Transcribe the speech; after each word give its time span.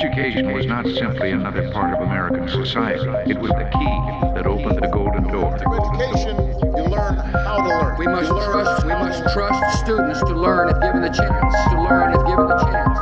Education 0.00 0.54
was 0.54 0.64
not 0.64 0.86
simply 0.86 1.32
another 1.32 1.70
part 1.72 1.92
of 1.92 2.00
American 2.00 2.48
society. 2.48 3.04
It 3.30 3.38
was 3.38 3.50
the 3.50 3.68
key 3.68 4.32
that 4.32 4.46
opened 4.46 4.80
the 4.80 4.88
golden 4.88 5.24
door. 5.24 5.58
Through 5.58 5.76
education, 5.76 6.36
you 6.74 6.84
learn 6.88 7.18
how 7.18 7.60
to 7.60 7.68
learn. 7.68 7.98
We 7.98 8.06
must 8.06 8.30
learn 8.30 8.50
trust. 8.50 8.86
We 8.86 8.94
must 8.94 9.22
trust 9.34 9.80
students 9.84 10.20
to 10.20 10.32
learn 10.32 10.70
if 10.70 10.80
given 10.80 11.02
the 11.02 11.10
chance. 11.10 11.54
To 11.68 11.82
learn 11.84 12.14
if 12.16 12.24
given 12.24 12.48
the 12.48 12.56
chance. 12.64 12.96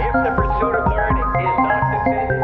If 0.00 0.12
the 0.24 0.32
pursuit 0.32 0.72
of 0.72 0.88
learning 0.88 1.28
is 1.36 1.56
not 1.68 2.00
defended, 2.00 2.40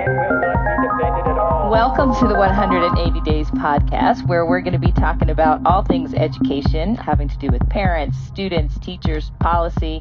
it 0.00 0.08
will 0.08 0.40
not 0.40 0.56
be 0.72 0.88
defended 0.88 1.26
at 1.28 1.36
all. 1.36 1.68
Welcome 1.70 2.14
to 2.16 2.26
the 2.26 2.38
180 2.40 3.20
Days 3.28 3.50
podcast, 3.50 4.26
where 4.26 4.46
we're 4.46 4.62
going 4.62 4.72
to 4.72 4.78
be 4.78 4.92
talking 4.92 5.28
about 5.28 5.60
all 5.66 5.82
things 5.82 6.14
education 6.14 6.94
having 6.94 7.28
to 7.28 7.36
do 7.36 7.48
with 7.48 7.68
parents, 7.68 8.16
students, 8.16 8.78
teachers, 8.78 9.32
policy, 9.38 10.00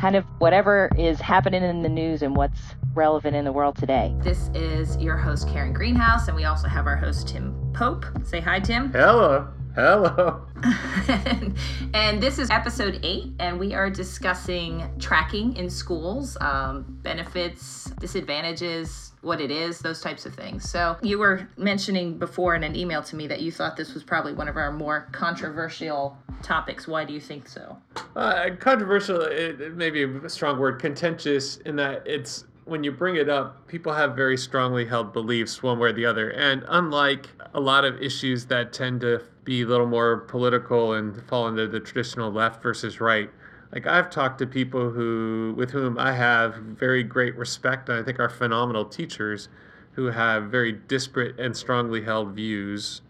kind 0.00 0.16
of 0.16 0.24
whatever 0.38 0.90
is 0.96 1.20
happening 1.20 1.62
in 1.62 1.82
the 1.82 1.88
news 1.88 2.22
and 2.22 2.34
what's 2.34 2.60
relevant 2.94 3.36
in 3.36 3.44
the 3.44 3.52
world 3.52 3.76
today. 3.76 4.14
This 4.20 4.48
is 4.54 4.96
your 4.96 5.16
host, 5.16 5.46
Karen 5.48 5.74
Greenhaus, 5.74 6.26
and 6.26 6.36
we 6.36 6.44
also 6.44 6.68
have 6.68 6.86
our 6.86 6.96
host, 6.96 7.28
Tim 7.28 7.54
Pope. 7.74 8.06
Say 8.24 8.40
hi, 8.40 8.60
Tim. 8.60 8.90
Hello. 8.92 9.46
Hello. 9.76 10.44
and 11.94 12.20
this 12.20 12.40
is 12.40 12.50
episode 12.50 12.98
eight, 13.04 13.32
and 13.38 13.58
we 13.58 13.72
are 13.72 13.88
discussing 13.88 14.90
tracking 14.98 15.56
in 15.56 15.70
schools, 15.70 16.36
um, 16.40 16.84
benefits, 17.02 17.84
disadvantages, 18.00 19.12
what 19.20 19.40
it 19.40 19.52
is, 19.52 19.78
those 19.78 20.00
types 20.00 20.26
of 20.26 20.34
things. 20.34 20.68
So, 20.68 20.96
you 21.02 21.20
were 21.20 21.48
mentioning 21.56 22.18
before 22.18 22.56
in 22.56 22.64
an 22.64 22.74
email 22.74 23.00
to 23.04 23.14
me 23.14 23.28
that 23.28 23.42
you 23.42 23.52
thought 23.52 23.76
this 23.76 23.94
was 23.94 24.02
probably 24.02 24.32
one 24.32 24.48
of 24.48 24.56
our 24.56 24.72
more 24.72 25.08
controversial 25.12 26.18
topics. 26.42 26.88
Why 26.88 27.04
do 27.04 27.12
you 27.12 27.20
think 27.20 27.48
so? 27.48 27.78
Uh, 28.16 28.50
controversial, 28.58 29.20
it, 29.20 29.60
it 29.60 29.76
may 29.76 29.90
be 29.90 30.02
a 30.02 30.28
strong 30.28 30.58
word, 30.58 30.80
contentious 30.80 31.58
in 31.58 31.76
that 31.76 32.02
it's 32.06 32.44
when 32.64 32.84
you 32.84 32.92
bring 32.92 33.16
it 33.16 33.28
up, 33.28 33.66
people 33.66 33.92
have 33.92 34.14
very 34.14 34.36
strongly 34.36 34.86
held 34.86 35.12
beliefs 35.12 35.60
one 35.60 35.78
way 35.78 35.88
or 35.88 35.92
the 35.92 36.06
other. 36.06 36.30
And 36.30 36.64
unlike 36.68 37.26
a 37.52 37.58
lot 37.58 37.84
of 37.84 38.00
issues 38.00 38.46
that 38.46 38.72
tend 38.72 39.00
to 39.00 39.20
be 39.50 39.62
a 39.62 39.66
little 39.66 39.86
more 39.88 40.18
political 40.18 40.92
and 40.92 41.20
fall 41.24 41.48
into 41.48 41.66
the 41.66 41.80
traditional 41.80 42.30
left 42.30 42.62
versus 42.62 43.00
right, 43.00 43.30
like 43.72 43.84
I've 43.84 44.08
talked 44.08 44.38
to 44.38 44.46
people 44.46 44.90
who 44.90 45.54
with 45.56 45.72
whom 45.72 45.98
I 45.98 46.12
have 46.12 46.54
very 46.54 47.02
great 47.02 47.34
respect 47.34 47.88
and 47.88 47.98
I 47.98 48.04
think 48.04 48.20
are 48.20 48.28
phenomenal 48.28 48.84
teachers 48.84 49.48
who 49.94 50.06
have 50.06 50.44
very 50.44 50.70
disparate 50.70 51.36
and 51.40 51.56
strongly 51.56 52.02
held 52.02 52.32
views 52.32 53.02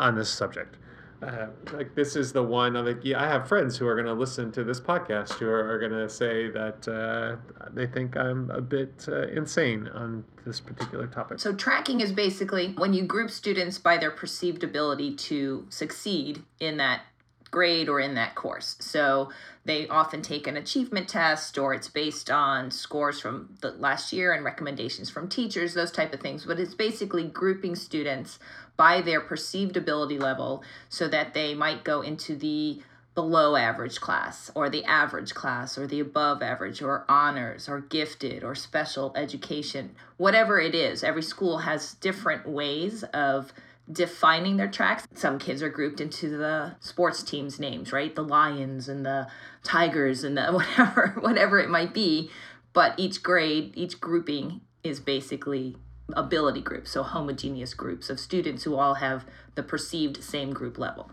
on 0.00 0.14
this 0.14 0.30
subject. 0.30 0.78
Uh, 1.22 1.46
like 1.72 1.94
this 1.94 2.14
is 2.14 2.32
the 2.32 2.42
one. 2.42 2.76
I'm 2.76 2.84
like, 2.84 3.04
yeah, 3.04 3.22
I 3.22 3.26
have 3.26 3.48
friends 3.48 3.76
who 3.76 3.86
are 3.86 3.94
going 3.94 4.06
to 4.06 4.12
listen 4.12 4.52
to 4.52 4.64
this 4.64 4.80
podcast 4.80 5.32
who 5.34 5.48
are, 5.48 5.72
are 5.72 5.78
going 5.78 5.92
to 5.92 6.08
say 6.08 6.50
that 6.50 6.86
uh, 6.88 7.36
they 7.72 7.86
think 7.86 8.16
I'm 8.16 8.50
a 8.50 8.60
bit 8.60 9.06
uh, 9.08 9.28
insane 9.28 9.88
on 9.88 10.24
this 10.44 10.60
particular 10.60 11.06
topic. 11.06 11.40
So, 11.40 11.54
tracking 11.54 12.00
is 12.00 12.12
basically 12.12 12.74
when 12.76 12.92
you 12.92 13.04
group 13.04 13.30
students 13.30 13.78
by 13.78 13.96
their 13.96 14.10
perceived 14.10 14.62
ability 14.62 15.14
to 15.16 15.66
succeed 15.70 16.42
in 16.60 16.76
that 16.76 17.02
grade 17.50 17.88
or 17.88 18.00
in 18.00 18.14
that 18.14 18.34
course. 18.34 18.76
So, 18.80 19.30
they 19.64 19.88
often 19.88 20.22
take 20.22 20.46
an 20.46 20.56
achievement 20.56 21.08
test 21.08 21.56
or 21.58 21.74
it's 21.74 21.88
based 21.88 22.30
on 22.30 22.70
scores 22.70 23.18
from 23.18 23.56
the 23.62 23.70
last 23.72 24.12
year 24.12 24.32
and 24.32 24.44
recommendations 24.44 25.10
from 25.10 25.28
teachers, 25.28 25.74
those 25.74 25.90
type 25.90 26.12
of 26.12 26.20
things. 26.20 26.44
But 26.44 26.60
it's 26.60 26.74
basically 26.74 27.24
grouping 27.24 27.74
students 27.74 28.38
by 28.76 29.00
their 29.00 29.20
perceived 29.20 29.76
ability 29.76 30.18
level 30.18 30.62
so 30.88 31.08
that 31.08 31.34
they 31.34 31.54
might 31.54 31.84
go 31.84 32.00
into 32.02 32.36
the 32.36 32.80
below 33.16 33.56
average 33.56 33.98
class 33.98 34.50
or 34.54 34.68
the 34.68 34.84
average 34.84 35.34
class 35.34 35.78
or 35.78 35.86
the 35.86 36.00
above 36.00 36.42
average 36.42 36.82
or 36.82 37.04
honors 37.08 37.66
or 37.66 37.80
gifted 37.80 38.44
or 38.44 38.54
special 38.54 39.10
education 39.16 39.96
whatever 40.18 40.60
it 40.60 40.74
is. 40.74 41.02
Every 41.02 41.22
school 41.22 41.58
has 41.58 41.94
different 41.94 42.46
ways 42.46 43.02
of 43.14 43.52
defining 43.90 44.58
their 44.58 44.68
tracks. 44.68 45.06
Some 45.14 45.38
kids 45.38 45.62
are 45.62 45.70
grouped 45.70 46.00
into 46.00 46.36
the 46.36 46.76
sports 46.80 47.22
teams 47.22 47.58
names 47.58 47.90
right? 47.90 48.14
The 48.14 48.22
lions 48.22 48.86
and 48.88 49.04
the 49.06 49.28
tigers 49.64 50.22
and 50.22 50.36
the 50.36 50.52
whatever 50.52 51.16
whatever 51.18 51.58
it 51.58 51.70
might 51.70 51.94
be. 51.94 52.30
But 52.74 52.94
each 52.98 53.22
grade 53.22 53.72
each 53.74 53.98
grouping 53.98 54.60
is 54.84 55.00
basically 55.00 55.76
ability 56.14 56.60
groups 56.60 56.90
so 56.90 57.02
homogeneous 57.02 57.74
groups 57.74 58.08
of 58.08 58.20
students 58.20 58.62
who 58.64 58.76
all 58.76 58.94
have 58.94 59.24
the 59.56 59.62
perceived 59.62 60.22
same 60.22 60.52
group 60.52 60.78
level 60.78 61.10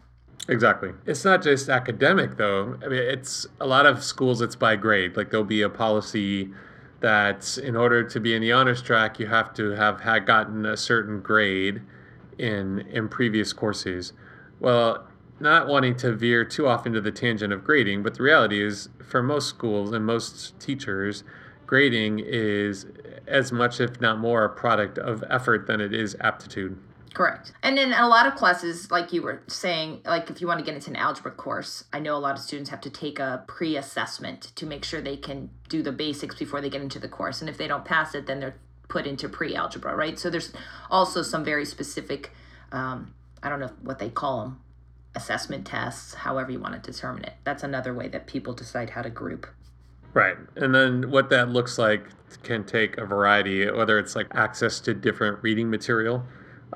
Exactly. 0.49 0.91
It's 1.05 1.23
not 1.23 1.41
just 1.41 1.69
academic 1.69 2.37
though. 2.37 2.77
I 2.83 2.87
mean, 2.87 2.99
it's 2.99 3.47
a 3.61 3.67
lot 3.67 3.85
of 3.85 4.03
schools. 4.03 4.41
It's 4.41 4.55
by 4.55 4.75
grade. 4.75 5.15
Like 5.15 5.29
there'll 5.29 5.45
be 5.45 5.61
a 5.61 5.69
policy 5.69 6.51
that 6.99 7.57
in 7.57 7.75
order 7.75 8.03
to 8.03 8.19
be 8.19 8.33
in 8.33 8.41
the 8.41 8.51
honors 8.51 8.81
track, 8.81 9.19
you 9.19 9.27
have 9.27 9.53
to 9.55 9.71
have 9.71 10.01
had 10.01 10.25
gotten 10.25 10.65
a 10.65 10.77
certain 10.77 11.21
grade 11.21 11.81
in 12.37 12.79
in 12.91 13.07
previous 13.07 13.53
courses. 13.53 14.13
Well, 14.59 15.07
not 15.39 15.67
wanting 15.67 15.95
to 15.97 16.13
veer 16.13 16.45
too 16.45 16.67
off 16.67 16.85
into 16.85 17.01
the 17.01 17.11
tangent 17.11 17.51
of 17.53 17.63
grading, 17.63 18.03
but 18.03 18.15
the 18.15 18.23
reality 18.23 18.63
is, 18.63 18.89
for 19.05 19.21
most 19.23 19.49
schools 19.49 19.91
and 19.91 20.05
most 20.05 20.59
teachers, 20.59 21.23
grading 21.65 22.19
is 22.19 22.85
as 23.28 23.51
much, 23.51 23.79
if 23.79 24.00
not 24.01 24.19
more, 24.19 24.44
a 24.44 24.50
product 24.50 24.97
of 24.97 25.23
effort 25.29 25.67
than 25.67 25.81
it 25.81 25.94
is 25.94 26.16
aptitude. 26.19 26.78
Correct. 27.13 27.51
And 27.61 27.78
in 27.78 27.94
a 27.94 28.07
lot 28.07 28.25
of 28.25 28.35
classes, 28.35 28.89
like 28.89 29.13
you 29.13 29.22
were 29.22 29.44
saying, 29.47 30.01
like 30.03 30.31
if 30.31 30.41
you 30.41 30.47
want 30.47 30.59
to 30.59 30.66
get 30.66 30.73
into 30.73 30.89
an 30.89 30.95
algebra 30.95 31.31
course, 31.31 31.83
I 31.94 32.00
know 32.00 32.16
a 32.16 32.17
lot 32.17 32.35
of 32.35 32.41
students 32.41 32.72
have 32.72 32.81
to 32.81 32.89
take 32.89 33.19
a 33.19 33.44
pre 33.47 33.78
assessment 33.78 34.51
to 34.56 34.66
make 34.66 34.83
sure 34.83 35.00
they 35.00 35.17
can 35.17 35.51
do 35.69 35.83
the 35.83 35.91
basics 35.91 36.35
before 36.35 36.59
they 36.59 36.72
get 36.72 36.81
into 36.81 36.97
the 36.97 37.07
course. 37.07 37.41
And 37.41 37.50
if 37.50 37.57
they 37.57 37.67
don't 37.67 37.85
pass 37.85 38.16
it, 38.16 38.25
then 38.25 38.39
they're 38.39 38.56
put 38.88 39.06
into 39.06 39.29
pre 39.29 39.56
algebra, 39.56 39.95
right? 39.95 40.17
So 40.17 40.31
there's 40.31 40.53
also 40.89 41.22
some 41.22 41.45
very 41.45 41.66
specific, 41.66 42.31
um, 42.72 43.13
I 43.44 43.50
don't 43.50 43.59
know 43.59 43.72
what 43.81 44.00
they 44.00 44.09
call 44.09 44.41
them, 44.41 44.62
assessment 45.16 45.67
tests, 45.67 46.16
however 46.16 46.51
you 46.51 46.59
want 46.59 46.81
to 46.81 46.91
determine 46.91 47.25
it. 47.25 47.33
That's 47.44 47.63
another 47.63 47.94
way 47.94 48.07
that 48.07 48.25
people 48.25 48.53
decide 48.53 48.89
how 48.89 49.03
to 49.03 49.12
group. 49.12 49.47
Right. 50.13 50.38
And 50.56 50.74
then 50.75 51.09
what 51.09 51.29
that 51.29 51.50
looks 51.50 51.78
like 51.78 52.07
can 52.44 52.63
take 52.63 52.97
a 52.97 53.06
variety, 53.06 53.69
whether 53.69 53.97
it's 54.00 54.16
like 54.16 54.28
access 54.35 54.79
to 54.81 54.94
different 54.94 55.41
reading 55.41 55.69
material 55.69 56.24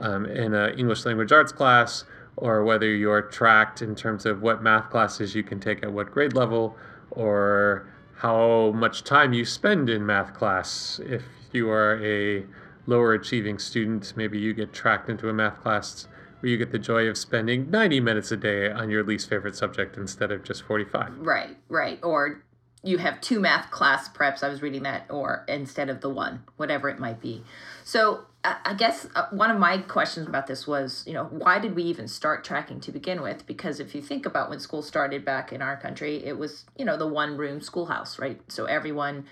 um, 0.01 0.25
in 0.25 0.53
an 0.53 0.77
English 0.77 1.05
language 1.05 1.31
arts 1.31 1.51
class, 1.51 2.03
or 2.35 2.63
whether 2.63 2.87
you're 2.87 3.21
tracked 3.21 3.81
in 3.81 3.95
terms 3.95 4.25
of 4.25 4.41
what 4.41 4.61
math 4.61 4.89
classes 4.89 5.35
you 5.35 5.43
can 5.43 5.59
take 5.59 5.83
at 5.83 5.91
what 5.91 6.11
grade 6.11 6.33
level, 6.33 6.75
or 7.11 7.91
how 8.15 8.71
much 8.71 9.03
time 9.03 9.33
you 9.33 9.45
spend 9.45 9.89
in 9.89 10.05
math 10.05 10.33
class. 10.33 10.99
If 11.03 11.23
you 11.51 11.69
are 11.69 12.03
a 12.03 12.45
lower 12.85 13.13
achieving 13.13 13.59
student, 13.59 14.13
maybe 14.15 14.39
you 14.39 14.53
get 14.53 14.73
tracked 14.73 15.09
into 15.09 15.29
a 15.29 15.33
math 15.33 15.61
class 15.61 16.07
where 16.39 16.51
you 16.51 16.57
get 16.57 16.71
the 16.71 16.79
joy 16.79 17.07
of 17.07 17.17
spending 17.17 17.69
90 17.69 17.99
minutes 17.99 18.31
a 18.31 18.37
day 18.37 18.71
on 18.71 18.89
your 18.89 19.03
least 19.03 19.27
favorite 19.29 19.55
subject 19.55 19.97
instead 19.97 20.31
of 20.31 20.43
just 20.43 20.63
45. 20.63 21.13
Right, 21.19 21.57
right. 21.69 21.99
Or 22.03 22.43
you 22.87 22.97
have 22.97 23.19
two 23.19 23.39
math 23.39 23.69
class 23.69 24.07
preps. 24.09 24.43
I 24.43 24.49
was 24.49 24.61
reading 24.61 24.83
that, 24.83 25.05
or 25.09 25.43
instead 25.47 25.89
of 25.89 26.01
the 26.01 26.09
one, 26.09 26.43
whatever 26.55 26.89
it 26.89 26.99
might 26.99 27.21
be. 27.21 27.43
So 27.83 28.25
I 28.43 28.75
guess 28.75 29.07
uh, 29.13 29.25
one 29.31 29.51
of 29.51 29.59
my 29.59 29.79
questions 29.79 30.27
about 30.27 30.47
this 30.47 30.65
was, 30.65 31.03
you 31.05 31.13
know, 31.13 31.25
why 31.25 31.59
did 31.59 31.75
we 31.75 31.83
even 31.83 32.07
start 32.07 32.45
tracking 32.45 32.79
to 32.81 32.91
begin 32.93 33.21
with? 33.21 33.45
Because 33.45 33.81
if 33.81 33.93
you 33.93 34.01
think 34.01 34.25
about 34.25 34.49
when 34.49 34.59
school 34.59 34.81
started 34.81 35.25
back 35.25 35.51
in 35.51 35.61
our 35.61 35.75
country, 35.75 36.23
it 36.23 36.37
was, 36.37 36.65
you 36.77 36.85
know, 36.85 36.95
the 36.95 37.07
one 37.07 37.35
room 37.35 37.59
schoolhouse, 37.59 38.17
right? 38.19 38.39
So 38.47 38.65
everyone 38.65 39.25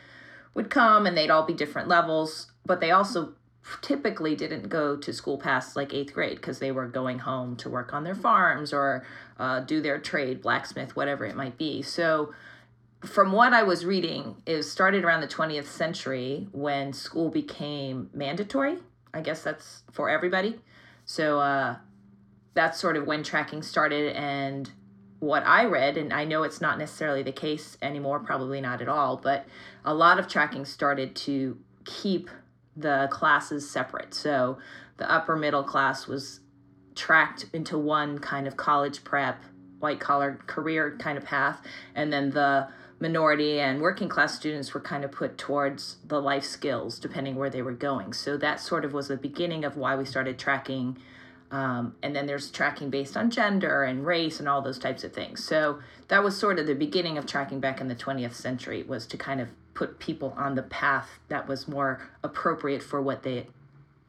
would 0.54 0.70
come 0.70 1.06
and 1.06 1.18
they'd 1.18 1.30
all 1.30 1.46
be 1.46 1.54
different 1.54 1.88
levels, 1.88 2.52
but 2.66 2.82
they 2.82 2.92
also 2.92 3.36
typically 3.82 4.36
didn't 4.36 4.70
go 4.70 4.98
to 4.98 5.14
school 5.14 5.38
past 5.38 5.76
like 5.76 5.94
eighth 5.94 6.14
grade 6.14 6.36
because 6.36 6.60
they 6.60 6.72
were 6.72 6.88
going 6.88 7.20
home 7.20 7.56
to 7.58 7.70
work 7.70 7.94
on 7.94 8.04
their 8.04 8.16
farms 8.16 8.74
or 8.74 9.06
uh, 9.40 9.62
do 9.62 9.82
their 9.82 9.98
trade, 9.98 10.42
blacksmith, 10.42 10.96
whatever 10.96 11.26
it 11.26 11.36
might 11.36 11.58
be. 11.58 11.82
So 11.82 12.34
from 13.06 13.32
what 13.32 13.54
I 13.54 13.64
was 13.64 13.86
reading, 13.86 14.42
it 14.46 14.64
started 14.64 15.04
around 15.04 15.22
the 15.22 15.28
20th 15.28 15.66
century 15.66 16.48
when 16.52 16.94
school 16.94 17.30
became 17.30 18.10
mandatory. 18.14 18.78
I 19.14 19.22
guess 19.22 19.44
that's 19.44 19.84
for 19.92 20.10
everybody. 20.10 20.60
So 21.06 21.40
uh, 21.40 21.78
that's 22.54 22.80
sort 22.80 22.98
of 22.98 23.06
when 23.06 23.24
tracking 23.24 23.62
started. 23.62 24.16
And 24.16 24.70
what 25.20 25.46
I 25.46 25.66
read, 25.66 25.98
and 25.98 26.12
I 26.14 26.26
know 26.26 26.44
it's 26.44 26.62
not 26.62 26.78
necessarily 26.78 27.24
the 27.24 27.32
case 27.32 27.78
anymore, 27.82 28.20
probably 28.20 28.62
not 28.62 28.82
at 28.82 28.90
all, 28.90 29.18
but 29.18 29.46
a 29.84 29.94
lot 29.94 30.20
of 30.20 30.28
tracking 30.28 30.66
started 30.66 31.16
to 31.18 31.58
keep 31.86 32.30
the 32.76 33.08
classes 33.12 33.70
separate. 33.70 34.14
So 34.14 34.58
the 34.98 35.10
upper 35.12 35.36
middle 35.36 35.64
class 35.64 36.08
was 36.08 36.42
tracked 36.96 37.46
into 37.54 37.78
one 37.78 38.20
kind 38.20 38.48
of 38.48 38.58
college 38.58 39.04
prep, 39.04 39.44
white 39.80 40.00
collar 40.00 40.40
career 40.48 40.98
kind 41.00 41.18
of 41.18 41.26
path, 41.26 41.62
and 41.94 42.12
then 42.12 42.32
the 42.32 42.68
minority 43.00 43.60
and 43.60 43.82
working 43.82 44.08
class 44.08 44.36
students 44.36 44.74
were 44.74 44.80
kind 44.80 45.04
of 45.04 45.12
put 45.12 45.38
towards 45.38 45.98
the 46.08 46.22
life 46.22 46.46
skills 46.46 46.98
depending 47.00 47.36
where 47.36 47.50
they 47.50 47.62
were 47.62 47.74
going. 47.74 48.14
So 48.14 48.38
that 48.38 48.60
sort 48.60 48.86
of 48.86 48.94
was 48.94 49.10
the 49.10 49.18
beginning 49.18 49.66
of 49.66 49.76
why 49.76 49.96
we 49.96 50.06
started 50.06 50.40
tracking. 50.40 50.98
Um, 51.52 51.96
and 52.02 52.16
then 52.16 52.26
there's 52.26 52.50
tracking 52.50 52.90
based 52.90 53.16
on 53.16 53.30
gender 53.30 53.84
and 53.84 54.06
race 54.06 54.40
and 54.40 54.48
all 54.48 54.62
those 54.62 54.80
types 54.80 55.04
of 55.04 55.14
things. 55.14 55.44
So 55.44 55.80
that 56.08 56.24
was 56.24 56.38
sort 56.38 56.58
of 56.58 56.68
the 56.68 56.76
beginning 56.76 57.18
of 57.18 57.26
tracking 57.26 57.60
back 57.60 57.82
in 57.82 57.88
the 57.88 57.96
20th 57.96 58.34
century 58.34 58.84
was 58.84 59.06
to 59.08 59.18
kind 59.18 59.42
of 59.42 59.50
put 59.74 60.00
people 60.00 60.34
on 60.38 60.56
the 60.56 60.64
path 60.64 61.20
that 61.28 61.48
was 61.48 61.68
more 61.68 62.02
appropriate 62.24 62.82
for 62.82 63.02
what 63.02 63.24
they 63.24 63.48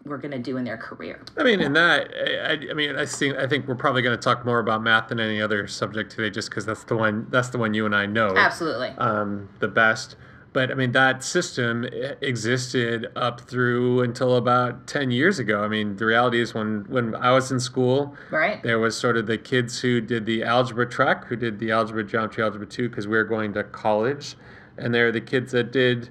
were 0.06 0.18
going 0.18 0.30
to 0.32 0.38
do 0.38 0.56
in 0.56 0.64
their 0.64 0.76
career. 0.76 1.20
I 1.36 1.42
mean, 1.42 1.60
in 1.60 1.72
that, 1.74 2.10
I, 2.14 2.70
I 2.70 2.74
mean, 2.74 2.96
I 2.96 3.04
think 3.06 3.36
I 3.36 3.46
think 3.46 3.66
we're 3.68 3.74
probably 3.74 4.02
going 4.02 4.16
to 4.16 4.22
talk 4.22 4.44
more 4.44 4.58
about 4.58 4.82
math 4.82 5.08
than 5.08 5.20
any 5.20 5.40
other 5.42 5.66
subject 5.66 6.10
today, 6.12 6.30
just 6.30 6.48
because 6.50 6.64
that's 6.66 6.84
the 6.84 6.96
one 6.96 7.26
that's 7.30 7.48
the 7.50 7.58
one 7.58 7.74
you 7.74 7.86
and 7.86 7.94
I 7.94 8.06
know 8.06 8.34
Absolutely. 8.36 8.88
um, 8.98 9.48
the 9.60 9.68
best. 9.68 10.16
But 10.52 10.70
I 10.70 10.74
mean, 10.74 10.92
that 10.92 11.22
system 11.22 11.84
existed 12.30 13.06
up 13.14 13.40
through 13.42 14.00
until 14.02 14.36
about 14.36 14.86
ten 14.86 15.10
years 15.10 15.38
ago. 15.38 15.62
I 15.62 15.68
mean, 15.68 15.96
the 15.96 16.06
reality 16.06 16.40
is 16.40 16.54
when 16.54 16.84
when 16.88 17.14
I 17.14 17.30
was 17.32 17.50
in 17.52 17.60
school, 17.60 18.14
Right. 18.30 18.62
there 18.62 18.78
was 18.78 18.96
sort 18.96 19.16
of 19.16 19.26
the 19.26 19.38
kids 19.38 19.80
who 19.80 20.00
did 20.00 20.26
the 20.26 20.42
algebra 20.42 20.88
track, 20.88 21.26
who 21.26 21.36
did 21.36 21.58
the 21.58 21.70
algebra, 21.70 22.04
geometry, 22.04 22.42
algebra 22.42 22.66
two, 22.66 22.88
because 22.88 23.06
we 23.06 23.16
were 23.16 23.24
going 23.24 23.52
to 23.54 23.64
college, 23.64 24.36
and 24.78 24.94
there 24.94 25.08
are 25.08 25.12
the 25.12 25.20
kids 25.20 25.52
that 25.52 25.72
did 25.72 26.08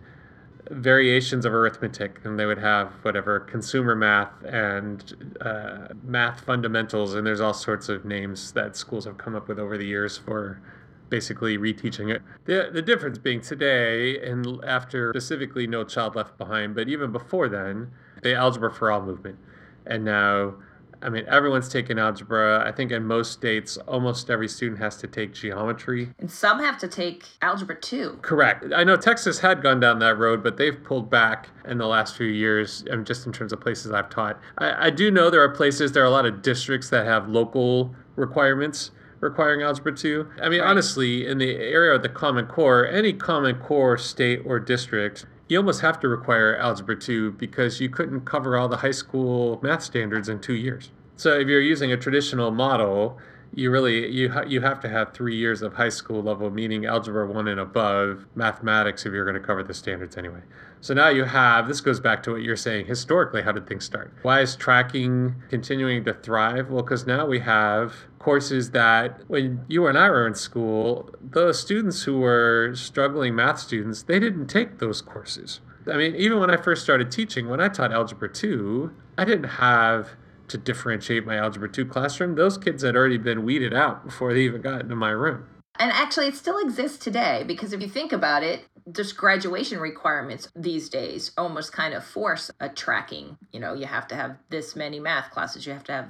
variations 0.71 1.45
of 1.45 1.53
arithmetic, 1.53 2.19
and 2.23 2.39
they 2.39 2.45
would 2.45 2.57
have 2.57 2.91
whatever 3.03 3.39
consumer 3.39 3.95
math 3.95 4.31
and 4.43 5.35
uh, 5.41 5.87
math 6.03 6.41
fundamentals, 6.41 7.13
and 7.13 7.25
there's 7.25 7.41
all 7.41 7.53
sorts 7.53 7.89
of 7.89 8.05
names 8.05 8.51
that 8.53 8.75
schools 8.75 9.05
have 9.05 9.17
come 9.17 9.35
up 9.35 9.47
with 9.47 9.59
over 9.59 9.77
the 9.77 9.85
years 9.85 10.17
for 10.17 10.61
basically 11.09 11.57
reteaching 11.57 12.13
it. 12.13 12.21
The 12.45 12.69
the 12.71 12.81
difference 12.81 13.17
being 13.17 13.41
today, 13.41 14.19
and 14.19 14.63
after 14.65 15.11
specifically 15.13 15.67
No 15.67 15.83
Child 15.83 16.15
Left 16.15 16.37
Behind, 16.37 16.73
but 16.75 16.89
even 16.89 17.11
before 17.11 17.47
then, 17.47 17.91
the 18.23 18.33
Algebra 18.35 18.73
for 18.73 18.91
All 18.91 19.01
movement, 19.01 19.37
and 19.85 20.03
now. 20.03 20.55
I 21.01 21.09
mean, 21.09 21.25
everyone's 21.27 21.69
taking 21.69 21.99
algebra. 21.99 22.63
I 22.67 22.71
think 22.71 22.91
in 22.91 23.03
most 23.05 23.31
states, 23.31 23.77
almost 23.87 24.29
every 24.29 24.47
student 24.47 24.79
has 24.79 24.97
to 24.97 25.07
take 25.07 25.33
geometry. 25.33 26.09
And 26.19 26.29
some 26.31 26.59
have 26.59 26.77
to 26.79 26.87
take 26.87 27.25
algebra 27.41 27.75
too. 27.79 28.19
Correct. 28.21 28.65
I 28.75 28.83
know 28.83 28.95
Texas 28.97 29.39
had 29.39 29.61
gone 29.61 29.79
down 29.79 29.99
that 29.99 30.17
road, 30.17 30.43
but 30.43 30.57
they've 30.57 30.81
pulled 30.83 31.09
back 31.09 31.49
in 31.67 31.77
the 31.77 31.87
last 31.87 32.15
few 32.15 32.27
years, 32.27 32.83
um, 32.91 33.05
just 33.05 33.25
in 33.25 33.33
terms 33.33 33.53
of 33.53 33.59
places 33.61 33.91
I've 33.91 34.09
taught. 34.09 34.39
I, 34.57 34.87
I 34.87 34.89
do 34.89 35.11
know 35.11 35.29
there 35.29 35.41
are 35.43 35.49
places, 35.49 35.91
there 35.91 36.03
are 36.03 36.07
a 36.07 36.11
lot 36.11 36.25
of 36.25 36.41
districts 36.41 36.89
that 36.89 37.05
have 37.05 37.27
local 37.29 37.95
requirements 38.15 38.91
requiring 39.21 39.61
Algebra 39.63 39.95
2. 39.95 40.27
I 40.41 40.49
mean, 40.49 40.61
Right. 40.61 40.69
honestly, 40.69 41.25
in 41.25 41.37
the 41.37 41.55
area 41.55 41.93
of 41.95 42.01
the 42.03 42.09
Common 42.09 42.45
Core, 42.47 42.85
any 42.85 43.13
Common 43.13 43.55
Core 43.59 43.97
state 43.97 44.41
or 44.45 44.59
district, 44.59 45.25
you 45.47 45.57
almost 45.57 45.81
have 45.81 45.99
to 45.99 46.07
require 46.07 46.55
Algebra 46.57 46.95
2 46.95 47.33
because 47.33 47.79
you 47.79 47.89
couldn't 47.89 48.21
cover 48.21 48.57
all 48.57 48.67
the 48.67 48.77
high 48.77 48.91
school 48.91 49.59
math 49.61 49.83
standards 49.83 50.27
in 50.29 50.39
two 50.39 50.55
years. 50.55 50.91
So 51.17 51.39
if 51.39 51.47
you're 51.47 51.61
using 51.61 51.91
a 51.91 51.97
traditional 51.97 52.51
model, 52.51 53.17
you 53.53 53.71
really 53.71 54.11
you 54.11 54.31
ha- 54.31 54.43
you 54.45 54.59
have 54.61 54.81
to 54.81 54.89
have 54.89 55.13
three 55.13 55.35
years 55.35 55.61
of 55.61 55.75
high 55.75 55.89
school 55.89 56.21
level, 56.21 56.49
meaning 56.49 56.85
algebra 56.85 57.25
one 57.25 57.47
and 57.47 57.59
above, 57.59 58.25
mathematics 58.35 59.05
if 59.05 59.13
you're 59.13 59.23
going 59.23 59.39
to 59.39 59.45
cover 59.45 59.63
the 59.63 59.73
standards 59.73 60.17
anyway. 60.17 60.41
So 60.81 60.93
now 60.93 61.07
you 61.07 61.23
have 61.23 61.67
this 61.67 61.79
goes 61.79 61.99
back 62.01 62.21
to 62.23 62.31
what 62.31 62.41
you're 62.41 62.57
saying 62.57 62.87
historically. 62.87 63.43
How 63.43 63.53
did 63.53 63.65
things 63.65 63.85
start? 63.85 64.13
Why 64.23 64.41
is 64.41 64.55
tracking 64.57 65.35
continuing 65.49 66.03
to 66.03 66.13
thrive? 66.13 66.69
Well, 66.69 66.83
because 66.83 67.07
now 67.07 67.25
we 67.25 67.39
have 67.39 67.93
courses 68.25 68.71
that 68.71 69.21
when 69.27 69.63
you 69.67 69.85
and 69.85 69.95
I 69.95 70.09
were 70.09 70.25
in 70.25 70.33
school, 70.33 71.11
the 71.21 71.53
students 71.53 72.01
who 72.03 72.17
were 72.21 72.71
struggling 72.73 73.35
math 73.35 73.59
students, 73.59 74.01
they 74.01 74.19
didn't 74.19 74.47
take 74.47 74.79
those 74.79 74.99
courses. 74.99 75.61
I 75.91 75.97
mean, 75.97 76.15
even 76.15 76.39
when 76.39 76.49
I 76.49 76.57
first 76.57 76.81
started 76.81 77.11
teaching, 77.11 77.47
when 77.47 77.61
I 77.61 77.67
taught 77.69 77.93
Algebra 77.93 78.33
2, 78.33 78.91
I 79.19 79.25
didn't 79.25 79.51
have 79.61 80.09
to 80.47 80.57
differentiate 80.57 81.23
my 81.27 81.37
Algebra 81.37 81.69
2 81.71 81.85
classroom. 81.85 82.33
Those 82.33 82.57
kids 82.57 82.81
had 82.81 82.95
already 82.95 83.19
been 83.19 83.45
weeded 83.45 83.75
out 83.75 84.03
before 84.03 84.33
they 84.33 84.41
even 84.41 84.61
got 84.61 84.81
into 84.81 84.95
my 84.95 85.11
room. 85.11 85.45
And 85.77 85.91
actually, 85.91 86.27
it 86.27 86.35
still 86.35 86.57
exists 86.57 86.97
today 86.97 87.43
because 87.45 87.73
if 87.73 87.81
you 87.81 87.89
think 87.89 88.11
about 88.11 88.41
it, 88.41 88.65
just 88.91 89.17
graduation 89.17 89.79
requirements 89.79 90.47
these 90.55 90.89
days 90.89 91.31
almost 91.37 91.73
kind 91.73 91.93
of 91.93 92.03
force 92.03 92.49
a 92.59 92.69
tracking. 92.69 93.37
You 93.51 93.59
know, 93.59 93.73
you 93.73 93.85
have 93.85 94.07
to 94.07 94.15
have 94.15 94.37
this 94.49 94.75
many 94.75 94.99
math 94.99 95.31
classes. 95.31 95.65
You 95.65 95.73
have 95.73 95.83
to 95.85 95.91
have, 95.91 96.07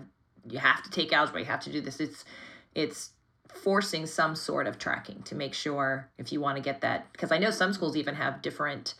you 0.50 0.60
have 0.60 0.84
to 0.84 0.90
take 0.90 1.14
algebra. 1.14 1.42
You 1.42 1.46
have 1.48 1.62
to 1.62 1.72
do 1.72 1.82
this. 1.82 2.00
It's, 2.00 2.26
it's 2.74 3.12
forcing 3.48 4.06
some 4.06 4.36
sort 4.36 4.68
of 4.68 4.78
tracking 4.78 5.24
to 5.24 5.36
make 5.36 5.54
sure 5.54 6.10
if 6.18 6.32
you 6.32 6.42
want 6.42 6.58
to 6.58 6.62
get 6.62 6.82
that. 6.82 7.12
Because 7.12 7.32
I 7.32 7.38
know 7.38 7.52
some 7.52 7.74
schools 7.74 7.96
even 7.96 8.16
have 8.16 8.42
different 8.42 8.96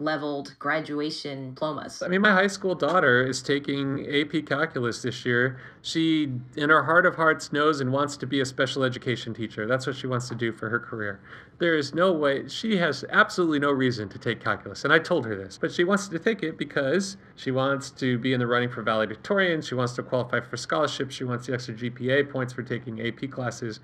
leveled 0.00 0.56
graduation 0.58 1.50
diplomas. 1.50 2.02
I 2.02 2.08
mean, 2.08 2.20
my 2.20 2.32
high 2.32 2.48
school 2.48 2.74
daughter 2.74 3.24
is 3.24 3.40
taking 3.40 4.04
AP 4.12 4.44
Calculus 4.44 5.02
this 5.02 5.24
year. 5.24 5.60
She, 5.82 6.32
in 6.56 6.70
her 6.70 6.82
heart 6.82 7.06
of 7.06 7.14
hearts, 7.14 7.52
knows 7.52 7.80
and 7.80 7.92
wants 7.92 8.16
to 8.16 8.26
be 8.26 8.40
a 8.40 8.44
special 8.44 8.82
education 8.82 9.34
teacher. 9.34 9.66
That's 9.68 9.86
what 9.86 9.94
she 9.94 10.08
wants 10.08 10.28
to 10.30 10.34
do 10.34 10.52
for 10.52 10.68
her 10.68 10.80
career. 10.80 11.20
There 11.58 11.76
is 11.76 11.94
no 11.94 12.12
way, 12.12 12.48
she 12.48 12.76
has 12.78 13.04
absolutely 13.10 13.60
no 13.60 13.70
reason 13.70 14.08
to 14.08 14.18
take 14.18 14.42
calculus. 14.42 14.82
And 14.82 14.92
I 14.92 14.98
told 14.98 15.24
her 15.26 15.36
this, 15.36 15.58
but 15.58 15.70
she 15.70 15.84
wants 15.84 16.08
to 16.08 16.18
take 16.18 16.42
it 16.42 16.58
because 16.58 17.16
she 17.36 17.52
wants 17.52 17.90
to 17.92 18.18
be 18.18 18.32
in 18.32 18.40
the 18.40 18.48
running 18.48 18.70
for 18.70 18.82
valedictorian. 18.82 19.62
She 19.62 19.76
wants 19.76 19.92
to 19.94 20.02
qualify 20.02 20.40
for 20.40 20.56
scholarships. 20.56 21.14
She 21.14 21.22
wants 21.22 21.46
the 21.46 21.54
extra 21.54 21.74
GPA 21.74 22.28
points 22.30 22.52
for 22.52 22.64
taking 22.64 23.00
AP 23.00 23.30
classes. 23.30 23.78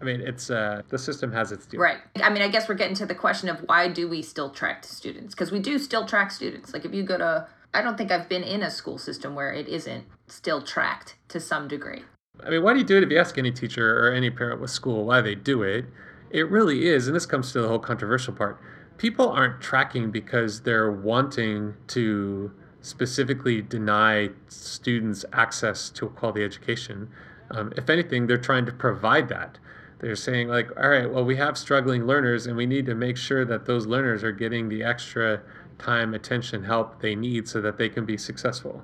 I 0.00 0.04
mean, 0.04 0.20
it's 0.20 0.50
uh, 0.50 0.82
the 0.88 0.98
system 0.98 1.32
has 1.32 1.52
its 1.52 1.66
due. 1.66 1.78
Right. 1.78 1.98
I 2.22 2.30
mean, 2.30 2.42
I 2.42 2.48
guess 2.48 2.68
we're 2.68 2.74
getting 2.74 2.96
to 2.96 3.06
the 3.06 3.14
question 3.14 3.48
of 3.48 3.60
why 3.66 3.88
do 3.88 4.08
we 4.08 4.22
still 4.22 4.50
track 4.50 4.84
students? 4.84 5.34
Because 5.34 5.50
we 5.50 5.60
do 5.60 5.78
still 5.78 6.04
track 6.04 6.30
students. 6.30 6.72
Like 6.72 6.84
if 6.84 6.92
you 6.92 7.02
go 7.02 7.16
to, 7.18 7.46
I 7.72 7.82
don't 7.82 7.96
think 7.96 8.10
I've 8.10 8.28
been 8.28 8.42
in 8.42 8.62
a 8.62 8.70
school 8.70 8.98
system 8.98 9.34
where 9.34 9.52
it 9.52 9.68
isn't 9.68 10.04
still 10.26 10.60
tracked 10.60 11.16
to 11.28 11.40
some 11.40 11.68
degree. 11.68 12.02
I 12.42 12.50
mean, 12.50 12.62
why 12.62 12.72
do 12.72 12.80
you 12.80 12.84
do 12.84 12.96
it 12.96 13.02
if 13.02 13.10
you 13.10 13.18
ask 13.18 13.38
any 13.38 13.52
teacher 13.52 14.06
or 14.06 14.12
any 14.12 14.30
parent 14.30 14.60
with 14.60 14.70
school 14.70 15.04
why 15.04 15.20
they 15.20 15.34
do 15.34 15.62
it? 15.62 15.86
It 16.30 16.50
really 16.50 16.88
is, 16.88 17.06
and 17.06 17.14
this 17.14 17.26
comes 17.26 17.52
to 17.52 17.62
the 17.62 17.68
whole 17.68 17.78
controversial 17.78 18.34
part. 18.34 18.60
People 18.98 19.28
aren't 19.28 19.60
tracking 19.60 20.10
because 20.10 20.62
they're 20.62 20.90
wanting 20.90 21.74
to 21.88 22.50
specifically 22.80 23.62
deny 23.62 24.30
students 24.48 25.24
access 25.32 25.88
to 25.90 26.06
a 26.06 26.10
quality 26.10 26.44
education. 26.44 27.08
Um, 27.50 27.72
if 27.76 27.88
anything, 27.88 28.26
they're 28.26 28.36
trying 28.36 28.66
to 28.66 28.72
provide 28.72 29.28
that. 29.28 29.58
They're 30.04 30.16
saying, 30.16 30.48
like, 30.48 30.68
all 30.76 30.90
right, 30.90 31.10
well, 31.10 31.24
we 31.24 31.36
have 31.36 31.56
struggling 31.56 32.06
learners, 32.06 32.46
and 32.46 32.58
we 32.58 32.66
need 32.66 32.84
to 32.84 32.94
make 32.94 33.16
sure 33.16 33.46
that 33.46 33.64
those 33.64 33.86
learners 33.86 34.22
are 34.22 34.32
getting 34.32 34.68
the 34.68 34.84
extra 34.84 35.40
time, 35.78 36.12
attention, 36.12 36.62
help 36.62 37.00
they 37.00 37.14
need 37.14 37.48
so 37.48 37.62
that 37.62 37.78
they 37.78 37.88
can 37.88 38.04
be 38.04 38.18
successful. 38.18 38.82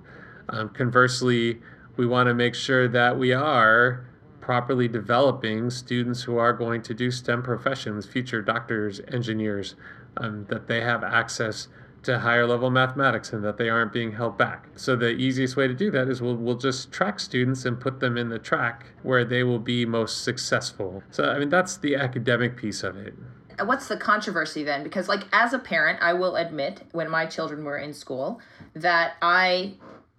Um, 0.49 0.71
conversely, 0.71 1.61
we 1.99 2.07
want 2.07 2.29
to 2.29 2.35
make 2.35 2.55
sure 2.55 2.89
that 2.89 3.19
we 3.19 3.35
are 3.35 4.09
properly 4.41 4.89
developing 4.89 5.69
students 5.69 6.23
who 6.23 6.39
are 6.39 6.55
going 6.55 6.81
to 6.81 6.95
do 6.95 7.11
STEM 7.11 7.43
professions, 7.43 8.07
future 8.07 8.41
doctors, 8.41 9.03
engineers, 9.09 9.75
um, 10.17 10.47
that 10.49 10.69
they 10.69 10.81
have 10.81 11.05
access 11.05 11.69
to 12.03 12.21
higher 12.21 12.47
level 12.47 12.71
mathematics 12.71 13.33
and 13.33 13.45
that 13.45 13.59
they 13.59 13.69
aren't 13.69 13.93
being 13.93 14.13
held 14.13 14.39
back. 14.39 14.69
So 14.77 14.97
the 14.97 15.11
easiest 15.11 15.57
way 15.57 15.69
to 15.69 15.75
do 15.75 15.91
that 15.91 16.09
is 16.09 16.23
we'll, 16.23 16.37
we'll 16.37 16.57
just 16.57 16.91
track 16.91 17.21
students 17.21 17.65
and 17.65 17.79
put 17.79 18.01
them 18.01 18.17
in 18.17 18.29
the 18.29 18.39
track 18.39 18.87
where 19.03 19.25
they 19.25 19.43
will 19.43 19.59
be 19.59 19.85
most 19.85 20.25
successful. 20.25 21.03
So 21.11 21.31
I 21.31 21.39
mean 21.39 21.51
that's 21.51 21.77
the 21.77 21.97
academic 21.97 22.57
piece 22.57 22.83
of 22.83 22.97
it. 22.97 23.15
What's 23.63 23.89
the 23.89 23.97
controversy 23.97 24.65
then? 24.65 24.83
Because, 24.83 25.07
like, 25.07 25.25
as 25.33 25.53
a 25.53 25.59
parent, 25.59 25.99
I 26.01 26.15
will 26.15 26.37
admit 26.37 26.83
when 26.93 27.11
my 27.11 27.27
children 27.27 27.63
were 27.63 27.77
in 27.77 27.93
school 27.93 28.41
that 28.73 29.17
I 29.21 29.75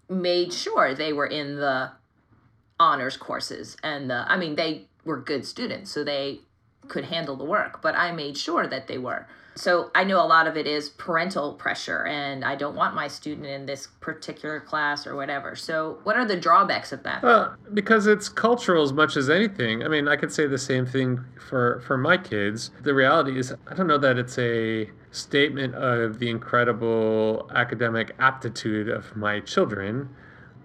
made 0.08 0.54
sure 0.54 0.94
they 0.94 1.12
were 1.12 1.26
in 1.26 1.56
the 1.56 1.92
honors 2.80 3.18
courses. 3.18 3.78
And 3.82 4.12
the, 4.12 4.32
I 4.32 4.38
mean, 4.38 4.56
they 4.56 4.88
were 5.06 5.20
good 5.20 5.46
students, 5.46 5.90
so 5.90 6.04
they 6.04 6.42
could 6.88 7.06
handle 7.06 7.36
the 7.36 7.46
work, 7.46 7.82
but 7.82 7.96
I 7.96 8.12
made 8.12 8.38
sure 8.38 8.68
that 8.68 8.88
they 8.88 8.98
were. 8.98 9.28
So 9.56 9.92
I 9.94 10.04
know 10.04 10.24
a 10.24 10.26
lot 10.26 10.48
of 10.48 10.56
it 10.56 10.66
is 10.66 10.90
parental 10.90 11.54
pressure, 11.54 12.06
and 12.06 12.46
I 12.46 12.56
don't 12.56 12.76
want 12.76 12.96
my 12.96 13.08
student 13.08 13.48
in 13.48 13.66
this 13.66 13.88
particular 14.00 14.60
class 14.62 15.06
or 15.06 15.16
whatever. 15.16 15.56
So, 15.56 16.00
what 16.04 16.16
are 16.16 16.26
the 16.26 16.38
drawbacks 16.38 16.92
of 16.92 17.04
that? 17.04 17.22
Well, 17.22 17.56
because 17.74 18.08
it's 18.08 18.30
cultural 18.30 18.84
as 18.84 18.94
much 18.94 19.18
as 19.18 19.30
anything. 19.30 19.84
I 19.84 19.90
mean, 19.90 20.08
I 20.08 20.16
could 20.16 20.32
say 20.32 20.48
the 20.48 20.58
same 20.58 20.86
thing 20.86 21.26
for 21.50 21.82
for 21.82 21.98
my 21.98 22.18
kids. 22.18 22.72
The 22.82 22.94
reality 22.94 23.38
is, 23.38 23.54
I 23.68 23.74
don't 23.74 23.88
know 23.88 23.98
that 23.98 24.18
it's 24.18 24.38
a 24.38 24.90
statement 25.12 25.76
of 25.76 26.20
the 26.20 26.30
incredible 26.30 27.50
academic 27.54 28.16
aptitude 28.20 28.88
of 28.88 29.16
my 29.18 29.42
children, 29.42 30.10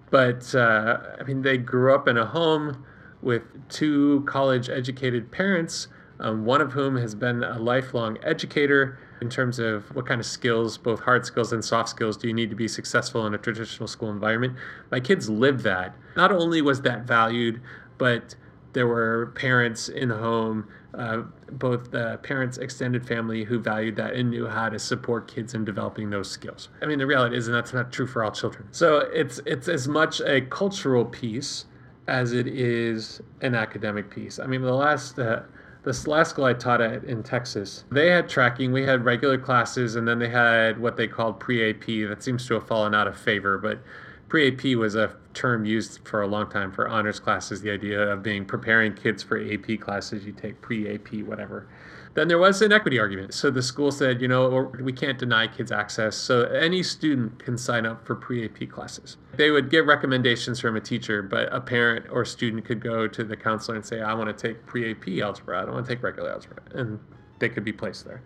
but 0.09 0.55
uh, 0.55 0.99
I 1.19 1.23
mean, 1.23 1.41
they 1.41 1.57
grew 1.57 1.93
up 1.93 2.07
in 2.07 2.17
a 2.17 2.25
home 2.25 2.85
with 3.21 3.43
two 3.67 4.23
college 4.25 4.69
educated 4.69 5.31
parents, 5.31 5.87
um, 6.19 6.45
one 6.45 6.61
of 6.61 6.71
whom 6.71 6.97
has 6.97 7.15
been 7.15 7.43
a 7.43 7.59
lifelong 7.59 8.17
educator 8.23 8.99
in 9.21 9.29
terms 9.29 9.59
of 9.59 9.83
what 9.95 10.05
kind 10.05 10.19
of 10.19 10.25
skills, 10.25 10.77
both 10.77 10.99
hard 10.99 11.25
skills 11.25 11.51
and 11.51 11.63
soft 11.63 11.89
skills, 11.89 12.17
do 12.17 12.27
you 12.27 12.33
need 12.33 12.49
to 12.49 12.55
be 12.55 12.67
successful 12.67 13.25
in 13.25 13.33
a 13.33 13.37
traditional 13.37 13.87
school 13.87 14.11
environment. 14.11 14.55
My 14.91 14.99
kids 14.99 15.29
lived 15.29 15.61
that. 15.61 15.95
Not 16.15 16.31
only 16.31 16.61
was 16.61 16.81
that 16.81 17.03
valued, 17.03 17.61
but 17.97 18.35
there 18.73 18.87
were 18.87 19.31
parents 19.35 19.89
in 19.89 20.09
the 20.09 20.17
home, 20.17 20.67
uh, 20.93 21.23
both 21.51 21.91
the 21.91 22.19
parents' 22.21 22.57
extended 22.57 23.07
family, 23.07 23.43
who 23.43 23.59
valued 23.59 23.95
that 23.95 24.13
and 24.13 24.29
knew 24.29 24.47
how 24.47 24.69
to 24.69 24.77
support 24.77 25.27
kids 25.27 25.53
in 25.53 25.65
developing 25.65 26.09
those 26.09 26.29
skills. 26.29 26.69
I 26.81 26.85
mean, 26.85 26.99
the 26.99 27.07
reality 27.07 27.35
is, 27.35 27.47
and 27.47 27.55
that's 27.55 27.73
not 27.73 27.91
true 27.91 28.05
for 28.05 28.23
all 28.23 28.31
children. 28.31 28.67
So 28.71 28.99
it's 29.13 29.39
it's 29.45 29.67
as 29.67 29.87
much 29.87 30.21
a 30.21 30.41
cultural 30.41 31.05
piece 31.05 31.65
as 32.07 32.33
it 32.33 32.47
is 32.47 33.21
an 33.41 33.55
academic 33.55 34.09
piece. 34.09 34.39
I 34.39 34.47
mean, 34.47 34.61
the 34.61 34.73
last 34.73 35.19
uh, 35.19 35.41
This 35.87 36.05
last 36.05 36.31
school 36.31 36.43
I 36.43 36.51
taught 36.51 36.81
at 36.81 37.05
in 37.05 37.23
Texas, 37.23 37.85
they 37.89 38.09
had 38.09 38.27
tracking. 38.27 38.73
We 38.73 38.83
had 38.83 39.05
regular 39.05 39.37
classes, 39.37 39.95
and 39.95 40.05
then 40.05 40.19
they 40.19 40.27
had 40.27 40.81
what 40.81 40.97
they 40.97 41.07
called 41.07 41.39
pre 41.39 41.69
AP. 41.69 42.09
That 42.09 42.21
seems 42.21 42.45
to 42.47 42.55
have 42.55 42.67
fallen 42.67 42.93
out 42.93 43.07
of 43.07 43.17
favor, 43.17 43.57
but 43.57 43.79
pre 44.27 44.47
AP 44.47 44.77
was 44.77 44.95
a 44.95 45.15
term 45.33 45.65
used 45.65 45.99
for 46.07 46.21
a 46.21 46.27
long 46.27 46.49
time 46.49 46.71
for 46.71 46.87
honors 46.87 47.19
classes. 47.19 47.61
The 47.61 47.71
idea 47.71 48.01
of 48.01 48.23
being 48.23 48.45
preparing 48.45 48.93
kids 48.93 49.23
for 49.23 49.39
AP 49.39 49.79
classes, 49.79 50.25
you 50.25 50.31
take 50.31 50.61
pre 50.61 50.93
AP, 50.93 51.25
whatever. 51.25 51.67
Then 52.15 52.27
there 52.27 52.39
was 52.39 52.63
an 52.63 52.71
equity 52.71 52.97
argument. 52.97 53.35
So 53.35 53.51
the 53.51 53.61
school 53.61 53.91
said, 53.91 54.21
you 54.21 54.27
know, 54.27 54.71
we 54.81 54.91
can't 54.91 55.19
deny 55.19 55.45
kids 55.45 55.71
access. 55.71 56.15
So 56.15 56.45
any 56.45 56.81
student 56.81 57.37
can 57.37 57.59
sign 57.59 57.85
up 57.85 58.07
for 58.07 58.15
pre 58.15 58.43
AP 58.43 58.69
classes. 58.69 59.17
They 59.35 59.51
would 59.51 59.69
get 59.69 59.85
recommendations 59.85 60.59
from 60.59 60.75
a 60.75 60.81
teacher, 60.81 61.21
but 61.21 61.53
a 61.53 61.61
parent 61.61 62.07
or 62.09 62.25
student 62.25 62.65
could 62.65 62.81
go 62.81 63.07
to 63.07 63.23
the 63.23 63.37
counselor 63.37 63.75
and 63.75 63.85
say, 63.85 64.01
I 64.01 64.15
want 64.15 64.35
to 64.35 64.47
take 64.47 64.65
pre 64.65 64.89
AP 64.91 65.23
algebra. 65.23 65.61
I 65.61 65.65
don't 65.65 65.75
want 65.75 65.85
to 65.85 65.95
take 65.95 66.03
regular 66.03 66.31
algebra. 66.31 66.63
And 66.71 66.99
they 67.37 67.49
could 67.49 67.63
be 67.63 67.73
placed 67.73 68.05
there. 68.05 68.23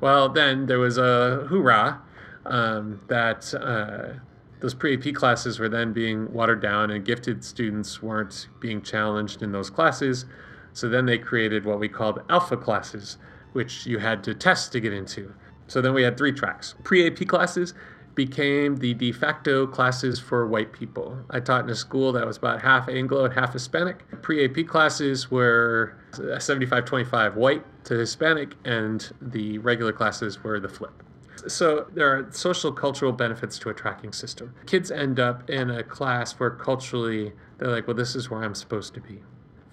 Well, 0.00 0.28
then 0.28 0.66
there 0.66 0.78
was 0.78 0.96
a 0.96 1.46
hoorah 1.48 2.00
um, 2.44 3.00
that. 3.08 3.52
Uh, 3.52 4.20
those 4.60 4.74
pre-AP 4.74 5.14
classes 5.14 5.58
were 5.58 5.68
then 5.68 5.92
being 5.92 6.32
watered 6.32 6.62
down 6.62 6.90
and 6.90 7.04
gifted 7.04 7.44
students 7.44 8.02
weren't 8.02 8.48
being 8.60 8.80
challenged 8.82 9.42
in 9.42 9.52
those 9.52 9.70
classes. 9.70 10.24
So 10.72 10.88
then 10.88 11.06
they 11.06 11.18
created 11.18 11.64
what 11.64 11.78
we 11.78 11.88
called 11.88 12.20
alpha 12.28 12.56
classes, 12.56 13.18
which 13.52 13.86
you 13.86 13.98
had 13.98 14.24
to 14.24 14.34
test 14.34 14.72
to 14.72 14.80
get 14.80 14.92
into. 14.92 15.32
So 15.68 15.80
then 15.80 15.94
we 15.94 16.02
had 16.02 16.16
three 16.16 16.32
tracks. 16.32 16.74
Pre-AP 16.84 17.26
classes 17.28 17.74
became 18.14 18.76
the 18.76 18.94
de 18.94 19.12
facto 19.12 19.66
classes 19.66 20.18
for 20.18 20.46
white 20.46 20.72
people. 20.72 21.18
I 21.30 21.40
taught 21.40 21.64
in 21.64 21.70
a 21.70 21.74
school 21.74 22.12
that 22.12 22.26
was 22.26 22.38
about 22.38 22.62
half 22.62 22.88
Anglo 22.88 23.26
and 23.26 23.34
half 23.34 23.52
Hispanic. 23.52 24.04
Pre-AP 24.22 24.66
classes 24.66 25.30
were 25.30 25.96
75-25 26.12 27.34
white 27.34 27.64
to 27.84 27.94
Hispanic 27.94 28.54
and 28.64 29.12
the 29.20 29.58
regular 29.58 29.92
classes 29.92 30.42
were 30.42 30.58
the 30.58 30.68
flip. 30.68 31.02
So 31.48 31.86
there 31.92 32.08
are 32.08 32.28
social 32.30 32.72
cultural 32.72 33.12
benefits 33.12 33.58
to 33.60 33.70
a 33.70 33.74
tracking 33.74 34.12
system. 34.12 34.54
Kids 34.66 34.90
end 34.90 35.20
up 35.20 35.48
in 35.48 35.70
a 35.70 35.82
class 35.82 36.32
where 36.34 36.50
culturally 36.50 37.32
they're 37.58 37.70
like, 37.70 37.86
well, 37.86 37.96
this 37.96 38.14
is 38.14 38.30
where 38.30 38.42
I'm 38.42 38.54
supposed 38.54 38.94
to 38.94 39.00
be, 39.00 39.22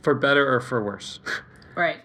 for 0.01 0.13
better 0.13 0.53
or 0.53 0.59
for 0.59 0.83
worse. 0.83 1.19
Right. 1.75 1.97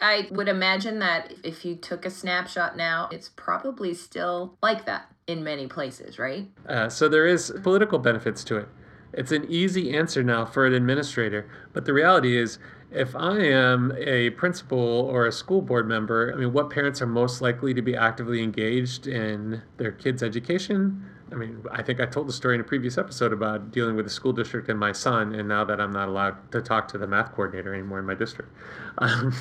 I 0.00 0.28
would 0.30 0.48
imagine 0.48 1.00
that 1.00 1.34
if 1.42 1.64
you 1.64 1.74
took 1.74 2.06
a 2.06 2.10
snapshot 2.10 2.76
now, 2.76 3.08
it's 3.10 3.30
probably 3.34 3.94
still 3.94 4.56
like 4.62 4.86
that 4.86 5.08
in 5.26 5.42
many 5.42 5.66
places, 5.66 6.20
right? 6.20 6.48
Uh, 6.68 6.88
so 6.88 7.08
there 7.08 7.26
is 7.26 7.52
political 7.62 7.98
benefits 7.98 8.44
to 8.44 8.56
it. 8.58 8.68
It's 9.12 9.32
an 9.32 9.44
easy 9.48 9.96
answer 9.96 10.22
now 10.22 10.44
for 10.44 10.66
an 10.66 10.72
administrator, 10.72 11.50
but 11.72 11.84
the 11.84 11.92
reality 11.92 12.36
is 12.36 12.58
if 12.94 13.14
I 13.16 13.38
am 13.38 13.92
a 13.98 14.30
principal 14.30 14.78
or 14.78 15.26
a 15.26 15.32
school 15.32 15.62
board 15.62 15.86
member, 15.88 16.32
I 16.32 16.36
mean, 16.36 16.52
what 16.52 16.70
parents 16.70 17.02
are 17.02 17.06
most 17.06 17.40
likely 17.40 17.74
to 17.74 17.82
be 17.82 17.96
actively 17.96 18.42
engaged 18.42 19.06
in 19.06 19.62
their 19.78 19.92
kids' 19.92 20.22
education? 20.22 21.04
I 21.32 21.36
mean, 21.36 21.64
I 21.70 21.82
think 21.82 22.00
I 22.00 22.06
told 22.06 22.28
the 22.28 22.32
story 22.32 22.54
in 22.54 22.60
a 22.60 22.64
previous 22.64 22.98
episode 22.98 23.32
about 23.32 23.70
dealing 23.72 23.96
with 23.96 24.04
the 24.04 24.10
school 24.10 24.32
district 24.32 24.68
and 24.68 24.78
my 24.78 24.92
son, 24.92 25.34
and 25.34 25.48
now 25.48 25.64
that 25.64 25.80
I'm 25.80 25.92
not 25.92 26.08
allowed 26.08 26.52
to 26.52 26.60
talk 26.60 26.88
to 26.88 26.98
the 26.98 27.06
math 27.06 27.32
coordinator 27.32 27.72
anymore 27.74 27.98
in 27.98 28.04
my 28.04 28.14
district. 28.14 28.50
Um, 28.98 29.32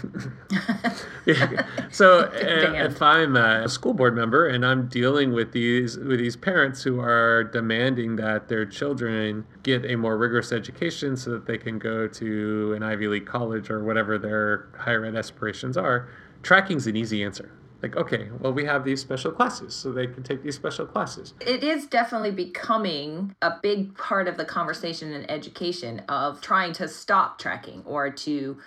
yeah. 1.26 1.66
So 1.92 2.20
uh, 2.22 2.30
if 2.34 3.02
I'm 3.02 3.36
a 3.36 3.68
school 3.68 3.94
board 3.94 4.16
member 4.16 4.48
and 4.48 4.66
I'm 4.66 4.88
dealing 4.88 5.34
with 5.34 5.52
these 5.52 5.98
with 5.98 6.20
these 6.20 6.38
parents 6.38 6.84
who 6.84 7.00
are 7.00 7.44
demanding 7.44 8.16
that 8.16 8.48
their 8.48 8.66
children 8.66 9.46
get 9.64 9.86
a 9.86 9.96
more 9.96 10.18
rigorous 10.18 10.52
education 10.52 11.18
so 11.18 11.32
that 11.32 11.46
they 11.46 11.58
can 11.58 11.78
go 11.78 12.08
to 12.08 12.74
an 12.74 12.84
Ivy 12.84 13.08
League 13.08 13.26
college 13.26 13.70
or 13.70 13.84
whatever 13.84 14.18
their 14.18 14.70
higher 14.78 15.04
ed 15.04 15.16
aspirations 15.16 15.76
are, 15.76 16.10
tracking's 16.42 16.88
an 16.88 16.96
easy 16.96 17.24
answer 17.24 17.52
like 17.82 17.96
okay 17.96 18.30
well 18.40 18.54
we 18.54 18.66
have 18.66 18.84
these 18.84 19.02
special 19.02 19.32
classes 19.32 19.74
so 19.74 19.92
they 19.92 20.08
can 20.08 20.24
take 20.24 20.44
these 20.44 20.56
special 20.56 20.86
classes. 20.86 21.34
It 21.42 21.64
is 21.64 21.88
definitely 21.88 22.32
becoming 22.32 23.36
a 23.42 23.54
big 23.62 23.96
part 23.98 24.28
of 24.28 24.38
the 24.38 24.46
conversation 24.46 25.12
in 25.12 25.30
education 25.30 26.00
of 26.08 26.42
trying 26.42 26.74
to 26.74 26.88
stop 26.88 27.40
tracking 27.40 27.84
or 27.86 28.10
to 28.10 28.58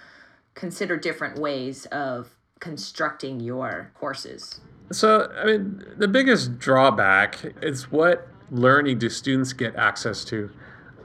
consider 0.54 0.97
different 0.97 1.38
ways 1.38 1.87
of 1.87 2.30
constructing 2.61 3.40
your 3.40 3.90
courses. 3.94 4.61
So 4.90 5.30
i 5.37 5.44
mean 5.44 5.85
the 5.97 6.09
biggest 6.09 6.59
drawback 6.59 7.44
is 7.62 7.90
what 7.90 8.28
learning 8.50 8.99
do 8.99 9.09
students 9.09 9.52
get 9.52 9.75
access 9.76 10.25
to. 10.25 10.50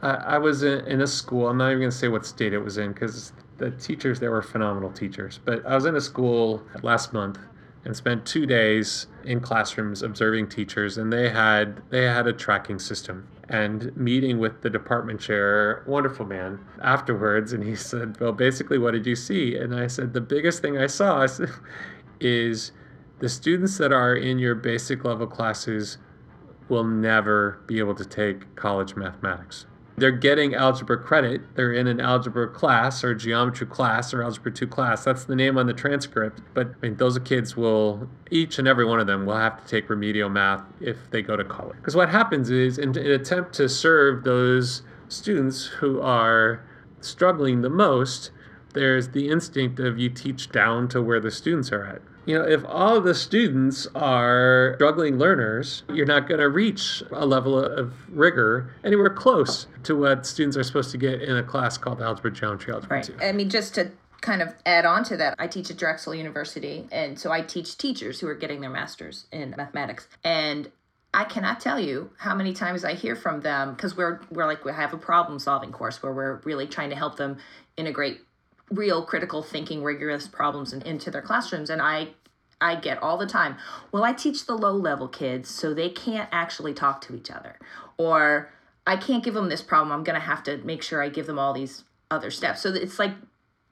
Uh, 0.01 0.23
i 0.25 0.37
was 0.37 0.63
in, 0.63 0.79
in 0.85 1.01
a 1.01 1.07
school 1.07 1.49
i'm 1.49 1.57
not 1.57 1.67
even 1.67 1.79
going 1.79 1.91
to 1.91 1.97
say 1.97 2.07
what 2.07 2.25
state 2.25 2.53
it 2.53 2.59
was 2.59 2.77
in 2.77 2.93
because 2.93 3.33
the 3.57 3.69
teachers 3.71 4.17
there 4.21 4.31
were 4.31 4.41
phenomenal 4.41 4.89
teachers 4.89 5.41
but 5.43 5.65
i 5.65 5.75
was 5.75 5.83
in 5.83 5.93
a 5.97 5.99
school 5.99 6.63
last 6.83 7.11
month 7.11 7.37
and 7.85 7.95
spent 7.95 8.25
two 8.25 8.45
days 8.45 9.07
in 9.23 9.39
classrooms 9.39 10.03
observing 10.03 10.49
teachers 10.49 10.97
and 10.97 11.11
they 11.11 11.29
had 11.29 11.81
they 11.89 12.03
had 12.03 12.27
a 12.27 12.33
tracking 12.33 12.79
system. 12.79 13.27
And 13.47 13.95
meeting 13.97 14.37
with 14.37 14.61
the 14.61 14.69
department 14.69 15.19
chair 15.19 15.83
wonderful 15.87 16.25
man 16.25 16.59
afterwards 16.81 17.53
and 17.53 17.63
he 17.63 17.75
said 17.89 18.19
well 18.19 18.33
basically 18.33 18.77
what 18.77 18.91
did 18.91 19.05
you 19.05 19.15
see? 19.15 19.55
And 19.55 19.73
i 19.75 19.87
said 19.87 20.13
the 20.13 20.21
biggest 20.21 20.61
thing 20.61 20.77
i 20.77 20.87
saw 20.87 21.25
is 22.19 22.71
the 23.19 23.29
students 23.29 23.77
that 23.77 23.91
are 23.91 24.15
in 24.15 24.39
your 24.39 24.55
basic 24.55 25.03
level 25.03 25.27
classes 25.27 25.97
will 26.69 26.83
never 26.83 27.59
be 27.65 27.79
able 27.79 27.95
to 27.95 28.05
take 28.05 28.55
college 28.55 28.95
mathematics 28.95 29.65
they're 29.99 30.11
getting 30.11 30.55
algebra 30.55 30.97
credit. 30.97 31.41
They're 31.55 31.73
in 31.73 31.87
an 31.87 31.99
algebra 31.99 32.47
class 32.47 33.03
or 33.03 33.13
geometry 33.13 33.67
class 33.67 34.13
or 34.13 34.23
algebra 34.23 34.51
2 34.51 34.67
class. 34.67 35.03
That's 35.03 35.25
the 35.25 35.35
name 35.35 35.57
on 35.57 35.67
the 35.67 35.73
transcript. 35.73 36.41
But 36.53 36.67
I 36.67 36.87
mean, 36.87 36.97
those 36.97 37.17
kids 37.19 37.55
will, 37.55 38.09
each 38.31 38.59
and 38.59 38.67
every 38.67 38.85
one 38.85 38.99
of 38.99 39.07
them 39.07 39.25
will 39.25 39.37
have 39.37 39.63
to 39.63 39.67
take 39.67 39.89
remedial 39.89 40.29
math 40.29 40.63
if 40.79 40.97
they 41.11 41.21
go 41.21 41.35
to 41.35 41.43
college. 41.43 41.77
Because 41.77 41.95
what 41.95 42.09
happens 42.09 42.49
is, 42.49 42.77
in 42.77 42.97
an 42.97 43.11
attempt 43.11 43.53
to 43.55 43.69
serve 43.69 44.23
those 44.23 44.83
students 45.07 45.65
who 45.65 46.01
are 46.01 46.63
struggling 47.01 47.61
the 47.61 47.69
most, 47.69 48.31
there's 48.73 49.09
the 49.09 49.29
instinct 49.29 49.79
of 49.79 49.97
you 49.97 50.09
teach 50.09 50.49
down 50.51 50.87
to 50.89 51.01
where 51.01 51.19
the 51.19 51.31
students 51.31 51.71
are 51.71 51.85
at 51.85 52.01
you 52.29 52.37
know, 52.37 52.45
if 52.45 52.63
all 52.67 53.01
the 53.01 53.15
students 53.15 53.87
are 53.95 54.73
struggling 54.75 55.17
learners, 55.17 55.81
you're 55.91 56.05
not 56.05 56.27
going 56.27 56.39
to 56.39 56.47
reach 56.47 57.01
a 57.09 57.25
level 57.25 57.57
of 57.57 57.91
rigor 58.15 58.71
anywhere 58.83 59.09
close 59.09 59.65
to 59.81 59.97
what 59.97 60.27
students 60.27 60.55
are 60.55 60.61
supposed 60.61 60.91
to 60.91 60.99
get 60.99 61.23
in 61.23 61.37
a 61.37 61.41
class 61.41 61.75
called 61.75 62.03
Algebra 62.03 62.29
Geometry 62.29 62.71
Algebra 62.71 62.97
right. 62.97 63.03
2. 63.03 63.15
I 63.19 63.31
mean, 63.31 63.49
just 63.49 63.73
to 63.75 63.89
kind 64.21 64.43
of 64.43 64.53
add 64.67 64.85
on 64.85 65.03
to 65.05 65.17
that, 65.17 65.37
I 65.39 65.47
teach 65.47 65.71
at 65.71 65.77
Drexel 65.77 66.13
University, 66.13 66.87
and 66.91 67.17
so 67.17 67.31
I 67.31 67.41
teach 67.41 67.79
teachers 67.79 68.19
who 68.19 68.27
are 68.27 68.35
getting 68.35 68.61
their 68.61 68.69
masters 68.69 69.25
in 69.31 69.55
mathematics. 69.57 70.07
And 70.23 70.71
I 71.15 71.23
cannot 71.23 71.59
tell 71.59 71.79
you 71.79 72.11
how 72.19 72.35
many 72.35 72.53
times 72.53 72.85
I 72.85 72.93
hear 72.93 73.15
from 73.15 73.41
them 73.41 73.73
because 73.73 73.97
we're 73.97 74.19
we're 74.29 74.45
like 74.45 74.63
we 74.63 74.71
have 74.71 74.93
a 74.93 74.97
problem 74.97 75.39
solving 75.39 75.71
course 75.71 76.03
where 76.03 76.13
we're 76.13 76.35
really 76.43 76.67
trying 76.67 76.91
to 76.91 76.95
help 76.95 77.17
them 77.17 77.37
integrate 77.75 78.21
real 78.71 79.03
critical 79.03 79.41
thinking 79.41 79.83
rigorous 79.83 80.27
problems 80.27 80.73
in, 80.73 80.81
into 80.83 81.09
their 81.09 81.21
classrooms 81.21 81.69
and 81.69 81.81
i 81.81 82.07
i 82.61 82.75
get 82.75 83.01
all 83.01 83.17
the 83.17 83.25
time. 83.25 83.57
Well 83.91 84.03
i 84.03 84.13
teach 84.13 84.45
the 84.45 84.55
low 84.55 84.73
level 84.73 85.07
kids 85.07 85.49
so 85.49 85.73
they 85.73 85.89
can't 85.89 86.29
actually 86.31 86.73
talk 86.73 87.01
to 87.01 87.15
each 87.15 87.31
other. 87.31 87.57
Or 87.97 88.51
i 88.87 88.95
can't 88.97 89.23
give 89.23 89.33
them 89.33 89.49
this 89.49 89.61
problem 89.61 89.91
i'm 89.91 90.03
going 90.03 90.19
to 90.19 90.25
have 90.25 90.43
to 90.43 90.57
make 90.59 90.81
sure 90.81 91.01
i 91.01 91.09
give 91.09 91.27
them 91.27 91.39
all 91.39 91.53
these 91.53 91.83
other 92.11 92.31
steps. 92.31 92.61
So 92.61 92.73
it's 92.73 92.99
like 92.99 93.11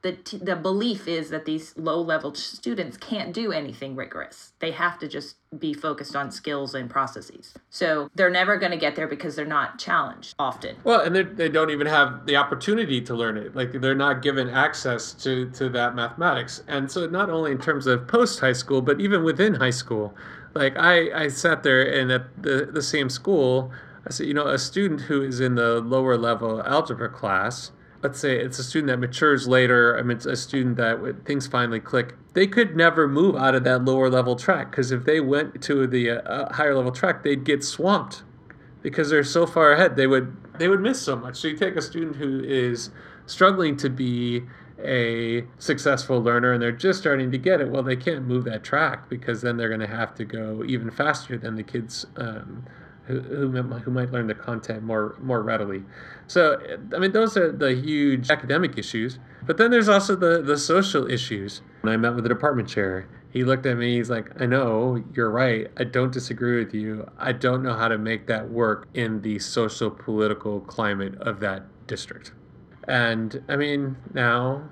the, 0.01 0.13
t- 0.13 0.37
the 0.37 0.55
belief 0.55 1.07
is 1.07 1.29
that 1.31 1.45
these 1.45 1.73
low 1.75 1.99
level 1.99 2.33
students 2.35 2.97
can't 2.97 3.33
do 3.33 3.51
anything 3.51 3.95
rigorous. 3.95 4.53
They 4.59 4.71
have 4.71 4.99
to 4.99 5.07
just 5.07 5.37
be 5.57 5.73
focused 5.73 6.15
on 6.15 6.31
skills 6.31 6.75
and 6.75 6.89
processes. 6.89 7.53
So 7.69 8.09
they're 8.13 8.29
never 8.29 8.57
going 8.57 8.71
to 8.71 8.77
get 8.77 8.95
there 8.95 9.07
because 9.07 9.35
they're 9.35 9.45
not 9.45 9.79
challenged 9.79 10.35
often. 10.37 10.75
Well, 10.83 11.01
and 11.01 11.15
they 11.15 11.49
don't 11.49 11.71
even 11.71 11.87
have 11.87 12.25
the 12.25 12.35
opportunity 12.35 13.01
to 13.01 13.15
learn 13.15 13.37
it. 13.37 13.55
Like 13.55 13.71
they're 13.81 13.95
not 13.95 14.21
given 14.21 14.49
access 14.49 15.13
to, 15.23 15.49
to 15.51 15.69
that 15.69 15.95
mathematics. 15.95 16.63
And 16.67 16.91
so 16.91 17.07
not 17.07 17.29
only 17.29 17.51
in 17.51 17.59
terms 17.59 17.87
of 17.87 18.07
post 18.07 18.39
high 18.39 18.53
school, 18.53 18.81
but 18.81 19.01
even 19.01 19.23
within 19.23 19.55
high 19.55 19.71
school. 19.71 20.13
Like 20.53 20.77
I, 20.77 21.23
I 21.23 21.27
sat 21.27 21.63
there 21.63 21.81
and 21.81 22.11
at 22.11 22.41
the, 22.41 22.69
the 22.71 22.81
same 22.81 23.09
school, 23.09 23.71
I 24.05 24.11
said, 24.11 24.27
you 24.27 24.33
know, 24.33 24.47
a 24.47 24.57
student 24.57 25.01
who 25.01 25.21
is 25.21 25.39
in 25.39 25.55
the 25.55 25.81
lower 25.81 26.17
level 26.17 26.61
algebra 26.63 27.09
class 27.09 27.71
let's 28.03 28.19
say 28.19 28.37
it's 28.39 28.59
a 28.59 28.63
student 28.63 28.87
that 28.87 28.97
matures 28.97 29.47
later, 29.47 29.97
I 29.97 30.03
mean, 30.03 30.17
it's 30.17 30.25
a 30.25 30.35
student 30.35 30.77
that 30.77 31.25
things 31.25 31.47
finally 31.47 31.79
click, 31.79 32.15
they 32.33 32.47
could 32.47 32.75
never 32.75 33.07
move 33.07 33.35
out 33.35 33.55
of 33.55 33.63
that 33.63 33.83
lower 33.83 34.09
level 34.09 34.35
track 34.35 34.71
because 34.71 34.91
if 34.91 35.05
they 35.05 35.19
went 35.19 35.61
to 35.63 35.87
the 35.87 36.11
uh, 36.11 36.53
higher 36.53 36.75
level 36.75 36.91
track, 36.91 37.23
they'd 37.23 37.43
get 37.43 37.63
swamped 37.63 38.23
because 38.81 39.09
they're 39.09 39.23
so 39.23 39.45
far 39.45 39.71
ahead. 39.73 39.95
They 39.95 40.07
would 40.07 40.35
they 40.59 40.67
would 40.67 40.81
miss 40.81 41.01
so 41.01 41.15
much. 41.15 41.37
So 41.37 41.47
you 41.47 41.57
take 41.57 41.75
a 41.75 41.81
student 41.81 42.15
who 42.15 42.43
is 42.43 42.89
struggling 43.25 43.77
to 43.77 43.89
be 43.89 44.43
a 44.83 45.43
successful 45.57 46.21
learner 46.21 46.53
and 46.53 46.61
they're 46.61 46.71
just 46.71 46.99
starting 46.99 47.31
to 47.31 47.37
get 47.37 47.61
it. 47.61 47.69
Well, 47.69 47.83
they 47.83 47.95
can't 47.95 48.25
move 48.25 48.45
that 48.45 48.63
track 48.63 49.09
because 49.09 49.41
then 49.41 49.57
they're 49.57 49.69
going 49.69 49.81
to 49.81 49.87
have 49.87 50.13
to 50.15 50.25
go 50.25 50.63
even 50.65 50.91
faster 50.91 51.37
than 51.37 51.55
the 51.55 51.63
kids 51.63 52.05
um, 52.15 52.65
who, 53.07 53.19
who, 53.21 53.49
who 53.49 53.91
might 53.91 54.11
learn 54.11 54.27
the 54.27 54.35
content 54.35 54.83
more 54.83 55.15
more 55.19 55.41
readily. 55.41 55.83
So, 56.27 56.61
I 56.93 56.99
mean, 56.99 57.13
those 57.13 57.37
are 57.37 57.51
the 57.51 57.73
huge 57.73 58.29
academic 58.29 58.77
issues. 58.77 59.19
But 59.45 59.57
then 59.57 59.71
there's 59.71 59.87
also 59.87 60.15
the, 60.15 60.41
the 60.41 60.57
social 60.57 61.09
issues. 61.09 61.61
When 61.81 61.93
I 61.93 61.97
met 61.97 62.15
with 62.15 62.23
the 62.23 62.29
department 62.29 62.67
chair, 62.67 63.07
he 63.29 63.43
looked 63.43 63.65
at 63.65 63.77
me, 63.77 63.97
he's 63.97 64.09
like, 64.09 64.41
I 64.41 64.45
know, 64.45 65.03
you're 65.13 65.29
right. 65.29 65.71
I 65.77 65.85
don't 65.85 66.11
disagree 66.11 66.63
with 66.63 66.73
you. 66.73 67.09
I 67.17 67.31
don't 67.31 67.63
know 67.63 67.73
how 67.73 67.87
to 67.87 67.97
make 67.97 68.27
that 68.27 68.49
work 68.49 68.87
in 68.93 69.21
the 69.21 69.39
social 69.39 69.89
political 69.89 70.59
climate 70.61 71.15
of 71.21 71.39
that 71.41 71.63
district. 71.87 72.33
And 72.87 73.43
I 73.47 73.55
mean, 73.55 73.97
now 74.13 74.69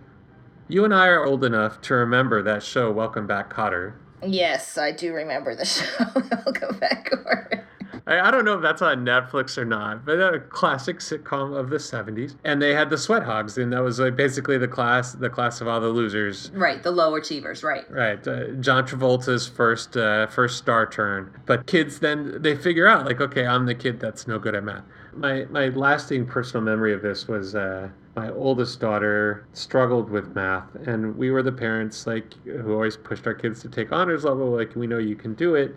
you 0.67 0.83
and 0.83 0.93
I 0.93 1.07
are 1.07 1.25
old 1.25 1.43
enough 1.43 1.79
to 1.81 1.93
remember 1.93 2.41
that 2.41 2.63
show, 2.63 2.91
Welcome 2.91 3.27
Back, 3.27 3.53
Kotter. 3.53 3.93
Yes, 4.25 4.77
I 4.77 4.91
do 4.91 5.13
remember 5.13 5.55
the 5.55 5.65
show. 5.65 6.05
Welcome 6.15 6.79
back, 6.79 7.11
Gordon. 7.11 7.61
I, 8.07 8.19
I 8.19 8.31
don't 8.31 8.45
know 8.45 8.55
if 8.55 8.61
that's 8.61 8.81
on 8.81 9.05
Netflix 9.05 9.57
or 9.57 9.65
not, 9.65 10.05
but 10.05 10.19
a 10.19 10.39
classic 10.39 10.99
sitcom 10.99 11.57
of 11.57 11.69
the 11.69 11.77
70s. 11.77 12.35
And 12.43 12.61
they 12.61 12.73
had 12.73 12.89
the 12.89 12.97
Sweat 12.97 13.23
Hogs, 13.23 13.57
and 13.57 13.73
that 13.73 13.83
was 13.83 13.99
like 13.99 14.15
basically 14.15 14.57
the 14.57 14.67
class, 14.67 15.13
the 15.13 15.29
class 15.29 15.61
of 15.61 15.67
all 15.67 15.79
the 15.79 15.89
losers. 15.89 16.51
Right, 16.53 16.81
the 16.81 16.91
low 16.91 17.15
achievers, 17.15 17.63
right. 17.63 17.89
Right, 17.91 18.25
uh, 18.27 18.47
John 18.59 18.87
Travolta's 18.87 19.47
first 19.47 19.97
uh, 19.97 20.27
first 20.27 20.57
star 20.57 20.89
turn. 20.89 21.31
But 21.45 21.67
kids 21.67 21.99
then 21.99 22.41
they 22.41 22.55
figure 22.55 22.87
out 22.87 23.05
like, 23.05 23.21
okay, 23.21 23.45
I'm 23.45 23.65
the 23.65 23.75
kid 23.75 23.99
that's 23.99 24.27
no 24.27 24.39
good 24.39 24.55
at 24.55 24.63
math. 24.63 24.83
My 25.13 25.45
my 25.45 25.69
lasting 25.69 26.25
personal 26.25 26.63
memory 26.63 26.93
of 26.93 27.01
this 27.01 27.27
was 27.27 27.55
uh, 27.55 27.89
my 28.15 28.29
oldest 28.31 28.79
daughter 28.79 29.47
struggled 29.53 30.09
with 30.09 30.35
math, 30.35 30.75
and 30.85 31.17
we 31.17 31.31
were 31.31 31.43
the 31.43 31.51
parents 31.51 32.05
like 32.05 32.33
who 32.43 32.73
always 32.73 32.97
pushed 32.97 33.25
our 33.25 33.33
kids 33.33 33.61
to 33.61 33.69
take 33.69 33.91
honors 33.91 34.23
level. 34.23 34.49
Like 34.49 34.75
we 34.75 34.87
know 34.87 34.97
you 34.97 35.15
can 35.15 35.33
do 35.33 35.55
it, 35.55 35.75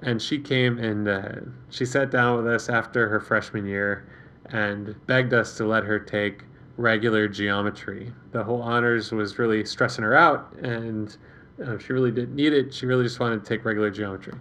and 0.00 0.20
she 0.20 0.38
came 0.38 0.78
and 0.78 1.08
uh, 1.08 1.32
she 1.70 1.84
sat 1.84 2.10
down 2.10 2.36
with 2.36 2.52
us 2.52 2.68
after 2.68 3.08
her 3.08 3.20
freshman 3.20 3.66
year, 3.66 4.06
and 4.46 4.94
begged 5.06 5.32
us 5.32 5.56
to 5.56 5.66
let 5.66 5.84
her 5.84 5.98
take 5.98 6.44
regular 6.76 7.28
geometry. 7.28 8.12
The 8.32 8.44
whole 8.44 8.62
honors 8.62 9.12
was 9.12 9.38
really 9.38 9.64
stressing 9.64 10.04
her 10.04 10.14
out, 10.14 10.52
and 10.60 11.16
uh, 11.64 11.78
she 11.78 11.92
really 11.92 12.10
didn't 12.10 12.34
need 12.34 12.52
it. 12.52 12.74
She 12.74 12.86
really 12.86 13.04
just 13.04 13.20
wanted 13.20 13.44
to 13.44 13.48
take 13.48 13.64
regular 13.64 13.90
geometry. 13.90 14.34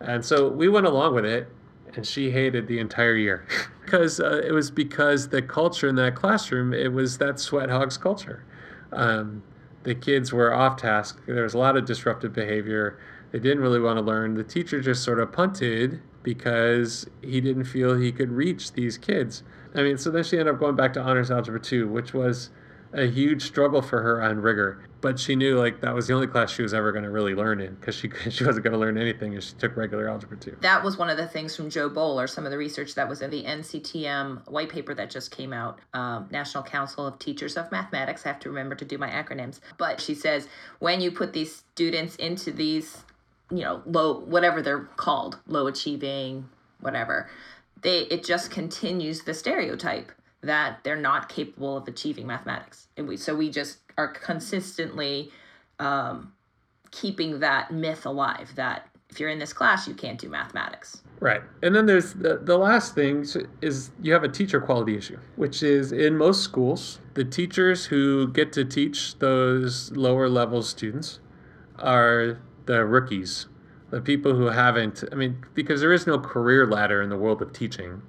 And 0.00 0.24
so 0.24 0.48
we 0.48 0.68
went 0.68 0.86
along 0.86 1.14
with 1.14 1.24
it, 1.24 1.48
and 1.94 2.06
she 2.06 2.30
hated 2.30 2.66
the 2.66 2.78
entire 2.78 3.14
year 3.14 3.46
because 3.84 4.20
uh, 4.20 4.42
it 4.44 4.52
was 4.52 4.70
because 4.70 5.28
the 5.28 5.42
culture 5.42 5.88
in 5.88 5.94
that 5.96 6.14
classroom 6.14 6.72
it 6.72 6.92
was 6.92 7.18
that 7.18 7.38
sweat 7.38 7.70
hogs 7.70 7.96
culture. 7.96 8.44
Um, 8.92 9.42
the 9.84 9.94
kids 9.94 10.32
were 10.32 10.54
off 10.54 10.76
task. 10.76 11.20
There 11.26 11.42
was 11.42 11.54
a 11.54 11.58
lot 11.58 11.76
of 11.76 11.84
disruptive 11.84 12.32
behavior. 12.32 12.98
They 13.32 13.38
didn't 13.38 13.60
really 13.60 13.80
want 13.80 13.98
to 13.98 14.02
learn. 14.02 14.34
The 14.34 14.44
teacher 14.44 14.80
just 14.80 15.02
sort 15.02 15.18
of 15.18 15.32
punted 15.32 16.00
because 16.22 17.06
he 17.22 17.40
didn't 17.40 17.64
feel 17.64 17.96
he 17.96 18.12
could 18.12 18.30
reach 18.30 18.72
these 18.72 18.98
kids. 18.98 19.42
I 19.74 19.82
mean, 19.82 19.96
so 19.96 20.10
then 20.10 20.22
she 20.22 20.38
ended 20.38 20.54
up 20.54 20.60
going 20.60 20.76
back 20.76 20.92
to 20.94 21.00
honors 21.00 21.30
algebra 21.30 21.60
2, 21.60 21.88
which 21.88 22.12
was 22.12 22.50
a 22.92 23.06
huge 23.06 23.42
struggle 23.42 23.80
for 23.80 24.02
her 24.02 24.22
on 24.22 24.38
rigor. 24.40 24.86
But 25.00 25.18
she 25.18 25.34
knew 25.34 25.58
like 25.58 25.80
that 25.80 25.94
was 25.94 26.06
the 26.06 26.14
only 26.14 26.28
class 26.28 26.52
she 26.52 26.62
was 26.62 26.72
ever 26.72 26.92
going 26.92 27.04
to 27.04 27.10
really 27.10 27.34
learn 27.34 27.60
in 27.60 27.74
because 27.74 27.94
she 27.94 28.10
she 28.30 28.44
wasn't 28.44 28.64
going 28.64 28.74
to 28.74 28.78
learn 28.78 28.96
anything 28.96 29.32
if 29.32 29.44
she 29.44 29.54
took 29.54 29.76
regular 29.76 30.08
algebra 30.08 30.36
2. 30.36 30.58
That 30.60 30.84
was 30.84 30.96
one 30.96 31.10
of 31.10 31.16
the 31.16 31.26
things 31.26 31.56
from 31.56 31.70
Jo 31.70 31.88
Boaler, 31.88 32.26
some 32.26 32.44
of 32.44 32.52
the 32.52 32.58
research 32.58 32.94
that 32.94 33.08
was 33.08 33.22
in 33.22 33.30
the 33.30 33.42
NCTM 33.42 34.48
white 34.48 34.68
paper 34.68 34.94
that 34.94 35.10
just 35.10 35.30
came 35.30 35.52
out, 35.52 35.80
um, 35.94 36.28
National 36.30 36.62
Council 36.62 37.06
of 37.06 37.18
Teachers 37.18 37.56
of 37.56 37.72
Mathematics. 37.72 38.24
I 38.24 38.28
have 38.28 38.40
to 38.40 38.50
remember 38.50 38.74
to 38.76 38.84
do 38.84 38.98
my 38.98 39.08
acronyms. 39.08 39.58
But 39.78 40.00
she 40.00 40.14
says 40.14 40.48
when 40.78 41.00
you 41.00 41.10
put 41.10 41.32
these 41.32 41.64
students 41.72 42.14
into 42.16 42.52
these, 42.52 43.04
you 43.52 43.62
know, 43.62 43.82
low, 43.84 44.20
whatever 44.20 44.62
they're 44.62 44.88
called, 44.96 45.38
low 45.46 45.66
achieving, 45.66 46.48
whatever, 46.80 47.28
they 47.82 48.00
it 48.02 48.24
just 48.24 48.50
continues 48.50 49.22
the 49.22 49.34
stereotype 49.34 50.10
that 50.40 50.82
they're 50.82 50.96
not 50.96 51.28
capable 51.28 51.76
of 51.76 51.86
achieving 51.86 52.26
mathematics. 52.26 52.88
And 52.96 53.06
we, 53.06 53.16
so 53.16 53.34
we 53.34 53.50
just 53.50 53.78
are 53.96 54.08
consistently 54.08 55.30
um, 55.78 56.32
keeping 56.90 57.40
that 57.40 57.70
myth 57.70 58.06
alive 58.06 58.50
that 58.56 58.88
if 59.08 59.20
you're 59.20 59.28
in 59.28 59.38
this 59.38 59.52
class, 59.52 59.86
you 59.86 59.94
can't 59.94 60.18
do 60.18 60.28
mathematics. 60.28 61.02
Right. 61.20 61.42
And 61.62 61.74
then 61.74 61.86
there's 61.86 62.14
the, 62.14 62.38
the 62.38 62.56
last 62.56 62.94
thing 62.94 63.26
is 63.60 63.90
you 64.00 64.12
have 64.12 64.24
a 64.24 64.28
teacher 64.28 64.60
quality 64.60 64.96
issue, 64.96 65.18
which 65.36 65.62
is 65.62 65.92
in 65.92 66.16
most 66.16 66.42
schools, 66.42 66.98
the 67.14 67.24
teachers 67.24 67.84
who 67.86 68.28
get 68.32 68.52
to 68.54 68.64
teach 68.64 69.18
those 69.18 69.92
lower 69.92 70.28
level 70.28 70.62
students 70.62 71.20
are 71.78 72.38
the 72.72 72.84
rookies, 72.84 73.46
the 73.90 74.00
people 74.00 74.34
who 74.34 74.46
haven't, 74.46 75.04
I 75.12 75.14
mean, 75.14 75.44
because 75.54 75.80
there 75.80 75.92
is 75.92 76.06
no 76.06 76.18
career 76.18 76.66
ladder 76.66 77.02
in 77.02 77.10
the 77.10 77.16
world 77.16 77.42
of 77.42 77.52
teaching. 77.52 78.02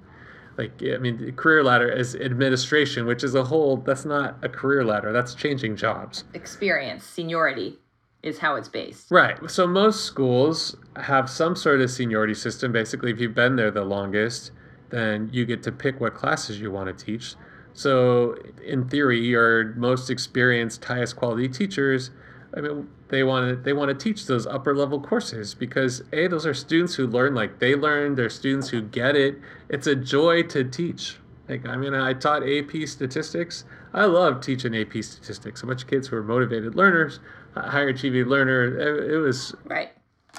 Like, 0.56 0.82
I 0.82 0.98
mean, 0.98 1.18
the 1.18 1.32
career 1.32 1.62
ladder 1.62 1.90
is 1.90 2.14
administration, 2.14 3.06
which 3.06 3.22
is 3.24 3.34
a 3.34 3.44
whole, 3.44 3.76
that's 3.78 4.04
not 4.04 4.38
a 4.42 4.48
career 4.48 4.84
ladder, 4.84 5.12
that's 5.12 5.34
changing 5.34 5.76
jobs. 5.76 6.24
Experience, 6.32 7.04
seniority 7.04 7.78
is 8.22 8.38
how 8.38 8.54
it's 8.54 8.68
based. 8.68 9.10
Right. 9.10 9.36
So 9.50 9.66
most 9.66 10.04
schools 10.04 10.76
have 10.96 11.28
some 11.28 11.54
sort 11.54 11.80
of 11.80 11.90
seniority 11.90 12.34
system. 12.34 12.72
Basically, 12.72 13.10
if 13.10 13.20
you've 13.20 13.34
been 13.34 13.56
there 13.56 13.70
the 13.70 13.84
longest, 13.84 14.52
then 14.90 15.28
you 15.32 15.44
get 15.44 15.62
to 15.64 15.72
pick 15.72 16.00
what 16.00 16.14
classes 16.14 16.60
you 16.60 16.70
want 16.70 16.96
to 16.96 17.04
teach. 17.04 17.34
So, 17.74 18.36
in 18.64 18.88
theory, 18.88 19.20
your 19.20 19.74
most 19.74 20.08
experienced, 20.08 20.84
highest 20.84 21.16
quality 21.16 21.48
teachers, 21.48 22.12
I 22.56 22.60
mean, 22.60 22.88
they 23.14 23.22
want 23.22 23.48
to 23.48 23.56
they 23.56 23.72
want 23.72 23.88
to 23.88 23.94
teach 23.94 24.26
those 24.26 24.46
upper 24.46 24.74
level 24.74 25.00
courses 25.00 25.54
because 25.54 26.02
a 26.12 26.26
those 26.26 26.44
are 26.44 26.54
students 26.54 26.94
who 26.94 27.06
learn 27.06 27.34
like 27.34 27.58
they 27.60 27.74
learn. 27.74 28.14
They're 28.14 28.28
students 28.28 28.68
who 28.68 28.82
get 28.82 29.16
it. 29.16 29.38
It's 29.68 29.86
a 29.86 29.94
joy 29.94 30.42
to 30.44 30.64
teach. 30.64 31.18
Like 31.48 31.66
I 31.66 31.76
mean, 31.76 31.94
I 31.94 32.14
taught 32.14 32.42
AP 32.48 32.86
statistics. 32.86 33.64
I 33.92 34.06
love 34.06 34.40
teaching 34.40 34.76
AP 34.76 35.02
statistics. 35.02 35.62
A 35.62 35.66
bunch 35.66 35.82
of 35.82 35.88
kids 35.88 36.08
who 36.08 36.16
are 36.16 36.22
motivated 36.22 36.74
learners, 36.74 37.20
higher 37.54 37.88
achieving 37.88 38.26
learner. 38.26 38.78
It, 38.78 39.12
it 39.12 39.18
was 39.18 39.54
Right. 39.64 39.90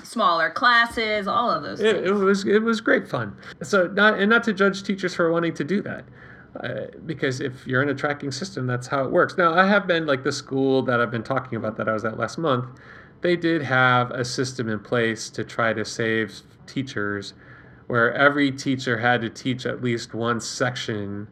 Smaller 0.04 0.50
classes, 0.50 1.26
all 1.26 1.50
of 1.50 1.64
those 1.64 1.80
it, 1.80 2.06
it 2.06 2.12
was 2.12 2.46
it 2.46 2.62
was 2.62 2.82
great 2.82 3.08
fun. 3.08 3.38
So 3.64 3.88
not 3.88 4.20
and 4.20 4.30
not 4.30 4.44
to 4.44 4.54
judge 4.54 4.84
teachers 4.84 5.16
for 5.16 5.32
wanting 5.32 5.54
to 5.54 5.64
do 5.64 5.82
that, 5.84 6.04
because 7.06 7.42
if 7.42 7.66
you're 7.68 7.82
in 7.82 7.90
a 7.90 7.96
tracking 7.96 8.32
system, 8.32 8.68
that's 8.68 8.88
how 8.88 9.04
it 9.04 9.12
works. 9.12 9.38
Now 9.38 9.54
I 9.54 9.68
have 9.68 9.88
been 9.88 10.06
like 10.06 10.24
the 10.24 10.32
school 10.32 10.82
that 10.84 11.02
I've 11.02 11.12
been 11.12 11.24
talking 11.24 11.58
about 11.58 11.78
that 11.78 11.90
I 11.90 11.94
was 11.94 12.06
at 12.06 12.18
last 12.18 12.38
month. 12.38 12.66
They 13.22 13.36
did 13.36 13.64
have 13.64 14.12
a 14.12 14.24
system 14.24 14.70
in 14.70 14.80
place 14.80 15.30
to 15.32 15.44
try 15.44 15.74
to 15.74 15.84
save 15.84 16.42
teachers, 16.68 17.34
where 17.88 18.14
every 18.14 18.52
teacher 18.52 19.00
had 19.00 19.22
to 19.22 19.30
teach 19.30 19.66
at 19.66 19.84
least 19.84 20.14
one 20.14 20.40
section 20.40 21.28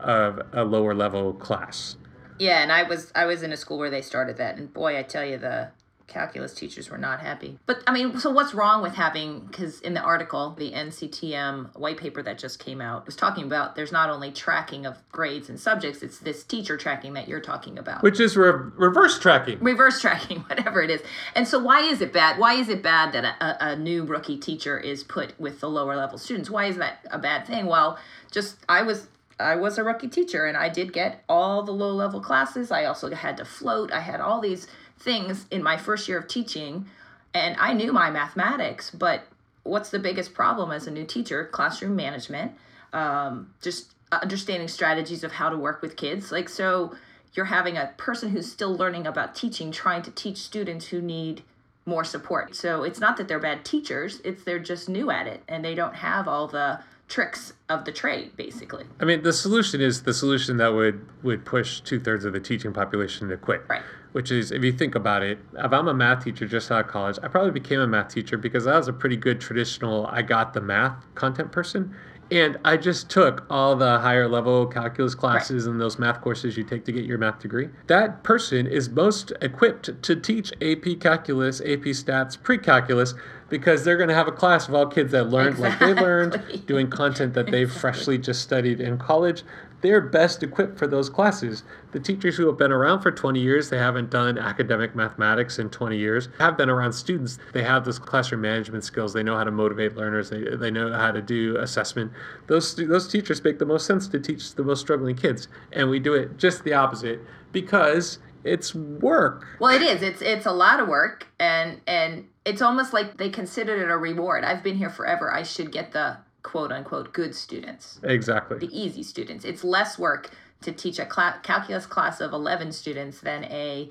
of 0.00 0.40
a 0.52 0.64
lower 0.64 0.94
level 0.94 1.32
class. 1.32 1.96
Yeah, 2.38 2.62
and 2.62 2.72
I 2.72 2.82
was 2.82 3.12
I 3.14 3.26
was 3.26 3.42
in 3.42 3.52
a 3.52 3.56
school 3.56 3.78
where 3.78 3.90
they 3.90 4.02
started 4.02 4.36
that, 4.38 4.56
and 4.56 4.72
boy, 4.72 4.98
I 4.98 5.02
tell 5.02 5.24
you, 5.24 5.38
the 5.38 5.70
calculus 6.06 6.54
teachers 6.54 6.90
were 6.90 6.98
not 6.98 7.20
happy. 7.20 7.58
But 7.66 7.82
I 7.86 7.92
mean, 7.92 8.18
so 8.18 8.30
what's 8.30 8.54
wrong 8.54 8.82
with 8.82 8.94
having? 8.94 9.40
Because 9.40 9.80
in 9.80 9.94
the 9.94 10.00
article, 10.00 10.54
the 10.58 10.72
NCTM 10.72 11.78
white 11.78 11.96
paper 11.96 12.22
that 12.22 12.38
just 12.38 12.58
came 12.58 12.80
out 12.80 13.06
was 13.06 13.16
talking 13.16 13.44
about 13.44 13.76
there's 13.76 13.92
not 13.92 14.10
only 14.10 14.30
tracking 14.30 14.86
of 14.86 14.98
grades 15.10 15.48
and 15.48 15.58
subjects, 15.58 16.02
it's 16.02 16.18
this 16.18 16.44
teacher 16.44 16.76
tracking 16.76 17.14
that 17.14 17.28
you're 17.28 17.40
talking 17.40 17.78
about. 17.78 18.02
Which 18.02 18.20
is 18.20 18.36
re- 18.36 18.50
reverse 18.50 19.18
tracking. 19.18 19.58
reverse 19.60 20.00
tracking, 20.00 20.40
whatever 20.48 20.82
it 20.82 20.90
is. 20.90 21.02
And 21.34 21.46
so, 21.46 21.58
why 21.58 21.80
is 21.80 22.00
it 22.00 22.12
bad? 22.12 22.38
Why 22.38 22.54
is 22.54 22.68
it 22.68 22.82
bad 22.82 23.12
that 23.12 23.24
a, 23.24 23.44
a, 23.44 23.72
a 23.72 23.76
new 23.76 24.04
rookie 24.04 24.38
teacher 24.38 24.78
is 24.78 25.04
put 25.04 25.38
with 25.40 25.60
the 25.60 25.68
lower 25.68 25.96
level 25.96 26.18
students? 26.18 26.50
Why 26.50 26.66
is 26.66 26.76
that 26.76 27.06
a 27.10 27.18
bad 27.18 27.46
thing? 27.46 27.66
Well, 27.66 27.98
just 28.30 28.56
I 28.68 28.82
was 28.82 29.08
I 29.42 29.56
was 29.56 29.78
a 29.78 29.84
rookie 29.84 30.08
teacher 30.08 30.46
and 30.46 30.56
I 30.56 30.68
did 30.68 30.92
get 30.92 31.24
all 31.28 31.62
the 31.62 31.72
low 31.72 31.92
level 31.92 32.20
classes. 32.20 32.70
I 32.70 32.84
also 32.84 33.10
had 33.14 33.36
to 33.38 33.44
float. 33.44 33.92
I 33.92 34.00
had 34.00 34.20
all 34.20 34.40
these 34.40 34.66
things 35.02 35.46
in 35.50 35.62
my 35.62 35.76
first 35.76 36.08
year 36.08 36.18
of 36.18 36.28
teaching, 36.28 36.86
and 37.34 37.56
I 37.58 37.72
knew 37.72 37.92
my 37.92 38.10
mathematics. 38.10 38.90
But 38.90 39.24
what's 39.62 39.90
the 39.90 39.98
biggest 39.98 40.34
problem 40.34 40.70
as 40.70 40.86
a 40.86 40.90
new 40.90 41.04
teacher? 41.04 41.48
Classroom 41.52 41.96
management, 41.96 42.52
um, 42.92 43.52
just 43.60 43.92
understanding 44.10 44.68
strategies 44.68 45.24
of 45.24 45.32
how 45.32 45.48
to 45.48 45.56
work 45.56 45.80
with 45.80 45.96
kids. 45.96 46.30
Like 46.30 46.48
so 46.48 46.94
you're 47.34 47.46
having 47.46 47.76
a 47.76 47.92
person 47.96 48.30
who's 48.30 48.50
still 48.50 48.74
learning 48.74 49.06
about 49.06 49.34
teaching 49.34 49.72
trying 49.72 50.02
to 50.02 50.10
teach 50.10 50.38
students 50.38 50.86
who 50.86 51.00
need 51.00 51.42
more 51.86 52.04
support. 52.04 52.54
So 52.54 52.84
it's 52.84 53.00
not 53.00 53.16
that 53.16 53.26
they're 53.26 53.40
bad 53.40 53.64
teachers, 53.64 54.20
it's 54.24 54.44
they're 54.44 54.58
just 54.58 54.88
new 54.88 55.10
at 55.10 55.26
it 55.26 55.42
and 55.48 55.64
they 55.64 55.74
don't 55.74 55.96
have 55.96 56.28
all 56.28 56.46
the 56.46 56.80
tricks 57.08 57.54
of 57.68 57.84
the 57.84 57.92
trade 57.92 58.36
basically. 58.36 58.84
I 59.00 59.04
mean, 59.04 59.22
the 59.22 59.32
solution 59.32 59.80
is 59.80 60.02
the 60.02 60.14
solution 60.14 60.58
that 60.58 60.74
would 60.74 61.06
would 61.22 61.44
push 61.44 61.80
two 61.80 61.98
thirds 61.98 62.24
of 62.24 62.32
the 62.32 62.40
teaching 62.40 62.72
population 62.72 63.28
to 63.28 63.36
quit. 63.36 63.62
Right. 63.68 63.82
Which 64.12 64.30
is, 64.30 64.52
if 64.52 64.62
you 64.62 64.72
think 64.72 64.94
about 64.94 65.22
it, 65.22 65.38
if 65.56 65.72
I'm 65.72 65.88
a 65.88 65.94
math 65.94 66.24
teacher 66.24 66.46
just 66.46 66.70
out 66.70 66.84
of 66.84 66.90
college, 66.90 67.18
I 67.22 67.28
probably 67.28 67.50
became 67.50 67.80
a 67.80 67.86
math 67.86 68.12
teacher 68.12 68.36
because 68.36 68.66
I 68.66 68.76
was 68.76 68.88
a 68.88 68.92
pretty 68.92 69.16
good 69.16 69.40
traditional, 69.40 70.06
I 70.06 70.20
got 70.20 70.52
the 70.52 70.60
math 70.60 70.96
content 71.14 71.50
person. 71.50 71.94
And 72.30 72.58
I 72.64 72.78
just 72.78 73.10
took 73.10 73.44
all 73.50 73.76
the 73.76 73.98
higher 73.98 74.26
level 74.26 74.66
calculus 74.66 75.14
classes 75.14 75.66
and 75.66 75.78
those 75.78 75.98
math 75.98 76.22
courses 76.22 76.56
you 76.56 76.64
take 76.64 76.86
to 76.86 76.92
get 76.92 77.04
your 77.04 77.18
math 77.18 77.40
degree. 77.40 77.68
That 77.88 78.22
person 78.22 78.66
is 78.66 78.88
most 78.88 79.34
equipped 79.42 80.02
to 80.02 80.16
teach 80.16 80.50
AP 80.62 80.98
calculus, 80.98 81.60
AP 81.60 81.92
stats, 81.92 82.42
pre 82.42 82.56
calculus, 82.56 83.12
because 83.50 83.84
they're 83.84 83.98
going 83.98 84.08
to 84.08 84.14
have 84.14 84.28
a 84.28 84.32
class 84.32 84.66
of 84.66 84.74
all 84.74 84.86
kids 84.86 85.12
that 85.12 85.24
learned 85.28 85.58
like 85.58 85.78
they 85.78 85.92
learned, 85.92 86.62
doing 86.66 86.88
content 86.88 87.34
that 87.34 87.50
they've 87.50 87.70
freshly 87.70 88.16
just 88.16 88.40
studied 88.40 88.80
in 88.80 88.96
college. 88.96 89.42
They're 89.82 90.00
best 90.00 90.42
equipped 90.42 90.78
for 90.78 90.86
those 90.86 91.10
classes. 91.10 91.64
The 91.90 92.00
teachers 92.00 92.36
who 92.36 92.46
have 92.46 92.56
been 92.56 92.72
around 92.72 93.02
for 93.02 93.10
20 93.10 93.40
years, 93.40 93.68
they 93.68 93.78
haven't 93.78 94.10
done 94.10 94.38
academic 94.38 94.94
mathematics 94.94 95.58
in 95.58 95.70
20 95.70 95.98
years, 95.98 96.28
have 96.38 96.56
been 96.56 96.70
around 96.70 96.92
students. 96.92 97.38
They 97.52 97.64
have 97.64 97.84
those 97.84 97.98
classroom 97.98 98.40
management 98.40 98.84
skills. 98.84 99.12
They 99.12 99.22
know 99.22 99.36
how 99.36 99.44
to 99.44 99.50
motivate 99.50 99.96
learners. 99.96 100.30
They, 100.30 100.56
they 100.56 100.70
know 100.70 100.92
how 100.92 101.10
to 101.10 101.20
do 101.20 101.58
assessment. 101.58 102.12
Those, 102.46 102.74
those 102.76 103.08
teachers 103.08 103.42
make 103.42 103.58
the 103.58 103.66
most 103.66 103.86
sense 103.86 104.08
to 104.08 104.20
teach 104.20 104.54
the 104.54 104.62
most 104.62 104.80
struggling 104.80 105.16
kids. 105.16 105.48
And 105.72 105.90
we 105.90 105.98
do 105.98 106.14
it 106.14 106.38
just 106.38 106.64
the 106.64 106.74
opposite 106.74 107.20
because 107.50 108.18
it's 108.44 108.74
work. 108.74 109.46
Well, 109.60 109.74
it 109.74 109.82
is. 109.82 110.02
It's 110.02 110.20
it's 110.20 110.46
a 110.46 110.52
lot 110.52 110.80
of 110.80 110.88
work, 110.88 111.28
and 111.38 111.80
and 111.86 112.26
it's 112.44 112.60
almost 112.60 112.92
like 112.92 113.16
they 113.16 113.28
considered 113.28 113.80
it 113.80 113.90
a 113.90 113.96
reward. 113.96 114.44
I've 114.44 114.62
been 114.62 114.76
here 114.76 114.90
forever. 114.90 115.32
I 115.32 115.44
should 115.44 115.70
get 115.70 115.92
the 115.92 116.16
quote 116.42 116.72
unquote 116.72 117.12
good 117.12 117.34
students, 117.34 118.00
Exactly. 118.02 118.58
the 118.58 118.76
easy 118.78 119.02
students. 119.02 119.44
It's 119.44 119.64
less 119.64 119.98
work 119.98 120.30
to 120.62 120.72
teach 120.72 120.98
a 120.98 121.06
cla- 121.06 121.40
calculus 121.42 121.86
class 121.86 122.20
of 122.20 122.32
eleven 122.32 122.72
students 122.72 123.20
than 123.20 123.44
a 123.44 123.88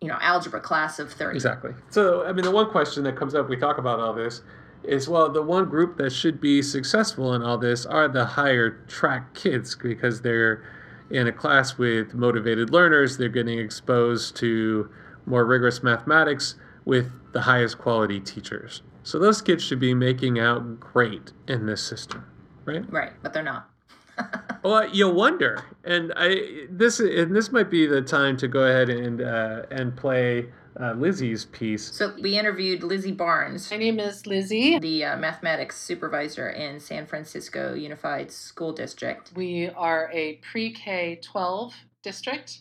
you 0.00 0.08
know 0.08 0.18
algebra 0.20 0.60
class 0.60 0.98
of 0.98 1.12
thirty. 1.12 1.36
Exactly. 1.36 1.72
So, 1.90 2.24
I 2.24 2.32
mean, 2.32 2.44
the 2.44 2.50
one 2.50 2.70
question 2.70 3.04
that 3.04 3.16
comes 3.16 3.34
up, 3.34 3.48
we 3.48 3.56
talk 3.56 3.78
about 3.78 4.00
all 4.00 4.12
this, 4.14 4.42
is 4.82 5.08
well, 5.08 5.28
the 5.30 5.42
one 5.42 5.66
group 5.66 5.96
that 5.98 6.10
should 6.10 6.40
be 6.40 6.62
successful 6.62 7.34
in 7.34 7.42
all 7.42 7.58
this 7.58 7.84
are 7.86 8.08
the 8.08 8.24
higher 8.24 8.70
track 8.88 9.34
kids 9.34 9.76
because 9.76 10.22
they're 10.22 10.64
in 11.10 11.26
a 11.26 11.32
class 11.32 11.76
with 11.76 12.14
motivated 12.14 12.70
learners, 12.70 13.16
they're 13.18 13.28
getting 13.28 13.58
exposed 13.58 14.36
to 14.36 14.88
more 15.26 15.44
rigorous 15.44 15.82
mathematics 15.82 16.54
with 16.84 17.10
the 17.32 17.42
highest 17.42 17.78
quality 17.78 18.20
teachers. 18.20 18.82
So, 19.10 19.18
those 19.18 19.42
kids 19.42 19.64
should 19.64 19.80
be 19.80 19.92
making 19.92 20.38
out 20.38 20.78
great 20.78 21.32
in 21.48 21.66
this 21.66 21.82
system, 21.82 22.24
right? 22.64 22.88
Right, 22.92 23.10
but 23.24 23.32
they're 23.32 23.42
not. 23.42 23.68
Well, 24.62 24.86
you 24.90 25.08
wonder, 25.08 25.64
and 25.84 26.12
I 26.16 26.66
this 26.68 27.00
and 27.00 27.34
this 27.34 27.50
might 27.50 27.70
be 27.70 27.86
the 27.86 28.02
time 28.02 28.36
to 28.36 28.46
go 28.46 28.64
ahead 28.64 28.90
and 28.90 29.22
uh, 29.22 29.62
and 29.70 29.96
play 29.96 30.50
uh, 30.78 30.92
Lizzy's 30.92 31.46
piece. 31.46 31.90
So 31.96 32.14
we 32.20 32.38
interviewed 32.38 32.82
Lizzy 32.82 33.12
Barnes, 33.12 33.70
My 33.70 33.78
name 33.78 33.98
is 33.98 34.26
Lizzie. 34.26 34.78
the 34.78 35.04
uh, 35.06 35.16
mathematics 35.16 35.80
supervisor 35.80 36.50
in 36.50 36.78
San 36.78 37.06
Francisco 37.06 37.72
Unified 37.72 38.30
School 38.30 38.72
District. 38.72 39.32
We 39.34 39.70
are 39.70 40.10
a 40.12 40.34
pre 40.42 40.72
K 40.72 41.18
12 41.22 41.74
district 42.02 42.60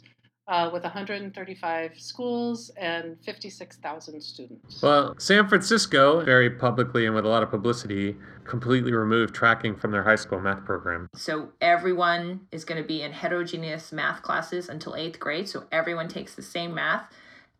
uh, 0.50 0.68
with 0.74 0.84
135 0.84 2.00
schools 2.00 2.72
and 2.76 3.16
56,000 3.24 4.20
students. 4.20 4.82
Well, 4.82 5.16
San 5.20 5.48
Francisco, 5.48 6.26
very 6.26 6.50
publicly 6.50 7.06
and 7.06 7.14
with 7.14 7.24
a 7.24 7.30
lot 7.30 7.44
of 7.44 7.52
publicity, 7.52 8.18
completely 8.46 8.92
removed 8.92 9.36
tracking 9.36 9.76
from 9.76 9.92
their 9.92 10.04
high 10.04 10.16
school 10.16 10.40
math 10.40 10.66
program. 10.66 11.08
So 11.14 11.50
everyone 11.62 12.42
is 12.52 12.66
going 12.66 12.82
to 12.82 12.88
be 12.88 13.04
in 13.04 13.12
heterogeneous 13.12 13.92
math 13.92 14.24
classes 14.24 14.70
until 14.70 14.96
eighth 14.96 15.20
grade. 15.20 15.48
So 15.48 15.66
everyone 15.72 16.08
takes 16.08 16.34
the 16.34 16.42
same 16.42 16.74
math. 16.74 17.14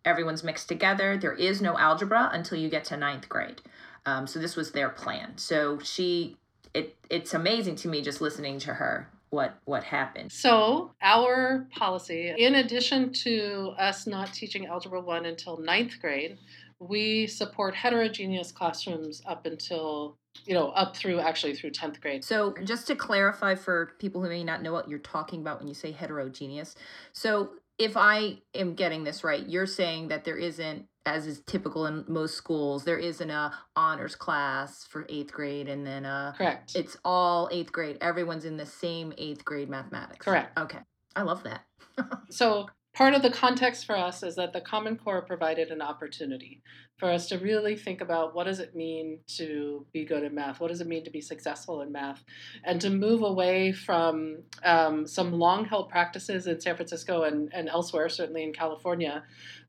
Everyone's 0.04 0.44
mixed 0.44 0.68
together. 0.68 1.16
There 1.16 1.34
is 1.34 1.62
no 1.62 1.78
algebra 1.78 2.32
until 2.34 2.58
you 2.58 2.70
get 2.70 2.86
to 2.86 2.98
ninth 2.98 3.30
grade. 3.30 3.62
Um, 4.08 4.26
so 4.26 4.40
this 4.40 4.56
was 4.56 4.72
their 4.72 4.90
plan. 4.90 5.38
So 5.38 5.78
she, 5.80 6.38
it, 6.74 6.96
it's 7.12 7.36
amazing 7.36 7.76
to 7.78 7.88
me 7.88 8.02
just 8.02 8.20
listening 8.20 8.58
to 8.60 8.74
her 8.74 9.10
what 9.30 9.60
what 9.66 9.84
happened. 9.84 10.32
So, 10.32 10.92
our 11.02 11.68
policy, 11.72 12.34
in 12.38 12.56
addition 12.56 13.14
to 13.24 13.74
us 13.78 14.08
not 14.08 14.34
teaching 14.34 14.66
Algebra 14.66 15.02
1 15.02 15.26
until 15.26 15.58
ninth 15.58 16.00
grade, 16.02 16.38
we 16.80 17.28
support 17.28 17.76
heterogeneous 17.76 18.52
classrooms 18.52 19.22
up 19.26 19.46
until, 19.46 20.18
you 20.46 20.54
know, 20.54 20.70
up 20.70 20.96
through 20.96 21.20
actually 21.20 21.54
through 21.54 21.72
10th 21.72 22.00
grade. 22.02 22.24
So 22.24 22.56
just 22.64 22.88
to 22.88 22.96
clarify 22.96 23.56
for 23.56 23.94
people 24.00 24.22
who 24.24 24.30
may 24.30 24.44
not 24.44 24.62
know 24.62 24.72
what 24.72 24.90
you're 24.90 25.00
talking 25.00 25.42
about 25.42 25.60
when 25.60 25.68
you 25.68 25.74
say 25.74 25.92
heterogeneous. 25.92 26.76
So 27.12 27.52
if 27.78 27.96
I 27.98 28.40
am 28.54 28.76
getting 28.76 29.04
this 29.04 29.24
right, 29.24 29.48
you're 29.48 29.66
saying 29.66 30.10
that 30.10 30.24
there 30.24 30.38
isn't, 30.38 30.86
as 31.06 31.26
is 31.26 31.42
typical 31.42 31.86
in 31.86 32.06
most 32.08 32.36
schools, 32.36 32.84
there 32.84 32.98
isn't 32.98 33.30
a 33.30 33.54
honors 33.76 34.16
class 34.16 34.86
for 34.86 35.06
eighth 35.10 35.32
grade 35.32 35.68
and 35.68 35.86
then 35.86 36.06
a 36.06 36.34
Correct. 36.38 36.76
it's 36.76 36.98
all 37.04 37.50
eighth 37.52 37.72
grade. 37.72 37.98
Everyone's 38.02 38.46
in 38.46 38.58
the 38.58 38.66
same 38.66 39.14
eighth 39.18 39.44
grade 39.46 39.70
mathematics. 39.70 40.26
Correct. 40.26 40.58
Okay. 40.60 40.80
I 41.16 41.24
love 41.24 41.44
that. 41.44 41.66
So 42.30 42.68
part 42.94 43.14
of 43.14 43.22
the 43.22 43.30
context 43.30 43.86
for 43.86 43.96
us 43.96 44.24
is 44.24 44.36
that 44.36 44.54
the 44.54 44.62
Common 44.62 44.96
Core 44.98 45.22
provided 45.22 45.70
an 45.70 45.82
opportunity 45.82 46.62
for 46.98 47.10
us 47.10 47.28
to 47.30 47.38
really 47.38 47.76
think 47.76 48.02
about 48.02 48.36
what 48.36 48.46
does 48.46 48.60
it 48.60 48.76
mean 48.76 49.20
to 49.38 49.86
be 49.94 50.04
good 50.04 50.24
in 50.24 50.36
math? 50.36 50.60
What 50.60 50.68
does 50.68 50.82
it 50.82 50.88
mean 50.88 51.04
to 51.06 51.10
be 51.10 51.22
successful 51.22 51.82
in 51.82 51.92
math? 51.92 52.24
And 52.64 52.82
to 52.82 52.90
move 52.90 53.22
away 53.22 53.72
from 53.72 54.44
um, 54.64 55.08
some 55.08 55.32
long-held 55.32 55.90
practices 55.90 56.48
in 56.48 56.60
San 56.60 56.76
Francisco 56.76 57.24
and, 57.24 57.50
and 57.54 57.70
elsewhere, 57.70 58.10
certainly 58.10 58.44
in 58.44 58.52
California, 58.52 59.24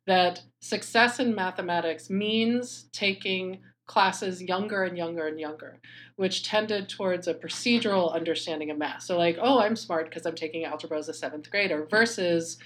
that 0.07 0.43
success 0.61 1.19
in 1.19 1.35
mathematics 1.35 2.11
means 2.11 2.89
taking 2.93 3.61
classes 3.87 4.41
younger 4.41 4.85
and 4.85 4.97
younger 4.97 5.27
and 5.27 5.41
younger, 5.41 5.81
which 6.15 6.45
tended 6.45 6.89
towards 6.89 7.27
a 7.27 7.35
procedural 7.35 8.15
understanding 8.15 8.71
of 8.71 8.79
math. 8.79 9.03
So, 9.03 9.19
like, 9.19 9.37
oh, 9.41 9.61
I'm 9.61 9.75
smart 9.75 10.09
because 10.09 10.25
I'm 10.27 10.37
taking 10.37 10.65
algebra 10.65 10.99
as 10.99 11.09
a 11.09 11.15
seventh 11.15 11.51
grader, 11.51 11.89
versus, 11.91 12.57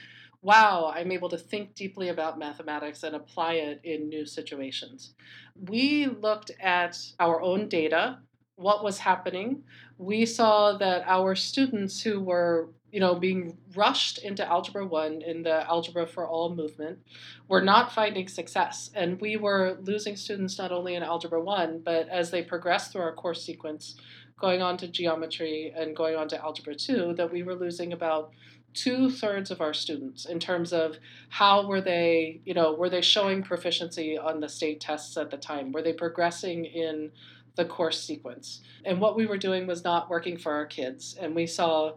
wow, 0.42 0.92
I'm 0.94 1.10
able 1.10 1.30
to 1.30 1.38
think 1.38 1.74
deeply 1.74 2.10
about 2.10 2.38
mathematics 2.38 3.04
and 3.04 3.16
apply 3.16 3.54
it 3.54 3.80
in 3.84 4.10
new 4.10 4.26
situations. 4.26 5.14
We 5.56 6.06
looked 6.06 6.50
at 6.60 6.98
our 7.18 7.40
own 7.40 7.68
data, 7.68 8.18
what 8.56 8.84
was 8.84 8.98
happening. 8.98 9.62
We 9.96 10.26
saw 10.26 10.76
that 10.76 11.04
our 11.06 11.34
students 11.34 12.02
who 12.02 12.20
were 12.20 12.68
you 12.94 13.00
know, 13.00 13.16
being 13.16 13.58
rushed 13.74 14.18
into 14.18 14.48
Algebra 14.48 14.86
1 14.86 15.20
in 15.22 15.42
the 15.42 15.68
Algebra 15.68 16.06
for 16.06 16.24
All 16.28 16.54
movement 16.54 17.00
were 17.48 17.60
not 17.60 17.90
finding 17.90 18.28
success. 18.28 18.92
And 18.94 19.20
we 19.20 19.36
were 19.36 19.78
losing 19.82 20.14
students 20.14 20.58
not 20.58 20.70
only 20.70 20.94
in 20.94 21.02
Algebra 21.02 21.42
1, 21.42 21.80
but 21.84 22.08
as 22.08 22.30
they 22.30 22.40
progressed 22.40 22.92
through 22.92 23.00
our 23.00 23.12
course 23.12 23.44
sequence, 23.44 23.96
going 24.38 24.62
on 24.62 24.76
to 24.76 24.86
geometry 24.86 25.74
and 25.76 25.96
going 25.96 26.14
on 26.14 26.28
to 26.28 26.40
Algebra 26.40 26.76
2, 26.76 27.14
that 27.14 27.32
we 27.32 27.42
were 27.42 27.56
losing 27.56 27.92
about 27.92 28.30
two 28.74 29.10
thirds 29.10 29.50
of 29.50 29.60
our 29.60 29.74
students 29.74 30.24
in 30.24 30.38
terms 30.38 30.72
of 30.72 30.96
how 31.30 31.66
were 31.66 31.80
they, 31.80 32.42
you 32.44 32.54
know, 32.54 32.74
were 32.74 32.88
they 32.88 33.02
showing 33.02 33.42
proficiency 33.42 34.16
on 34.16 34.38
the 34.38 34.48
state 34.48 34.80
tests 34.80 35.16
at 35.16 35.32
the 35.32 35.36
time? 35.36 35.72
Were 35.72 35.82
they 35.82 35.94
progressing 35.94 36.64
in 36.64 37.10
the 37.56 37.64
course 37.64 38.00
sequence? 38.00 38.60
And 38.84 39.00
what 39.00 39.16
we 39.16 39.26
were 39.26 39.36
doing 39.36 39.66
was 39.66 39.82
not 39.82 40.08
working 40.08 40.38
for 40.38 40.52
our 40.52 40.66
kids. 40.66 41.16
And 41.20 41.34
we 41.34 41.48
saw 41.48 41.94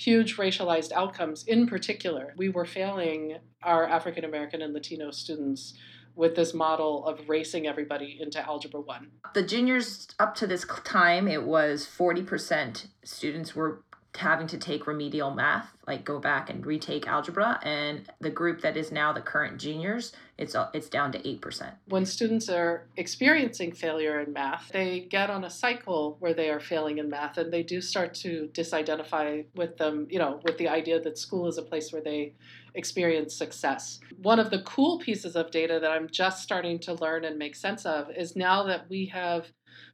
huge 0.00 0.36
racialized 0.36 0.92
outcomes. 0.92 1.44
In 1.44 1.66
particular, 1.66 2.32
we 2.36 2.48
were 2.48 2.64
failing 2.64 3.36
our 3.62 3.84
African 3.86 4.24
American 4.24 4.62
and 4.62 4.72
Latino 4.72 5.10
students 5.10 5.74
with 6.16 6.34
this 6.34 6.54
model 6.54 7.04
of 7.06 7.28
racing 7.28 7.66
everybody 7.66 8.18
into 8.20 8.40
Algebra 8.44 8.80
1. 8.80 9.10
The 9.34 9.42
juniors 9.42 10.08
up 10.18 10.34
to 10.36 10.46
this 10.46 10.64
time, 10.84 11.28
it 11.28 11.44
was 11.44 11.86
40% 11.86 12.86
students 13.04 13.54
were 13.54 13.82
having 14.16 14.46
to 14.48 14.58
take 14.58 14.86
remedial 14.86 15.30
math, 15.30 15.70
like 15.86 16.04
go 16.04 16.18
back 16.18 16.50
and 16.50 16.66
retake 16.66 17.06
algebra, 17.06 17.60
and 17.62 18.10
the 18.20 18.30
group 18.30 18.60
that 18.60 18.76
is 18.76 18.90
now 18.90 19.12
the 19.12 19.20
current 19.20 19.58
juniors, 19.58 20.12
it's 20.36 20.54
uh, 20.54 20.68
it's 20.72 20.88
down 20.88 21.12
to 21.12 21.18
8%. 21.18 21.72
When 21.86 22.04
students 22.04 22.48
are 22.48 22.86
experiencing 22.96 23.72
failure 23.72 24.20
in 24.20 24.32
math, 24.32 24.70
they 24.72 25.00
get 25.00 25.30
on 25.30 25.44
a 25.44 25.50
cycle 25.50 26.16
where 26.20 26.34
they 26.34 26.50
are 26.50 26.60
failing 26.60 26.98
in 26.98 27.08
math 27.08 27.38
and 27.38 27.52
they 27.52 27.62
do 27.62 27.80
start 27.80 28.14
to 28.14 28.48
disidentify 28.52 29.44
with 29.54 29.76
them, 29.76 30.06
you 30.10 30.18
know, 30.18 30.40
with 30.44 30.58
the 30.58 30.68
idea 30.68 31.00
that 31.00 31.18
school 31.18 31.46
is 31.46 31.58
a 31.58 31.62
place 31.62 31.92
where 31.92 32.02
they 32.02 32.34
experience 32.74 33.34
success. 33.34 34.00
One 34.22 34.38
of 34.38 34.50
the 34.50 34.62
cool 34.62 34.98
pieces 34.98 35.36
of 35.36 35.50
data 35.50 35.78
that 35.80 35.90
I'm 35.90 36.08
just 36.08 36.42
starting 36.42 36.78
to 36.80 36.94
learn 36.94 37.24
and 37.24 37.38
make 37.38 37.54
sense 37.54 37.84
of 37.84 38.10
is 38.16 38.36
now 38.36 38.62
that 38.64 38.88
we 38.88 39.06
have 39.06 39.46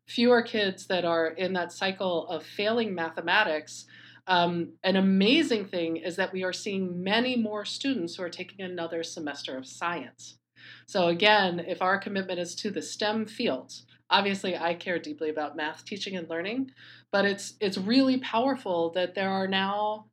fewer 0.06 0.42
kids 0.42 0.86
that 0.86 1.04
are 1.04 1.28
in 1.28 1.52
that 1.54 1.72
cycle 1.72 2.28
of 2.28 2.44
failing 2.44 2.94
mathematics, 2.94 3.86
um, 4.26 4.72
an 4.82 4.96
amazing 4.96 5.66
thing 5.66 5.96
is 5.96 6.16
that 6.16 6.32
we 6.32 6.42
are 6.42 6.52
seeing 6.52 7.02
many 7.02 7.36
more 7.36 7.64
students 7.64 8.16
who 8.16 8.22
are 8.22 8.30
taking 8.30 8.64
another 8.64 9.02
semester 9.02 9.56
of 9.56 9.66
science. 9.66 10.38
So, 10.86 11.08
again, 11.08 11.60
if 11.60 11.82
our 11.82 11.98
commitment 11.98 12.40
is 12.40 12.54
to 12.56 12.70
the 12.70 12.82
STEM 12.82 13.26
fields, 13.26 13.86
obviously 14.10 14.56
I 14.56 14.74
care 14.74 14.98
deeply 14.98 15.30
about 15.30 15.56
math 15.56 15.84
teaching 15.84 16.16
and 16.16 16.28
learning, 16.28 16.70
but 17.12 17.24
it's, 17.24 17.54
it's 17.60 17.78
really 17.78 18.18
powerful 18.18 18.90
that 18.90 19.14
there 19.14 19.30
are 19.30 19.46
now 19.46 20.06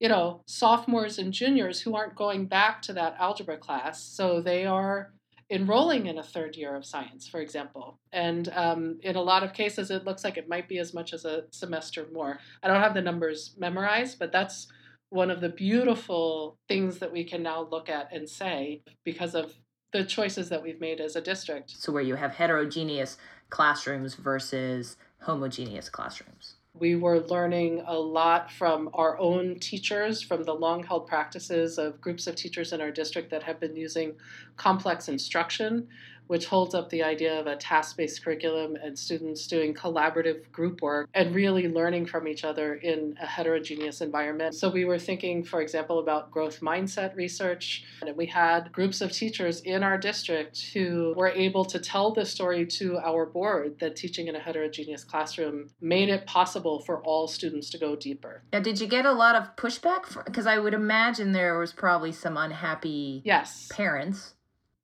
you 0.00 0.08
know, 0.08 0.42
sophomores 0.46 1.18
and 1.18 1.32
juniors 1.32 1.82
who 1.82 1.94
aren't 1.94 2.16
going 2.16 2.46
back 2.46 2.80
to 2.82 2.92
that 2.94 3.14
algebra 3.20 3.58
class. 3.58 4.02
So 4.02 4.40
they 4.40 4.64
are 4.64 5.12
enrolling 5.50 6.06
in 6.06 6.18
a 6.18 6.22
third 6.22 6.56
year 6.56 6.74
of 6.76 6.86
science, 6.86 7.26
for 7.26 7.40
example. 7.40 7.98
And 8.12 8.48
um, 8.54 8.98
in 9.02 9.16
a 9.16 9.22
lot 9.22 9.42
of 9.42 9.52
cases, 9.52 9.90
it 9.90 10.04
looks 10.04 10.22
like 10.22 10.36
it 10.36 10.48
might 10.48 10.68
be 10.68 10.78
as 10.78 10.94
much 10.94 11.12
as 11.12 11.24
a 11.24 11.44
semester 11.50 12.06
more. 12.12 12.38
I 12.62 12.68
don't 12.68 12.80
have 12.80 12.94
the 12.94 13.02
numbers 13.02 13.54
memorized, 13.58 14.18
but 14.18 14.32
that's 14.32 14.68
one 15.10 15.30
of 15.30 15.40
the 15.40 15.48
beautiful 15.48 16.56
things 16.68 16.98
that 16.98 17.12
we 17.12 17.24
can 17.24 17.42
now 17.42 17.66
look 17.68 17.88
at 17.88 18.12
and 18.12 18.28
say 18.28 18.82
because 19.04 19.34
of 19.34 19.52
the 19.92 20.04
choices 20.04 20.48
that 20.48 20.62
we've 20.62 20.80
made 20.80 21.00
as 21.00 21.16
a 21.16 21.20
district. 21.20 21.72
So 21.76 21.92
where 21.92 22.02
you 22.02 22.14
have 22.14 22.32
heterogeneous 22.32 23.18
classrooms 23.48 24.14
versus 24.14 24.96
homogeneous 25.22 25.88
classrooms. 25.88 26.54
We 26.74 26.94
were 26.94 27.20
learning 27.20 27.82
a 27.86 27.98
lot 27.98 28.50
from 28.50 28.90
our 28.94 29.18
own 29.18 29.58
teachers, 29.58 30.22
from 30.22 30.44
the 30.44 30.54
long 30.54 30.84
held 30.84 31.06
practices 31.06 31.78
of 31.78 32.00
groups 32.00 32.26
of 32.26 32.36
teachers 32.36 32.72
in 32.72 32.80
our 32.80 32.90
district 32.90 33.30
that 33.30 33.42
have 33.42 33.60
been 33.60 33.76
using 33.76 34.14
complex 34.56 35.08
instruction 35.08 35.88
which 36.30 36.46
holds 36.46 36.76
up 36.76 36.88
the 36.90 37.02
idea 37.02 37.40
of 37.40 37.48
a 37.48 37.56
task 37.56 37.96
based 37.96 38.22
curriculum 38.24 38.76
and 38.76 38.96
students 38.96 39.48
doing 39.48 39.74
collaborative 39.74 40.48
group 40.52 40.80
work 40.80 41.08
and 41.12 41.34
really 41.34 41.66
learning 41.66 42.06
from 42.06 42.28
each 42.28 42.44
other 42.44 42.74
in 42.74 43.16
a 43.20 43.26
heterogeneous 43.26 44.00
environment. 44.00 44.54
So, 44.54 44.70
we 44.70 44.84
were 44.84 44.98
thinking, 44.98 45.42
for 45.42 45.60
example, 45.60 45.98
about 45.98 46.30
growth 46.30 46.60
mindset 46.60 47.16
research. 47.16 47.82
And 48.06 48.16
we 48.16 48.26
had 48.26 48.70
groups 48.70 49.00
of 49.00 49.10
teachers 49.10 49.60
in 49.62 49.82
our 49.82 49.98
district 49.98 50.70
who 50.72 51.14
were 51.16 51.30
able 51.30 51.64
to 51.64 51.80
tell 51.80 52.12
the 52.12 52.24
story 52.24 52.64
to 52.78 52.98
our 52.98 53.26
board 53.26 53.80
that 53.80 53.96
teaching 53.96 54.28
in 54.28 54.36
a 54.36 54.40
heterogeneous 54.40 55.02
classroom 55.02 55.70
made 55.80 56.08
it 56.08 56.28
possible 56.28 56.78
for 56.82 57.02
all 57.02 57.26
students 57.26 57.70
to 57.70 57.78
go 57.78 57.96
deeper. 57.96 58.44
Now, 58.52 58.60
did 58.60 58.80
you 58.80 58.86
get 58.86 59.04
a 59.04 59.12
lot 59.12 59.34
of 59.34 59.56
pushback? 59.56 60.24
Because 60.24 60.46
I 60.46 60.58
would 60.58 60.74
imagine 60.74 61.32
there 61.32 61.58
was 61.58 61.72
probably 61.72 62.12
some 62.12 62.36
unhappy 62.36 63.20
yes. 63.24 63.66
parents. 63.72 64.34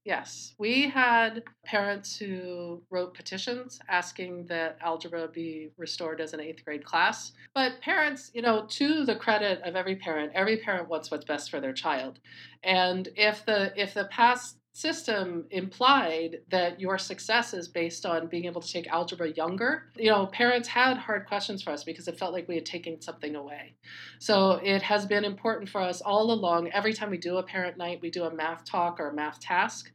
Yes, 0.06 0.54
we 0.56 0.88
had 0.88 1.42
parents 1.64 2.16
who 2.16 2.80
wrote 2.90 3.12
petitions 3.12 3.80
asking 3.88 4.46
that 4.46 4.78
algebra 4.80 5.26
be 5.26 5.70
restored 5.76 6.20
as 6.20 6.32
an 6.32 6.38
eighth 6.38 6.64
grade 6.64 6.84
class. 6.84 7.32
But 7.56 7.80
parents, 7.80 8.30
you 8.32 8.40
know, 8.40 8.66
to 8.68 9.04
the 9.04 9.16
credit 9.16 9.60
of 9.64 9.74
every 9.74 9.96
parent, 9.96 10.30
every 10.32 10.58
parent 10.58 10.88
wants 10.88 11.10
what's 11.10 11.24
best 11.24 11.50
for 11.50 11.60
their 11.60 11.72
child. 11.72 12.20
And 12.62 13.08
if 13.16 13.44
the 13.46 13.72
if 13.76 13.94
the 13.94 14.04
past 14.04 14.55
system 14.76 15.46
implied 15.52 16.40
that 16.50 16.78
your 16.78 16.98
success 16.98 17.54
is 17.54 17.66
based 17.66 18.04
on 18.04 18.26
being 18.26 18.44
able 18.44 18.60
to 18.60 18.70
take 18.70 18.86
algebra 18.88 19.30
younger. 19.30 19.84
You 19.96 20.10
know, 20.10 20.26
parents 20.26 20.68
had 20.68 20.98
hard 20.98 21.26
questions 21.26 21.62
for 21.62 21.70
us 21.70 21.82
because 21.82 22.08
it 22.08 22.18
felt 22.18 22.34
like 22.34 22.46
we 22.46 22.56
had 22.56 22.66
taken 22.66 23.00
something 23.00 23.36
away. 23.36 23.74
So 24.18 24.60
it 24.62 24.82
has 24.82 25.06
been 25.06 25.24
important 25.24 25.70
for 25.70 25.80
us 25.80 26.02
all 26.02 26.30
along. 26.30 26.68
Every 26.72 26.92
time 26.92 27.08
we 27.08 27.16
do 27.16 27.38
a 27.38 27.42
parent 27.42 27.78
night, 27.78 28.00
we 28.02 28.10
do 28.10 28.24
a 28.24 28.34
math 28.34 28.66
talk 28.66 29.00
or 29.00 29.08
a 29.08 29.14
math 29.14 29.40
task. 29.40 29.90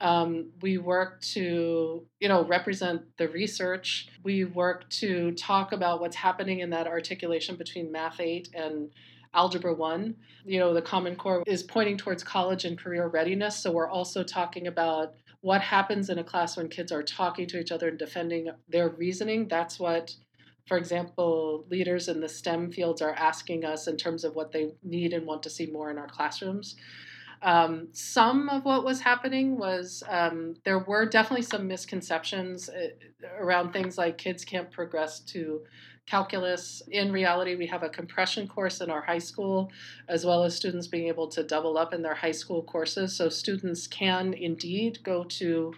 Um, 0.00 0.50
we 0.60 0.78
work 0.78 1.20
to, 1.34 2.04
you 2.18 2.28
know, 2.28 2.44
represent 2.44 3.02
the 3.18 3.28
research. 3.28 4.08
We 4.24 4.44
work 4.46 4.90
to 4.90 5.30
talk 5.32 5.70
about 5.70 6.00
what's 6.00 6.16
happening 6.16 6.58
in 6.58 6.70
that 6.70 6.88
articulation 6.88 7.54
between 7.54 7.92
Math 7.92 8.18
8 8.18 8.48
and 8.52 8.90
Algebra 9.34 9.74
1. 9.74 10.14
You 10.46 10.60
know, 10.60 10.74
the 10.74 10.82
Common 10.82 11.16
Core 11.16 11.42
is 11.46 11.62
pointing 11.62 11.96
towards 11.96 12.22
college 12.22 12.64
and 12.64 12.78
career 12.78 13.08
readiness. 13.08 13.56
So 13.56 13.72
we're 13.72 13.90
also 13.90 14.22
talking 14.22 14.66
about 14.66 15.14
what 15.40 15.60
happens 15.60 16.08
in 16.08 16.18
a 16.18 16.24
class 16.24 16.56
when 16.56 16.68
kids 16.68 16.90
are 16.90 17.02
talking 17.02 17.46
to 17.48 17.60
each 17.60 17.70
other 17.70 17.88
and 17.88 17.98
defending 17.98 18.48
their 18.68 18.88
reasoning. 18.88 19.46
That's 19.46 19.78
what, 19.78 20.14
for 20.66 20.78
example, 20.78 21.66
leaders 21.68 22.08
in 22.08 22.20
the 22.20 22.28
STEM 22.28 22.72
fields 22.72 23.02
are 23.02 23.12
asking 23.12 23.64
us 23.64 23.86
in 23.86 23.96
terms 23.96 24.24
of 24.24 24.34
what 24.34 24.52
they 24.52 24.72
need 24.82 25.12
and 25.12 25.26
want 25.26 25.42
to 25.42 25.50
see 25.50 25.66
more 25.66 25.90
in 25.90 25.98
our 25.98 26.08
classrooms. 26.08 26.76
Um, 27.42 27.88
some 27.92 28.48
of 28.48 28.64
what 28.64 28.84
was 28.84 29.00
happening 29.00 29.58
was 29.58 30.02
um, 30.08 30.54
there 30.64 30.78
were 30.78 31.04
definitely 31.04 31.44
some 31.44 31.68
misconceptions 31.68 32.70
uh, 32.70 32.88
around 33.38 33.72
things 33.74 33.98
like 33.98 34.16
kids 34.16 34.46
can't 34.46 34.70
progress 34.70 35.20
to 35.20 35.60
calculus. 36.06 36.82
In 36.88 37.12
reality, 37.12 37.54
we 37.54 37.66
have 37.66 37.82
a 37.82 37.88
compression 37.88 38.46
course 38.46 38.80
in 38.80 38.90
our 38.90 39.00
high 39.00 39.18
school, 39.18 39.72
as 40.08 40.26
well 40.26 40.44
as 40.44 40.54
students 40.54 40.86
being 40.86 41.08
able 41.08 41.26
to 41.28 41.42
double 41.42 41.78
up 41.78 41.94
in 41.94 42.02
their 42.02 42.14
high 42.14 42.32
school 42.32 42.62
courses. 42.62 43.16
So 43.16 43.28
students 43.28 43.86
can 43.86 44.34
indeed 44.34 44.98
go 45.02 45.24
to 45.24 45.72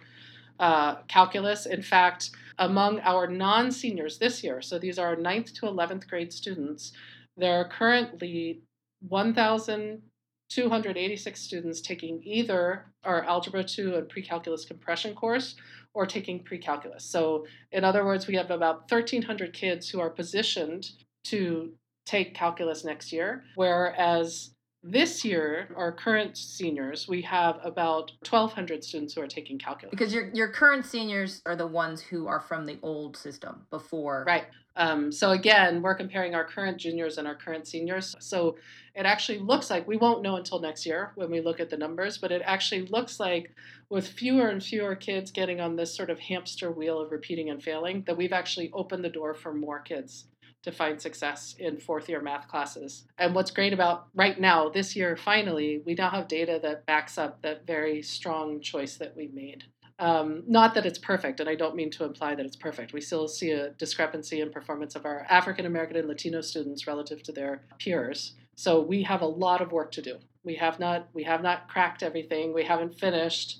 uh, 0.59 0.95
calculus. 1.07 1.65
In 1.65 1.81
fact, 1.81 2.31
among 2.59 2.99
our 3.01 3.27
non 3.27 3.71
seniors 3.71 4.17
this 4.17 4.43
year, 4.43 4.61
so 4.61 4.79
these 4.79 4.99
are 4.99 5.15
9th 5.15 5.53
to 5.55 5.67
11th 5.67 6.09
grade 6.09 6.33
students, 6.33 6.91
there 7.37 7.61
are 7.61 7.69
currently 7.69 8.63
1,286 9.07 11.39
students 11.39 11.81
taking 11.81 12.19
either 12.23 12.87
our 13.03 13.23
Algebra 13.23 13.63
2 13.63 13.95
and 13.95 14.09
Pre-Calculus 14.09 14.65
Compression 14.65 15.13
course 15.13 15.55
or 15.97 16.05
taking 16.05 16.43
Pre-Calculus. 16.43 17.03
So 17.03 17.47
in 17.71 17.83
other 17.83 18.05
words, 18.05 18.27
we 18.27 18.35
have 18.35 18.51
about 18.51 18.91
1,300 18.91 19.51
kids 19.51 19.89
who 19.89 19.99
are 19.99 20.11
positioned 20.11 20.91
to 21.23 21.71
take 22.05 22.35
calculus 22.35 22.85
next 22.85 23.11
year, 23.11 23.43
whereas 23.55 24.51
this 24.83 25.25
year, 25.25 25.69
our 25.75 25.91
current 25.91 26.37
seniors, 26.37 27.07
we 27.07 27.23
have 27.23 27.59
about 27.63 28.11
1,200 28.29 28.83
students 28.83 29.15
who 29.15 29.21
are 29.21 29.27
taking 29.27 29.57
calculus. 29.57 29.89
Because 29.89 30.13
your, 30.13 30.29
your 30.33 30.49
current 30.49 30.85
seniors 30.85 31.41
are 31.47 31.55
the 31.55 31.65
ones 31.65 31.99
who 31.99 32.27
are 32.27 32.39
from 32.39 32.65
the 32.67 32.77
old 32.83 33.17
system 33.17 33.65
before. 33.71 34.23
Right. 34.27 34.45
Um, 34.75 35.11
so 35.11 35.31
again, 35.31 35.81
we're 35.81 35.95
comparing 35.95 36.35
our 36.35 36.45
current 36.45 36.77
juniors 36.77 37.17
and 37.17 37.27
our 37.27 37.35
current 37.35 37.67
seniors. 37.67 38.15
So 38.19 38.57
it 38.93 39.07
actually 39.07 39.39
looks 39.39 39.71
like 39.71 39.87
we 39.87 39.97
won't 39.97 40.21
know 40.21 40.35
until 40.35 40.59
next 40.59 40.85
year 40.85 41.11
when 41.15 41.31
we 41.31 41.41
look 41.41 41.59
at 41.59 41.71
the 41.71 41.77
numbers, 41.77 42.19
but 42.19 42.31
it 42.31 42.43
actually 42.45 42.85
looks 42.85 43.19
like 43.19 43.51
with 43.89 44.07
fewer 44.07 44.49
and 44.49 44.63
fewer 44.63 44.95
kids 44.95 45.31
getting 45.31 45.61
on 45.61 45.75
this 45.75 45.95
sort 45.95 46.09
of 46.09 46.19
hamster 46.19 46.71
wheel 46.71 46.99
of 46.99 47.11
repeating 47.11 47.49
and 47.49 47.63
failing, 47.63 48.03
that 48.05 48.17
we've 48.17 48.33
actually 48.33 48.69
opened 48.73 49.03
the 49.03 49.09
door 49.09 49.33
for 49.33 49.53
more 49.53 49.79
kids 49.79 50.25
to 50.63 50.71
find 50.71 51.01
success 51.01 51.55
in 51.59 51.77
fourth 51.77 52.09
year 52.09 52.21
math 52.21 52.47
classes. 52.47 53.05
And 53.17 53.33
what's 53.33 53.51
great 53.51 53.73
about 53.73 54.07
right 54.13 54.39
now, 54.39 54.69
this 54.69 54.95
year, 54.95 55.15
finally, 55.15 55.81
we 55.85 55.93
now 55.93 56.09
have 56.09 56.27
data 56.27 56.59
that 56.63 56.85
backs 56.85 57.17
up 57.17 57.41
that 57.41 57.65
very 57.65 58.01
strong 58.01 58.59
choice 58.59 58.97
that 58.97 59.15
we 59.15 59.29
made. 59.33 59.63
Um, 59.99 60.43
not 60.47 60.75
that 60.75 60.85
it's 60.85 60.99
perfect, 60.99 61.39
and 61.39 61.49
I 61.49 61.55
don't 61.55 61.75
mean 61.75 61.89
to 61.91 62.03
imply 62.03 62.35
that 62.35 62.45
it's 62.45 62.55
perfect. 62.55 62.93
We 62.93 63.01
still 63.01 63.27
see 63.27 63.51
a 63.51 63.69
discrepancy 63.71 64.41
in 64.41 64.51
performance 64.51 64.95
of 64.95 65.05
our 65.05 65.25
African 65.29 65.65
American 65.65 65.97
and 65.97 66.07
Latino 66.07 66.41
students 66.41 66.85
relative 66.85 67.23
to 67.23 67.31
their 67.31 67.63
peers. 67.79 68.35
So 68.55 68.81
we 68.81 69.03
have 69.03 69.21
a 69.21 69.27
lot 69.27 69.61
of 69.61 69.71
work 69.71 69.91
to 69.93 70.01
do. 70.01 70.17
We 70.43 70.55
have 70.55 70.79
not 70.79 71.07
we 71.13 71.23
have 71.23 71.41
not 71.41 71.67
cracked 71.67 72.03
everything. 72.03 72.53
We 72.53 72.63
haven't 72.63 72.99
finished, 72.99 73.59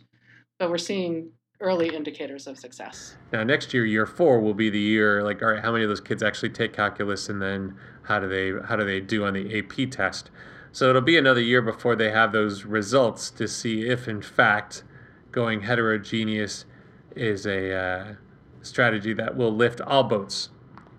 but 0.60 0.70
we're 0.70 0.78
seeing 0.78 1.32
early 1.60 1.96
indicators 1.96 2.48
of 2.48 2.58
success. 2.58 3.16
Now 3.32 3.44
next 3.44 3.74
year, 3.74 3.86
year 3.86 4.06
four 4.06 4.40
will 4.40 4.54
be 4.54 4.70
the 4.70 4.80
year 4.80 5.24
like, 5.24 5.42
all 5.42 5.50
right, 5.50 5.62
how 5.62 5.72
many 5.72 5.84
of 5.84 5.90
those 5.90 6.02
kids 6.02 6.22
actually 6.22 6.50
take 6.50 6.74
calculus, 6.74 7.30
and 7.30 7.42
then 7.42 7.76
how 8.04 8.20
do 8.20 8.28
they 8.28 8.54
how 8.68 8.76
do 8.76 8.86
they 8.86 9.00
do 9.00 9.26
on 9.26 9.34
the 9.34 9.60
AP 9.60 9.90
test? 9.92 10.30
So 10.72 10.90
it'll 10.90 11.02
be 11.02 11.18
another 11.18 11.42
year 11.42 11.62
before 11.62 11.96
they 11.96 12.12
have 12.12 12.32
those 12.32 12.66
results 12.66 13.32
to 13.32 13.48
see 13.48 13.88
if, 13.88 14.08
in 14.08 14.22
fact, 14.22 14.84
going 15.32 15.62
heterogeneous 15.62 16.66
is 17.16 17.48
a 17.48 17.74
uh, 17.74 18.14
strategy 18.62 19.14
that 19.14 19.36
will 19.36 19.52
lift 19.52 19.82
all 19.82 20.04
boats 20.04 20.50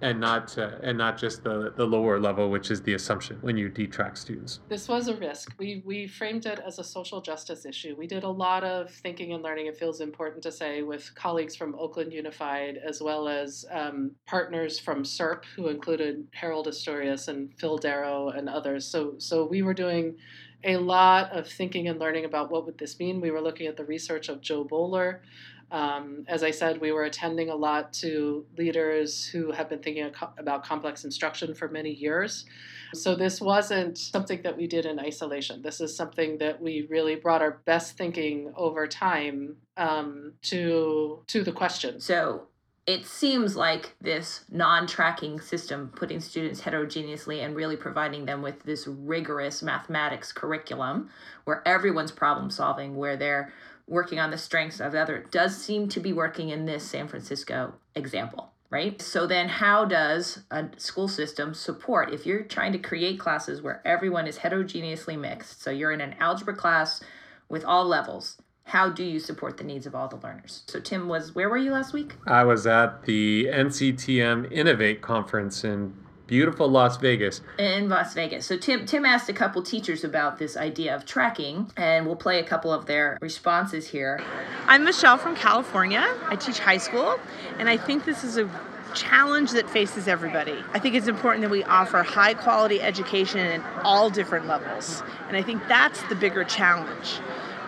and 0.00 0.20
not 0.20 0.56
uh, 0.58 0.70
and 0.82 0.96
not 0.96 1.18
just 1.18 1.42
the 1.42 1.72
the 1.76 1.84
lower 1.84 2.18
level, 2.18 2.50
which 2.50 2.70
is 2.70 2.82
the 2.82 2.94
assumption 2.94 3.38
when 3.40 3.56
you 3.56 3.68
detract 3.68 4.18
students. 4.18 4.60
This 4.68 4.88
was 4.88 5.08
a 5.08 5.16
risk. 5.16 5.52
We 5.58 5.82
we 5.84 6.06
framed 6.06 6.46
it 6.46 6.60
as 6.66 6.78
a 6.78 6.84
social 6.84 7.20
justice 7.20 7.64
issue. 7.64 7.94
We 7.98 8.06
did 8.06 8.22
a 8.24 8.28
lot 8.28 8.64
of 8.64 8.90
thinking 8.90 9.32
and 9.32 9.42
learning. 9.42 9.66
It 9.66 9.76
feels 9.76 10.00
important 10.00 10.42
to 10.44 10.52
say 10.52 10.82
with 10.82 11.14
colleagues 11.14 11.56
from 11.56 11.74
Oakland 11.74 12.12
Unified 12.12 12.76
as 12.76 13.00
well 13.00 13.28
as 13.28 13.64
um, 13.70 14.12
partners 14.26 14.78
from 14.78 15.02
SERP, 15.02 15.44
who 15.56 15.68
included 15.68 16.26
Harold 16.32 16.68
Asturias 16.68 17.28
and 17.28 17.52
Phil 17.58 17.78
Daro 17.78 18.36
and 18.36 18.48
others. 18.48 18.86
So 18.86 19.14
so 19.18 19.44
we 19.44 19.62
were 19.62 19.74
doing 19.74 20.16
a 20.64 20.76
lot 20.76 21.30
of 21.30 21.46
thinking 21.46 21.88
and 21.88 22.00
learning 22.00 22.24
about 22.24 22.50
what 22.50 22.66
would 22.66 22.78
this 22.78 22.98
mean. 22.98 23.20
We 23.20 23.30
were 23.30 23.40
looking 23.40 23.66
at 23.66 23.76
the 23.76 23.84
research 23.84 24.28
of 24.28 24.40
Jo 24.40 24.64
Boaler. 24.64 25.22
Um, 25.70 26.24
as 26.28 26.42
I 26.42 26.50
said, 26.50 26.80
we 26.80 26.92
were 26.92 27.04
attending 27.04 27.50
a 27.50 27.54
lot 27.54 27.92
to 27.94 28.46
leaders 28.56 29.26
who 29.26 29.52
have 29.52 29.68
been 29.68 29.80
thinking 29.80 30.10
about 30.38 30.64
complex 30.64 31.04
instruction 31.04 31.54
for 31.54 31.68
many 31.68 31.90
years. 31.90 32.46
So 32.94 33.14
this 33.14 33.40
wasn't 33.40 33.98
something 33.98 34.42
that 34.42 34.56
we 34.56 34.66
did 34.66 34.86
in 34.86 34.98
isolation. 34.98 35.60
This 35.60 35.80
is 35.80 35.94
something 35.94 36.38
that 36.38 36.60
we 36.60 36.86
really 36.88 37.16
brought 37.16 37.42
our 37.42 37.60
best 37.66 37.98
thinking 37.98 38.52
over 38.56 38.86
time 38.86 39.56
um, 39.76 40.32
to 40.42 41.22
to 41.26 41.42
the 41.42 41.52
question. 41.52 42.00
So 42.00 42.48
it 42.86 43.04
seems 43.04 43.54
like 43.54 43.94
this 44.00 44.46
non-tracking 44.50 45.40
system 45.40 45.92
putting 45.94 46.20
students 46.20 46.60
heterogeneously 46.60 47.42
and 47.42 47.54
really 47.54 47.76
providing 47.76 48.24
them 48.24 48.40
with 48.40 48.62
this 48.62 48.86
rigorous 48.86 49.62
mathematics 49.62 50.32
curriculum 50.32 51.10
where 51.44 51.62
everyone's 51.68 52.10
problem 52.10 52.48
solving 52.48 52.96
where 52.96 53.18
they're 53.18 53.52
working 53.88 54.18
on 54.18 54.30
the 54.30 54.38
strengths 54.38 54.80
of 54.80 54.92
the 54.92 55.00
other 55.00 55.24
does 55.30 55.56
seem 55.56 55.88
to 55.88 56.00
be 56.00 56.12
working 56.12 56.50
in 56.50 56.66
this 56.66 56.84
san 56.84 57.08
francisco 57.08 57.74
example 57.94 58.50
right 58.70 59.00
so 59.00 59.26
then 59.26 59.48
how 59.48 59.84
does 59.84 60.40
a 60.50 60.66
school 60.76 61.08
system 61.08 61.54
support 61.54 62.12
if 62.12 62.26
you're 62.26 62.42
trying 62.42 62.72
to 62.72 62.78
create 62.78 63.18
classes 63.18 63.62
where 63.62 63.82
everyone 63.84 64.26
is 64.26 64.38
heterogeneously 64.38 65.16
mixed 65.16 65.62
so 65.62 65.70
you're 65.70 65.92
in 65.92 66.00
an 66.00 66.14
algebra 66.20 66.54
class 66.54 67.00
with 67.48 67.64
all 67.64 67.84
levels 67.84 68.36
how 68.68 68.90
do 68.90 69.02
you 69.02 69.18
support 69.18 69.56
the 69.56 69.64
needs 69.64 69.86
of 69.86 69.94
all 69.94 70.08
the 70.08 70.16
learners? 70.16 70.62
So 70.66 70.78
Tim 70.78 71.08
was 71.08 71.34
where 71.34 71.48
were 71.48 71.56
you 71.56 71.72
last 71.72 71.94
week? 71.94 72.16
I 72.26 72.44
was 72.44 72.66
at 72.66 73.04
the 73.04 73.48
NCTM 73.50 74.52
Innovate 74.52 75.00
conference 75.00 75.64
in 75.64 75.94
beautiful 76.28 76.68
Las 76.68 76.96
Vegas. 76.98 77.40
in 77.58 77.88
Las 77.88 78.14
Vegas. 78.14 78.46
So 78.46 78.56
Tim 78.56 78.86
Tim 78.86 79.04
asked 79.04 79.28
a 79.28 79.32
couple 79.32 79.60
teachers 79.62 80.04
about 80.04 80.38
this 80.38 80.56
idea 80.56 80.94
of 80.94 81.04
tracking, 81.04 81.72
and 81.76 82.06
we'll 82.06 82.14
play 82.14 82.38
a 82.38 82.44
couple 82.44 82.72
of 82.72 82.86
their 82.86 83.18
responses 83.20 83.88
here. 83.88 84.22
I'm 84.68 84.84
Michelle 84.84 85.18
from 85.18 85.34
California. 85.34 86.06
I 86.28 86.36
teach 86.36 86.60
high 86.60 86.76
school, 86.78 87.18
and 87.58 87.68
I 87.68 87.76
think 87.76 88.04
this 88.04 88.22
is 88.22 88.36
a 88.38 88.48
challenge 88.94 89.50
that 89.52 89.68
faces 89.68 90.06
everybody. 90.06 90.62
I 90.72 90.78
think 90.78 90.94
it's 90.94 91.08
important 91.08 91.42
that 91.42 91.50
we 91.50 91.64
offer 91.64 92.02
high 92.02 92.34
quality 92.34 92.80
education 92.80 93.40
at 93.40 93.84
all 93.84 94.10
different 94.10 94.46
levels. 94.46 95.02
And 95.28 95.36
I 95.36 95.42
think 95.42 95.66
that's 95.68 96.02
the 96.04 96.14
bigger 96.14 96.44
challenge 96.44 97.18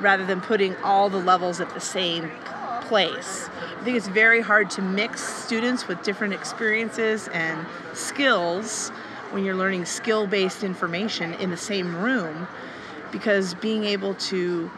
rather 0.01 0.25
than 0.25 0.41
putting 0.41 0.77
all 0.77 1.11
the 1.11 1.19
levels 1.19 1.61
at 1.61 1.73
the 1.75 1.81
same 1.81 2.31
place. 2.83 3.49
I 3.81 3.83
think 3.83 3.97
it's 3.97 4.09
very 4.09 4.43
hard 4.43 4.69
to 4.73 4.83
mix 4.83 5.23
students 5.23 5.89
with 5.89 6.03
different 6.03 6.35
experiences 6.35 7.29
and 7.29 7.67
skills 7.95 8.91
when 9.31 9.43
you're 9.43 9.55
learning 9.55 9.87
skill 9.87 10.27
based 10.27 10.63
information 10.63 11.33
in 11.35 11.49
the 11.49 11.57
same 11.57 11.97
room 11.97 12.47
because 13.11 13.55
being 13.55 13.85
able 13.85 14.13
to 14.17 14.71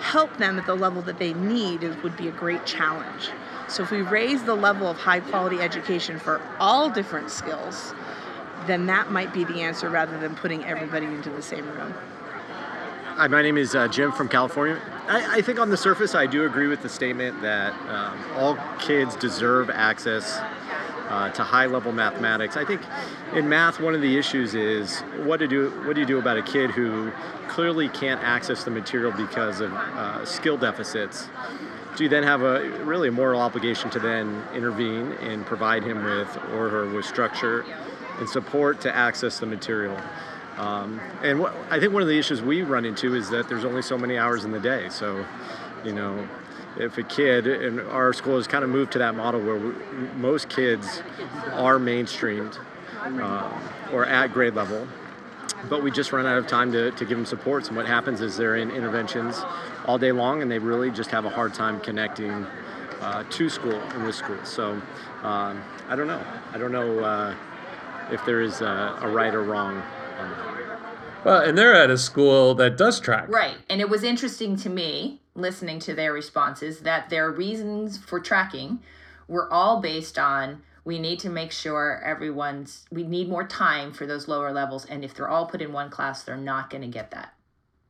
help 0.00 0.36
them 0.38 0.58
at 0.58 0.66
the 0.66 0.74
level 0.74 1.02
that 1.02 1.20
they 1.20 1.34
need 1.34 1.84
would 2.02 2.16
be 2.16 2.26
a 2.26 2.32
great 2.32 2.66
challenge. 2.66 3.30
So 3.68 3.84
if 3.84 3.92
we 3.92 4.02
raise 4.02 4.42
the 4.42 4.56
level 4.56 4.88
of 4.88 4.96
high 4.96 5.20
quality 5.20 5.60
education 5.60 6.18
for 6.18 6.42
all 6.58 6.90
different 6.90 7.30
skills, 7.30 7.94
then 8.66 8.86
that 8.86 9.12
might 9.12 9.32
be 9.32 9.44
the 9.44 9.60
answer 9.60 9.88
rather 9.88 10.18
than 10.18 10.34
putting 10.34 10.64
everybody 10.64 11.06
into 11.06 11.30
the 11.30 11.42
same 11.42 11.64
room. 11.68 11.94
Hi, 13.14 13.28
my 13.28 13.40
name 13.40 13.56
is 13.56 13.76
uh, 13.76 13.86
Jim 13.86 14.10
from 14.10 14.28
California. 14.28 14.82
I, 15.06 15.36
I, 15.36 15.42
think 15.42 15.58
on 15.58 15.68
the 15.68 15.76
surface, 15.76 16.14
I 16.14 16.26
do 16.26 16.46
agree 16.46 16.66
with 16.66 16.82
the 16.82 16.88
statement 16.88 17.42
that 17.42 17.74
um, 17.88 18.24
all 18.36 18.58
kids 18.78 19.16
deserve 19.16 19.68
access 19.68 20.38
uh, 21.08 21.30
to 21.30 21.42
high 21.42 21.66
level 21.66 21.92
mathematics. 21.92 22.56
I 22.56 22.64
think 22.64 22.80
in 23.34 23.46
math, 23.48 23.80
one 23.80 23.94
of 23.94 24.00
the 24.00 24.16
issues 24.16 24.54
is 24.54 25.00
what 25.24 25.38
to 25.38 25.46
do. 25.46 25.70
What 25.84 25.94
do 25.94 26.00
you 26.00 26.06
do 26.06 26.18
about 26.18 26.38
a 26.38 26.42
kid 26.42 26.70
who 26.70 27.12
clearly 27.48 27.90
can't 27.90 28.22
access 28.22 28.64
the 28.64 28.70
material 28.70 29.12
because 29.12 29.60
of 29.60 29.72
uh, 29.74 30.24
skill 30.24 30.56
deficits? 30.56 31.28
Do 31.96 32.04
you 32.04 32.08
then 32.08 32.22
have 32.22 32.42
a 32.42 32.68
really 32.84 33.08
a 33.08 33.12
moral 33.12 33.40
obligation 33.40 33.90
to 33.90 33.98
then 33.98 34.42
intervene 34.54 35.12
and 35.20 35.44
provide 35.44 35.84
him 35.84 36.02
with 36.02 36.34
or 36.54 36.70
her 36.70 36.86
with 36.86 37.04
structure 37.04 37.64
and 38.18 38.28
support 38.28 38.80
to 38.80 38.96
access 38.96 39.38
the 39.38 39.46
material? 39.46 40.00
Um, 40.56 41.00
and 41.22 41.40
what, 41.40 41.54
I 41.70 41.80
think 41.80 41.92
one 41.92 42.02
of 42.02 42.08
the 42.08 42.18
issues 42.18 42.40
we 42.40 42.62
run 42.62 42.84
into 42.84 43.14
is 43.14 43.30
that 43.30 43.48
there's 43.48 43.64
only 43.64 43.82
so 43.82 43.98
many 43.98 44.16
hours 44.16 44.44
in 44.44 44.52
the 44.52 44.60
day. 44.60 44.88
So, 44.88 45.24
you 45.84 45.92
know, 45.92 46.28
if 46.78 46.96
a 46.98 47.02
kid, 47.02 47.46
and 47.46 47.80
our 47.80 48.12
school 48.12 48.36
has 48.36 48.46
kind 48.46 48.64
of 48.64 48.70
moved 48.70 48.92
to 48.92 48.98
that 48.98 49.14
model 49.14 49.40
where 49.40 49.58
we, 49.58 49.74
most 50.16 50.48
kids 50.48 51.02
are 51.52 51.78
mainstreamed 51.78 52.58
uh, 53.02 53.50
or 53.92 54.06
at 54.06 54.32
grade 54.32 54.54
level, 54.54 54.86
but 55.68 55.82
we 55.82 55.90
just 55.90 56.12
run 56.12 56.26
out 56.26 56.38
of 56.38 56.46
time 56.46 56.70
to, 56.72 56.90
to 56.92 57.04
give 57.04 57.16
them 57.16 57.26
supports. 57.26 57.68
And 57.68 57.76
what 57.76 57.86
happens 57.86 58.20
is 58.20 58.36
they're 58.36 58.56
in 58.56 58.70
interventions 58.70 59.42
all 59.86 59.98
day 59.98 60.12
long 60.12 60.42
and 60.42 60.50
they 60.50 60.58
really 60.58 60.90
just 60.90 61.10
have 61.10 61.24
a 61.24 61.30
hard 61.30 61.54
time 61.54 61.80
connecting 61.80 62.46
uh, 63.00 63.24
to 63.28 63.48
school 63.48 63.74
and 63.74 64.04
with 64.04 64.14
school. 64.14 64.38
So 64.44 64.80
um, 65.22 65.62
I 65.88 65.96
don't 65.96 66.06
know. 66.06 66.22
I 66.52 66.58
don't 66.58 66.72
know 66.72 67.00
uh, 67.00 67.34
if 68.10 68.24
there 68.24 68.40
is 68.40 68.60
a, 68.60 68.98
a 69.00 69.08
right 69.08 69.34
or 69.34 69.42
wrong 69.42 69.82
well, 71.24 71.42
and 71.42 71.56
they're 71.56 71.74
at 71.74 71.90
a 71.90 71.98
school 71.98 72.54
that 72.56 72.76
does 72.76 73.00
track. 73.00 73.28
Right. 73.28 73.56
And 73.68 73.80
it 73.80 73.88
was 73.88 74.02
interesting 74.02 74.56
to 74.56 74.68
me, 74.68 75.20
listening 75.34 75.78
to 75.80 75.94
their 75.94 76.12
responses, 76.12 76.80
that 76.80 77.10
their 77.10 77.30
reasons 77.30 77.98
for 77.98 78.20
tracking 78.20 78.80
were 79.28 79.50
all 79.52 79.80
based 79.80 80.18
on 80.18 80.62
we 80.84 80.98
need 80.98 81.18
to 81.20 81.30
make 81.30 81.50
sure 81.50 82.02
everyone's, 82.04 82.84
we 82.90 83.04
need 83.04 83.28
more 83.28 83.46
time 83.46 83.92
for 83.92 84.06
those 84.06 84.28
lower 84.28 84.52
levels. 84.52 84.84
And 84.84 85.02
if 85.02 85.14
they're 85.14 85.28
all 85.28 85.46
put 85.46 85.62
in 85.62 85.72
one 85.72 85.90
class, 85.90 86.22
they're 86.22 86.36
not 86.36 86.68
going 86.68 86.82
to 86.82 86.88
get 86.88 87.10
that. 87.12 87.34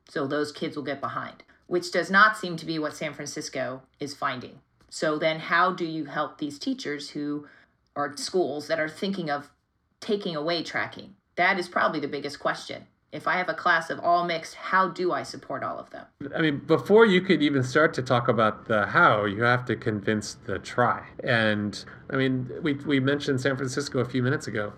So 0.09 0.27
those 0.27 0.53
kids 0.53 0.77
will 0.77 0.85
get 0.85 1.01
behind, 1.01 1.43
which 1.67 1.91
does 1.91 2.11
not 2.11 2.37
seem 2.37 2.57
to 2.57 2.67
be 2.67 2.79
what 2.79 2.95
San 2.95 3.13
Francisco 3.13 3.83
is 3.99 4.15
finding. 4.15 4.61
So 4.91 5.19
then, 5.19 5.41
how 5.41 5.73
do 5.73 5.85
you 5.85 6.05
help 6.05 6.39
these 6.39 6.59
teachers 6.59 7.11
who 7.11 7.49
are 7.97 8.17
schools 8.17 8.69
that 8.69 8.79
are 8.79 8.89
thinking 8.89 9.29
of 9.29 9.51
taking 9.99 10.37
away 10.37 10.63
tracking? 10.63 11.17
That 11.37 11.59
is 11.59 11.68
probably 11.68 12.01
the 12.01 12.09
biggest 12.09 12.38
question. 12.38 12.87
If 13.12 13.29
I 13.29 13.35
have 13.35 13.49
a 13.49 13.55
class 13.55 13.90
of 13.90 14.01
all 14.01 14.25
mixed, 14.25 14.57
how 14.57 14.88
do 14.88 15.12
I 15.12 15.23
support 15.23 15.62
all 15.62 15.79
of 15.79 15.88
them? 15.90 16.05
I 16.35 16.40
mean, 16.40 16.59
before 16.59 17.07
you 17.07 17.20
could 17.20 17.42
even 17.42 17.62
start 17.62 17.94
to 17.94 18.03
talk 18.03 18.27
about 18.27 18.66
the 18.66 18.87
how, 18.87 19.25
you 19.25 19.44
have 19.44 19.64
to 19.66 19.77
convince 19.77 20.35
the 20.35 20.59
try. 20.59 21.07
And 21.23 21.85
I 22.11 22.16
mean, 22.16 22.51
we, 22.61 22.75
we 22.75 22.99
mentioned 22.99 23.40
San 23.40 23.57
Francisco 23.57 24.01
a 24.01 24.05
few 24.05 24.20
minutes 24.20 24.49
ago. 24.49 24.73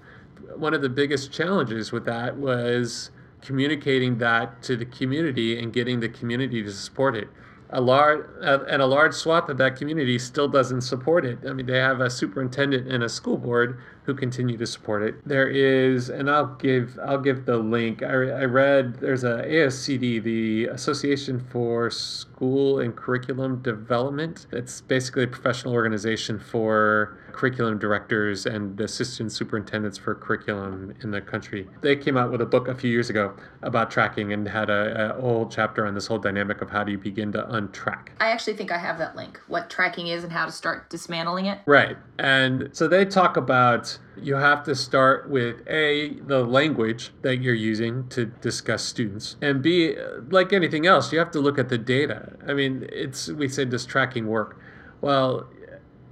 One 0.54 0.74
of 0.74 0.82
the 0.82 0.90
biggest 0.90 1.32
challenges 1.32 1.92
with 1.92 2.04
that 2.04 2.36
was 2.36 3.10
communicating 3.40 4.18
that 4.18 4.62
to 4.64 4.76
the 4.76 4.84
community 4.84 5.58
and 5.58 5.72
getting 5.72 6.00
the 6.00 6.08
community 6.10 6.62
to 6.62 6.72
support 6.72 7.16
it 7.16 7.28
a 7.70 7.80
large 7.80 8.24
and 8.42 8.80
a 8.80 8.86
large 8.86 9.14
swath 9.14 9.48
of 9.48 9.58
that 9.58 9.76
community 9.76 10.18
still 10.18 10.48
doesn't 10.48 10.82
support 10.82 11.24
it. 11.24 11.38
I 11.46 11.52
mean, 11.52 11.66
they 11.66 11.78
have 11.78 12.00
a 12.00 12.08
superintendent 12.08 12.88
and 12.88 13.02
a 13.02 13.08
school 13.08 13.36
board 13.36 13.80
who 14.06 14.14
continue 14.14 14.56
to 14.56 14.66
support 14.66 15.02
it. 15.02 15.16
There 15.26 15.48
is, 15.48 16.08
and 16.08 16.30
I'll 16.30 16.54
give 16.54 16.98
I'll 17.04 17.20
give 17.20 17.44
the 17.44 17.58
link. 17.58 18.02
I, 18.02 18.12
I 18.12 18.44
read 18.44 19.00
there's 19.00 19.24
a 19.24 19.42
ASCD, 19.42 20.22
the 20.22 20.66
Association 20.66 21.40
for 21.50 21.90
School 21.90 22.78
and 22.78 22.94
Curriculum 22.94 23.62
Development. 23.62 24.46
It's 24.52 24.80
basically 24.80 25.24
a 25.24 25.28
professional 25.28 25.74
organization 25.74 26.38
for 26.38 27.18
curriculum 27.36 27.78
directors 27.78 28.46
and 28.46 28.80
assistant 28.80 29.30
superintendents 29.30 29.98
for 29.98 30.14
curriculum 30.14 30.94
in 31.02 31.10
the 31.10 31.20
country. 31.20 31.68
They 31.82 31.94
came 31.94 32.16
out 32.16 32.32
with 32.32 32.40
a 32.40 32.46
book 32.46 32.66
a 32.66 32.74
few 32.74 32.90
years 32.90 33.10
ago 33.10 33.36
about 33.62 33.90
tracking 33.90 34.32
and 34.32 34.48
had 34.48 34.70
a, 34.70 35.14
a 35.16 35.20
whole 35.20 35.46
chapter 35.46 35.86
on 35.86 35.94
this 35.94 36.06
whole 36.06 36.18
dynamic 36.18 36.62
of 36.62 36.70
how 36.70 36.82
do 36.82 36.92
you 36.92 36.98
begin 36.98 37.30
to 37.32 37.42
untrack. 37.42 38.08
I 38.20 38.28
actually 38.28 38.54
think 38.54 38.72
I 38.72 38.78
have 38.78 38.98
that 38.98 39.14
link, 39.14 39.38
what 39.48 39.68
tracking 39.68 40.08
is 40.08 40.24
and 40.24 40.32
how 40.32 40.46
to 40.46 40.52
start 40.52 40.88
dismantling 40.88 41.46
it. 41.46 41.60
Right. 41.66 41.96
And 42.18 42.70
so 42.72 42.88
they 42.88 43.04
talk 43.04 43.36
about 43.36 43.95
you 44.16 44.36
have 44.36 44.64
to 44.64 44.74
start 44.74 45.28
with 45.28 45.66
A, 45.68 46.14
the 46.20 46.44
language 46.44 47.12
that 47.22 47.42
you're 47.42 47.54
using 47.54 48.08
to 48.08 48.26
discuss 48.26 48.82
students, 48.82 49.36
and 49.42 49.62
B, 49.62 49.96
like 50.30 50.52
anything 50.52 50.86
else, 50.86 51.12
you 51.12 51.18
have 51.18 51.30
to 51.32 51.40
look 51.40 51.58
at 51.58 51.68
the 51.68 51.78
data. 51.78 52.36
I 52.46 52.54
mean, 52.54 52.88
it's 52.92 53.28
we 53.28 53.48
said 53.48 53.70
does 53.70 53.84
tracking 53.84 54.26
work? 54.26 54.58
Well, 55.00 55.48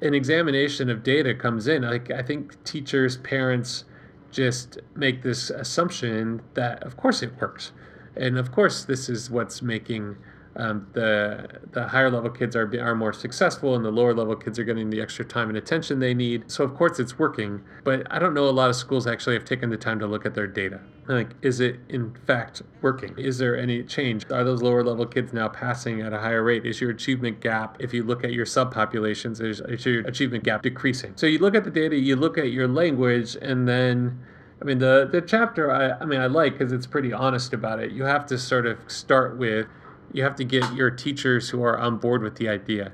an 0.00 0.14
examination 0.14 0.90
of 0.90 1.02
data 1.02 1.34
comes 1.34 1.66
in, 1.66 1.82
like 1.82 2.10
I 2.10 2.22
think 2.22 2.62
teachers, 2.64 3.16
parents 3.18 3.84
just 4.30 4.78
make 4.94 5.22
this 5.22 5.50
assumption 5.50 6.42
that 6.54 6.82
of 6.82 6.96
course 6.96 7.22
it 7.22 7.40
works. 7.40 7.72
And 8.16 8.38
of 8.38 8.52
course 8.52 8.84
this 8.84 9.08
is 9.08 9.30
what's 9.30 9.62
making 9.62 10.16
um, 10.56 10.86
the 10.92 11.48
the 11.72 11.88
higher 11.88 12.10
level 12.10 12.30
kids 12.30 12.54
are 12.54 12.70
are 12.80 12.94
more 12.94 13.12
successful, 13.12 13.74
and 13.74 13.84
the 13.84 13.90
lower 13.90 14.14
level 14.14 14.36
kids 14.36 14.58
are 14.58 14.64
getting 14.64 14.90
the 14.90 15.00
extra 15.00 15.24
time 15.24 15.48
and 15.48 15.58
attention 15.58 15.98
they 15.98 16.14
need. 16.14 16.50
So 16.50 16.64
of 16.64 16.74
course 16.74 16.98
it's 17.00 17.18
working, 17.18 17.62
but 17.82 18.06
I 18.10 18.18
don't 18.18 18.34
know 18.34 18.48
a 18.48 18.50
lot 18.50 18.70
of 18.70 18.76
schools 18.76 19.06
actually 19.06 19.34
have 19.34 19.44
taken 19.44 19.70
the 19.70 19.76
time 19.76 19.98
to 19.98 20.06
look 20.06 20.24
at 20.24 20.34
their 20.34 20.46
data. 20.46 20.80
Like, 21.06 21.30
is 21.42 21.60
it 21.60 21.80
in 21.88 22.14
fact 22.26 22.62
working? 22.80 23.14
Is 23.18 23.38
there 23.38 23.58
any 23.58 23.82
change? 23.82 24.24
Are 24.30 24.44
those 24.44 24.62
lower 24.62 24.82
level 24.82 25.04
kids 25.06 25.32
now 25.32 25.48
passing 25.48 26.00
at 26.00 26.12
a 26.12 26.18
higher 26.18 26.42
rate? 26.42 26.64
Is 26.64 26.80
your 26.80 26.90
achievement 26.90 27.40
gap, 27.40 27.76
if 27.80 27.92
you 27.92 28.04
look 28.04 28.24
at 28.24 28.32
your 28.32 28.46
subpopulations, 28.46 29.42
is, 29.42 29.60
is 29.60 29.84
your 29.84 30.00
achievement 30.06 30.44
gap 30.44 30.62
decreasing? 30.62 31.12
So 31.16 31.26
you 31.26 31.38
look 31.38 31.54
at 31.54 31.64
the 31.64 31.70
data, 31.70 31.96
you 31.96 32.16
look 32.16 32.38
at 32.38 32.52
your 32.52 32.68
language, 32.68 33.36
and 33.42 33.68
then 33.68 34.24
I 34.62 34.64
mean, 34.64 34.78
the, 34.78 35.08
the 35.10 35.20
chapter 35.20 35.70
I, 35.70 35.90
I 36.00 36.06
mean, 36.06 36.20
I 36.20 36.26
like 36.26 36.58
because 36.58 36.72
it's 36.72 36.86
pretty 36.86 37.12
honest 37.12 37.52
about 37.52 37.80
it. 37.80 37.90
You 37.90 38.04
have 38.04 38.24
to 38.26 38.38
sort 38.38 38.66
of 38.66 38.78
start 38.86 39.36
with 39.36 39.66
you 40.14 40.22
have 40.22 40.36
to 40.36 40.44
get 40.44 40.72
your 40.74 40.90
teachers 40.90 41.50
who 41.50 41.62
are 41.62 41.78
on 41.78 41.98
board 41.98 42.22
with 42.22 42.36
the 42.36 42.48
idea. 42.48 42.92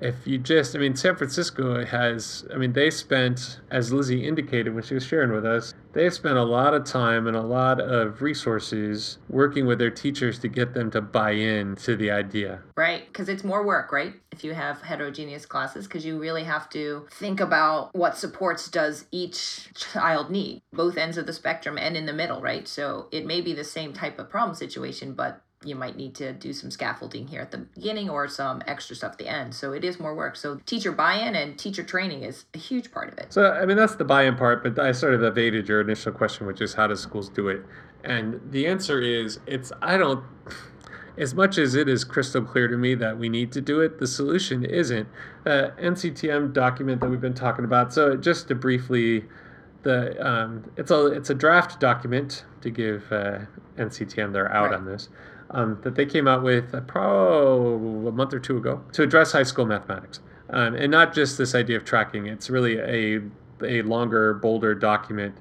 If 0.00 0.28
you 0.28 0.38
just, 0.38 0.76
I 0.76 0.78
mean, 0.78 0.94
San 0.94 1.16
Francisco 1.16 1.84
has, 1.84 2.46
I 2.54 2.56
mean, 2.56 2.72
they 2.72 2.88
spent, 2.88 3.58
as 3.68 3.92
Lizzy 3.92 4.28
indicated 4.28 4.72
when 4.72 4.84
she 4.84 4.94
was 4.94 5.04
sharing 5.04 5.32
with 5.32 5.44
us, 5.44 5.74
they 5.92 6.08
spent 6.10 6.36
a 6.36 6.44
lot 6.44 6.72
of 6.72 6.84
time 6.84 7.26
and 7.26 7.36
a 7.36 7.42
lot 7.42 7.80
of 7.80 8.22
resources 8.22 9.18
working 9.28 9.66
with 9.66 9.80
their 9.80 9.90
teachers 9.90 10.38
to 10.40 10.46
get 10.46 10.72
them 10.74 10.92
to 10.92 11.00
buy 11.00 11.32
in 11.32 11.74
to 11.76 11.96
the 11.96 12.12
idea. 12.12 12.62
Right, 12.76 13.08
because 13.08 13.28
it's 13.28 13.42
more 13.42 13.66
work, 13.66 13.90
right? 13.90 14.14
If 14.30 14.44
you 14.44 14.54
have 14.54 14.82
heterogeneous 14.82 15.46
classes, 15.46 15.88
because 15.88 16.06
you 16.06 16.20
really 16.20 16.44
have 16.44 16.70
to 16.70 17.08
think 17.10 17.40
about 17.40 17.92
what 17.92 18.16
supports 18.16 18.68
does 18.68 19.06
each 19.10 19.74
child 19.74 20.30
need, 20.30 20.62
both 20.72 20.96
ends 20.96 21.18
of 21.18 21.26
the 21.26 21.32
spectrum 21.32 21.76
and 21.76 21.96
in 21.96 22.06
the 22.06 22.12
middle, 22.12 22.40
right? 22.40 22.68
So 22.68 23.08
it 23.10 23.26
may 23.26 23.40
be 23.40 23.52
the 23.52 23.64
same 23.64 23.92
type 23.92 24.20
of 24.20 24.30
problem 24.30 24.54
situation, 24.54 25.14
but 25.14 25.42
you 25.64 25.74
might 25.74 25.96
need 25.96 26.14
to 26.14 26.32
do 26.32 26.52
some 26.52 26.70
scaffolding 26.70 27.26
here 27.26 27.40
at 27.40 27.50
the 27.50 27.58
beginning 27.58 28.08
or 28.08 28.28
some 28.28 28.62
extra 28.66 28.94
stuff 28.94 29.12
at 29.12 29.18
the 29.18 29.26
end. 29.26 29.52
So 29.54 29.72
it 29.72 29.84
is 29.84 29.98
more 29.98 30.14
work. 30.14 30.36
So 30.36 30.60
teacher 30.66 30.92
buy-in 30.92 31.34
and 31.34 31.58
teacher 31.58 31.82
training 31.82 32.22
is 32.22 32.44
a 32.54 32.58
huge 32.58 32.92
part 32.92 33.12
of 33.12 33.18
it. 33.18 33.32
So 33.32 33.52
I 33.52 33.66
mean 33.66 33.76
that's 33.76 33.96
the 33.96 34.04
buy-in 34.04 34.36
part, 34.36 34.62
but 34.62 34.78
I 34.78 34.92
sort 34.92 35.14
of 35.14 35.22
evaded 35.22 35.68
your 35.68 35.80
initial 35.80 36.12
question, 36.12 36.46
which 36.46 36.60
is 36.60 36.74
how 36.74 36.86
do 36.86 36.94
schools 36.94 37.28
do 37.28 37.48
it? 37.48 37.64
And 38.04 38.40
the 38.52 38.66
answer 38.68 39.00
is 39.00 39.40
it's 39.46 39.72
I 39.82 39.96
don't 39.96 40.22
as 41.16 41.34
much 41.34 41.58
as 41.58 41.74
it 41.74 41.88
is 41.88 42.04
crystal 42.04 42.42
clear 42.42 42.68
to 42.68 42.76
me 42.76 42.94
that 42.94 43.18
we 43.18 43.28
need 43.28 43.50
to 43.50 43.60
do 43.60 43.80
it, 43.80 43.98
the 43.98 44.06
solution 44.06 44.64
isn't. 44.64 45.08
The 45.42 45.74
NCTM 45.80 46.52
document 46.52 47.00
that 47.00 47.10
we've 47.10 47.20
been 47.20 47.34
talking 47.34 47.64
about. 47.64 47.92
So 47.92 48.16
just 48.16 48.46
to 48.48 48.54
briefly, 48.54 49.24
the 49.82 50.24
um, 50.24 50.70
it's 50.76 50.92
a 50.92 51.06
it's 51.06 51.30
a 51.30 51.34
draft 51.34 51.80
document 51.80 52.44
to 52.60 52.70
give 52.70 53.10
uh, 53.10 53.40
NCTM 53.76 54.32
their 54.32 54.52
out 54.52 54.70
Right. 54.70 54.74
on 54.74 54.84
this. 54.84 55.08
Um, 55.50 55.78
that 55.82 55.94
they 55.94 56.04
came 56.04 56.28
out 56.28 56.42
with 56.42 56.74
uh, 56.74 56.82
pro 56.82 57.76
a 58.06 58.12
month 58.12 58.34
or 58.34 58.38
two 58.38 58.58
ago 58.58 58.84
to 58.92 59.02
address 59.02 59.32
high 59.32 59.44
school 59.44 59.64
mathematics, 59.64 60.20
um, 60.50 60.74
and 60.74 60.90
not 60.90 61.14
just 61.14 61.38
this 61.38 61.54
idea 61.54 61.78
of 61.78 61.86
tracking. 61.86 62.26
It's 62.26 62.50
really 62.50 62.78
a 62.78 63.22
a 63.62 63.82
longer, 63.82 64.34
bolder 64.34 64.74
document 64.74 65.34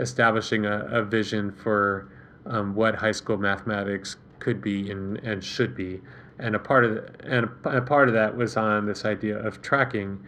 establishing 0.00 0.66
a, 0.66 0.86
a 0.90 1.02
vision 1.02 1.52
for 1.52 2.10
um, 2.46 2.74
what 2.74 2.94
high 2.96 3.12
school 3.12 3.36
mathematics 3.36 4.16
could 4.38 4.60
be 4.60 4.90
and, 4.90 5.18
and 5.18 5.42
should 5.44 5.74
be. 5.74 6.00
And 6.38 6.54
a 6.56 6.58
part 6.58 6.84
of 6.84 6.94
the, 6.94 7.14
and 7.24 7.48
a, 7.64 7.78
a 7.78 7.82
part 7.82 8.08
of 8.08 8.14
that 8.14 8.36
was 8.36 8.56
on 8.56 8.86
this 8.86 9.04
idea 9.04 9.38
of 9.38 9.62
tracking. 9.62 10.20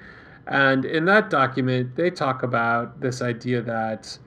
And 0.47 0.85
in 0.85 1.07
that 1.07 1.31
document, 1.31 1.97
they 1.97 2.11
talk 2.11 2.43
about 2.43 3.01
this 3.01 3.23
idea 3.23 3.63
that 3.63 4.19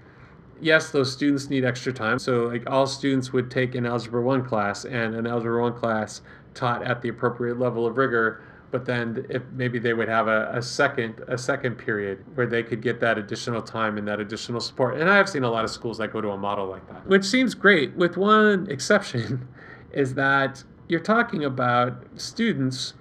yes, 0.62 0.92
those 0.92 1.12
students 1.12 1.50
need 1.50 1.66
extra 1.66 1.94
time. 1.94 2.20
So 2.20 2.46
like 2.46 2.70
all 2.70 2.88
students 2.88 3.34
would 3.34 3.52
take 3.52 3.76
an 3.76 3.86
algebra 3.86 4.22
one 4.22 4.46
class 4.46 4.86
and 4.86 5.16
an 5.16 5.28
algebra 5.28 5.62
one 5.62 5.74
class 5.74 6.22
taught 6.54 6.84
at 6.84 7.02
the 7.02 7.10
appropriate 7.10 7.60
level 7.60 7.86
of 7.86 7.98
rigor. 7.98 8.42
But 8.70 8.86
then 8.86 9.26
if 9.30 9.44
maybe 9.54 9.80
they 9.80 9.94
would 9.94 10.10
have 10.10 10.28
a, 10.28 10.52
a 10.54 10.62
second 10.62 11.24
a 11.28 11.38
second 11.38 11.78
period 11.78 12.26
where 12.36 12.46
they 12.46 12.64
could 12.64 12.82
get 12.82 13.00
that 13.00 13.18
additional 13.18 13.62
time 13.62 13.98
and 13.98 14.08
that 14.08 14.20
additional 14.20 14.60
support. 14.60 15.00
And 15.00 15.10
I 15.10 15.16
have 15.16 15.30
seen 15.30 15.44
a 15.44 15.50
lot 15.50 15.64
of 15.64 15.72
schools 15.72 15.98
that 16.00 16.12
go 16.12 16.20
to 16.20 16.32
a 16.32 16.38
model 16.38 16.68
like 16.68 16.88
that, 16.90 17.08
which 17.08 17.24
seems 17.24 17.54
great, 17.54 17.96
with 17.96 18.18
one 18.18 18.68
exception, 18.70 19.48
is 19.92 20.16
that 20.16 20.64
you're 20.90 21.00
talking 21.00 21.46
about 21.46 22.04
students 22.16 22.94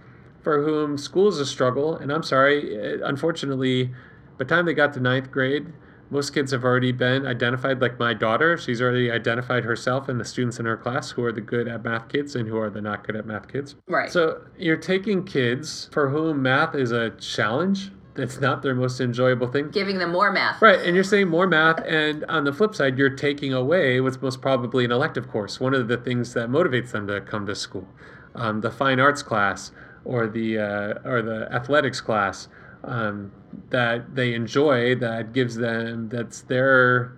for 0.42 0.62
whom 0.62 0.96
school 0.96 1.26
is 1.28 1.40
a 1.40 1.46
struggle. 1.46 1.96
And 1.96 2.12
I'm 2.12 2.22
sorry, 2.22 3.00
unfortunately, 3.02 3.86
by 3.86 3.92
the 4.38 4.44
time 4.44 4.66
they 4.66 4.74
got 4.74 4.92
to 4.92 5.00
ninth 5.00 5.32
grade, 5.32 5.72
most 6.10 6.32
kids 6.34 6.52
have 6.52 6.64
already 6.64 6.92
been 6.92 7.26
identified. 7.26 7.80
Like 7.80 7.98
my 7.98 8.14
daughter, 8.14 8.56
she's 8.56 8.80
already 8.80 9.10
identified 9.10 9.64
herself 9.64 10.08
and 10.08 10.20
the 10.20 10.24
students 10.24 10.58
in 10.58 10.66
her 10.66 10.76
class 10.76 11.10
who 11.10 11.24
are 11.24 11.32
the 11.32 11.40
good 11.40 11.68
at 11.68 11.84
math 11.84 12.08
kids 12.08 12.36
and 12.36 12.48
who 12.48 12.56
are 12.58 12.70
the 12.70 12.80
not 12.80 13.06
good 13.06 13.16
at 13.16 13.26
math 13.26 13.48
kids. 13.48 13.74
Right. 13.88 14.10
So 14.10 14.42
you're 14.58 14.76
taking 14.76 15.24
kids 15.24 15.88
for 15.92 16.08
whom 16.08 16.42
math 16.42 16.74
is 16.74 16.92
a 16.92 17.10
challenge. 17.10 17.90
It's 18.16 18.40
not 18.40 18.62
their 18.62 18.74
most 18.74 19.00
enjoyable 19.00 19.48
thing. 19.48 19.70
Giving 19.70 19.98
them 19.98 20.12
more 20.12 20.32
math. 20.32 20.62
Right, 20.62 20.80
and 20.80 20.94
you're 20.94 21.04
saying 21.04 21.28
more 21.28 21.46
math, 21.46 21.84
and 21.86 22.24
on 22.30 22.44
the 22.44 22.52
flip 22.52 22.74
side, 22.74 22.96
you're 22.96 23.10
taking 23.10 23.52
away 23.52 24.00
what's 24.00 24.22
most 24.22 24.40
probably 24.40 24.86
an 24.86 24.90
elective 24.90 25.28
course. 25.28 25.60
One 25.60 25.74
of 25.74 25.88
the 25.88 25.98
things 25.98 26.32
that 26.32 26.48
motivates 26.48 26.92
them 26.92 27.06
to 27.08 27.20
come 27.20 27.44
to 27.44 27.54
school, 27.54 27.86
um, 28.34 28.62
the 28.62 28.70
fine 28.70 29.00
arts 29.00 29.22
class 29.22 29.70
or 30.06 30.26
the 30.26 30.58
uh, 30.58 30.94
or 31.04 31.20
the 31.20 31.52
athletics 31.52 32.00
class 32.00 32.48
um, 32.84 33.32
that 33.70 34.14
they 34.14 34.34
enjoy, 34.34 34.94
that 34.96 35.32
gives 35.32 35.56
them 35.56 36.08
that's 36.08 36.42
their 36.42 37.16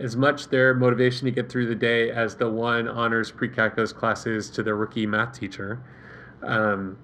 as 0.00 0.16
much 0.16 0.48
their 0.48 0.74
motivation 0.74 1.24
to 1.24 1.30
get 1.30 1.50
through 1.50 1.66
the 1.66 1.74
day 1.74 2.10
as 2.10 2.36
the 2.36 2.48
one 2.48 2.86
honors 2.86 3.32
pre-calculus 3.32 3.92
classes 3.92 4.48
to 4.50 4.62
the 4.62 4.74
rookie 4.74 5.06
math 5.06 5.38
teacher. 5.38 5.82
Um, 6.42 6.98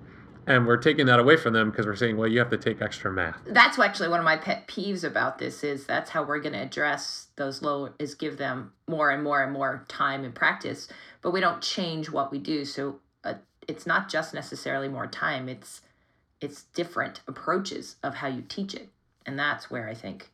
and 0.46 0.66
we're 0.66 0.76
taking 0.76 1.06
that 1.06 1.18
away 1.18 1.36
from 1.36 1.54
them 1.54 1.70
because 1.70 1.86
we're 1.86 1.96
saying, 1.96 2.16
well, 2.16 2.28
you 2.28 2.38
have 2.38 2.50
to 2.50 2.58
take 2.58 2.82
extra 2.82 3.10
math. 3.10 3.40
That's 3.46 3.78
actually 3.78 4.10
one 4.10 4.20
of 4.20 4.24
my 4.24 4.36
pet 4.36 4.68
peeves 4.68 5.02
about 5.02 5.38
this 5.38 5.64
is 5.64 5.86
that's 5.86 6.10
how 6.10 6.22
we're 6.22 6.38
going 6.38 6.52
to 6.52 6.62
address 6.62 7.28
those 7.36 7.62
low 7.62 7.90
is 7.98 8.14
give 8.14 8.36
them 8.36 8.72
more 8.86 9.10
and 9.10 9.24
more 9.24 9.42
and 9.42 9.52
more 9.52 9.84
time 9.88 10.22
and 10.22 10.34
practice, 10.34 10.88
but 11.22 11.32
we 11.32 11.40
don't 11.40 11.62
change 11.62 12.10
what 12.10 12.30
we 12.30 12.38
do. 12.38 12.64
So 12.64 13.00
uh, 13.24 13.34
it's 13.66 13.86
not 13.86 14.10
just 14.10 14.34
necessarily 14.34 14.88
more 14.88 15.06
time. 15.06 15.48
It's 15.48 15.80
it's 16.44 16.64
different 16.74 17.20
approaches 17.26 17.96
of 18.02 18.16
how 18.16 18.28
you 18.28 18.42
teach 18.42 18.74
it, 18.74 18.90
and 19.26 19.38
that's 19.38 19.70
where 19.70 19.88
I 19.88 19.94
think 19.94 20.30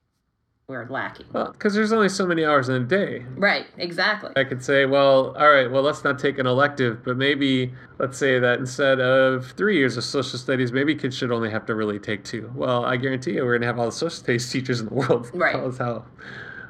we're 0.66 0.86
lacking. 0.88 1.26
Well, 1.32 1.52
because 1.52 1.74
there's 1.74 1.92
only 1.92 2.08
so 2.08 2.26
many 2.26 2.44
hours 2.44 2.68
in 2.68 2.76
a 2.76 2.84
day. 2.84 3.24
Right, 3.36 3.66
exactly. 3.76 4.30
I 4.36 4.44
could 4.44 4.62
say, 4.62 4.86
well, 4.86 5.36
all 5.36 5.50
right, 5.50 5.70
well, 5.70 5.82
let's 5.82 6.04
not 6.04 6.18
take 6.18 6.38
an 6.38 6.46
elective, 6.46 7.04
but 7.04 7.16
maybe 7.16 7.72
let's 7.98 8.16
say 8.18 8.38
that 8.38 8.58
instead 8.58 9.00
of 9.00 9.52
three 9.52 9.76
years 9.78 9.96
of 9.96 10.04
social 10.04 10.38
studies, 10.38 10.72
maybe 10.72 10.94
kids 10.94 11.16
should 11.16 11.32
only 11.32 11.50
have 11.50 11.66
to 11.66 11.74
really 11.74 11.98
take 11.98 12.24
two. 12.24 12.50
Well, 12.54 12.84
I 12.84 12.96
guarantee 12.96 13.32
you, 13.32 13.44
we're 13.44 13.52
going 13.52 13.62
to 13.62 13.66
have 13.66 13.78
all 13.78 13.86
the 13.86 13.92
social 13.92 14.11
studies 14.11 14.50
teachers 14.52 14.80
in 14.80 14.86
the 14.86 14.94
world. 14.94 15.30
Right. 15.34 15.61
Was 15.61 15.78
how 15.78 16.04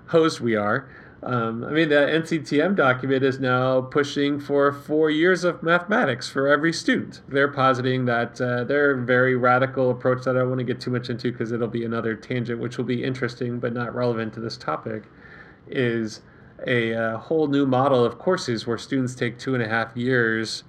hosed 0.07 0.41
we 0.41 0.57
are. 0.57 0.88
Um, 1.23 1.64
I 1.64 1.71
mean, 1.73 1.91
the 1.91 1.97
NCTM 1.97 2.77
document 2.77 3.23
is 3.23 3.39
now 3.39 3.83
pushing 3.83 4.41
for 4.41 4.73
four 4.73 5.11
years 5.11 5.45
of 5.45 5.62
mathematics 5.62 6.31
for 6.31 6.49
every 6.49 6.73
student. 6.73 7.21
They're 7.29 7.53
positing 7.53 8.07
that 8.07 8.41
uh, 8.41 8.64
their 8.64 8.97
very 8.97 9.37
radical 9.37 9.91
approach 9.91 10.25
that 10.25 10.37
I 10.37 10.41
don't 10.41 10.49
want 10.49 10.61
to 10.61 10.64
get 10.64 10.81
too 10.81 10.91
much 10.91 11.11
into 11.11 11.31
because 11.31 11.53
it'll 11.53 11.68
be 11.68 11.85
another 11.85 12.14
tangent, 12.14 12.59
which 12.59 12.79
will 12.79 12.87
be 12.87 13.05
interesting 13.05 13.61
but 13.61 13.75
not 13.75 13.95
relevant 13.95 14.33
to 14.35 14.41
this 14.41 14.57
topic, 14.57 15.05
is 15.68 16.23
a 16.66 16.95
uh, 16.95 17.18
whole 17.18 17.49
new 17.49 17.66
model 17.66 18.03
of 18.03 18.18
courses 18.18 18.66
where 18.66 18.79
students 18.79 19.14
take 19.14 19.39
two 19.39 19.55
and 19.55 19.62
a 19.62 19.68
half 19.68 19.95
years 19.95 20.64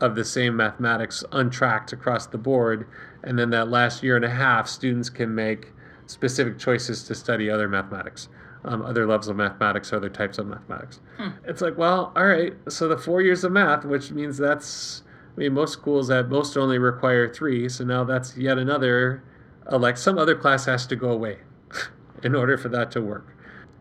of 0.00 0.14
the 0.14 0.24
same 0.24 0.56
mathematics 0.56 1.24
untracked 1.32 1.92
across 1.92 2.26
the 2.26 2.38
board, 2.38 2.86
and 3.24 3.38
then 3.38 3.50
that 3.50 3.68
last 3.68 4.02
year 4.02 4.14
and 4.14 4.24
a 4.24 4.30
half, 4.30 4.68
students 4.68 5.08
can 5.08 5.34
make 5.34 5.72
specific 6.06 6.58
choices 6.58 7.02
to 7.04 7.14
study 7.14 7.50
other 7.50 7.68
mathematics, 7.68 8.28
um, 8.66 8.82
other 8.82 9.06
levels 9.06 9.28
of 9.28 9.36
mathematics, 9.36 9.92
other 9.92 10.08
types 10.08 10.38
of 10.38 10.46
mathematics. 10.46 11.00
It's 11.44 11.60
like, 11.60 11.78
well, 11.78 12.12
all 12.16 12.26
right, 12.26 12.54
so 12.68 12.88
the 12.88 12.98
four 12.98 13.22
years 13.22 13.44
of 13.44 13.52
math, 13.52 13.84
which 13.84 14.10
means 14.10 14.36
that's, 14.36 15.02
I 15.36 15.40
mean, 15.40 15.54
most 15.54 15.72
schools 15.72 16.10
at 16.10 16.28
most 16.28 16.56
only 16.56 16.78
require 16.78 17.32
three, 17.32 17.68
so 17.68 17.84
now 17.84 18.04
that's 18.04 18.36
yet 18.36 18.58
another, 18.58 19.22
uh, 19.70 19.78
like 19.78 19.96
some 19.96 20.18
other 20.18 20.34
class 20.34 20.64
has 20.66 20.86
to 20.88 20.96
go 20.96 21.10
away 21.10 21.38
in 22.24 22.34
order 22.34 22.58
for 22.58 22.68
that 22.70 22.90
to 22.92 23.00
work. 23.00 23.36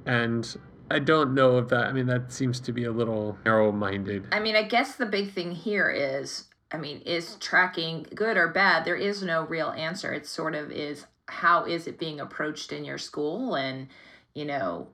And 0.05 0.55
I 0.91 0.99
don't 0.99 1.33
know 1.33 1.57
if 1.57 1.69
that, 1.69 1.88
I 1.88 1.91
mean, 1.91 2.05
that 2.05 2.31
seems 2.31 2.59
to 2.61 2.71
be 2.71 2.83
a 2.83 2.91
little 2.91 3.38
narrow 3.43 3.71
minded. 3.71 4.27
I 4.31 4.39
mean, 4.39 4.55
I 4.55 4.63
guess 4.63 4.95
the 4.95 5.07
big 5.07 5.31
thing 5.31 5.51
here 5.51 5.89
is, 5.89 6.45
I 6.71 6.77
mean, 6.77 7.01
is 7.05 7.38
tracking 7.39 8.05
good 8.13 8.38
or 8.38 8.49
bad? 8.49 8.86
There 8.86 8.95
is 8.95 9.23
no 9.23 9.45
real 9.45 9.69
answer. 9.71 10.13
It 10.13 10.27
sort 10.27 10.53
of 10.53 10.71
is 10.71 11.07
how 11.27 11.65
is 11.65 11.88
it 11.88 11.97
being 11.97 12.19
approached 12.19 12.71
in 12.71 12.86
your 12.86 12.99
school 12.99 13.55
and, 13.55 13.88
you 14.36 14.45
know, 14.45 14.89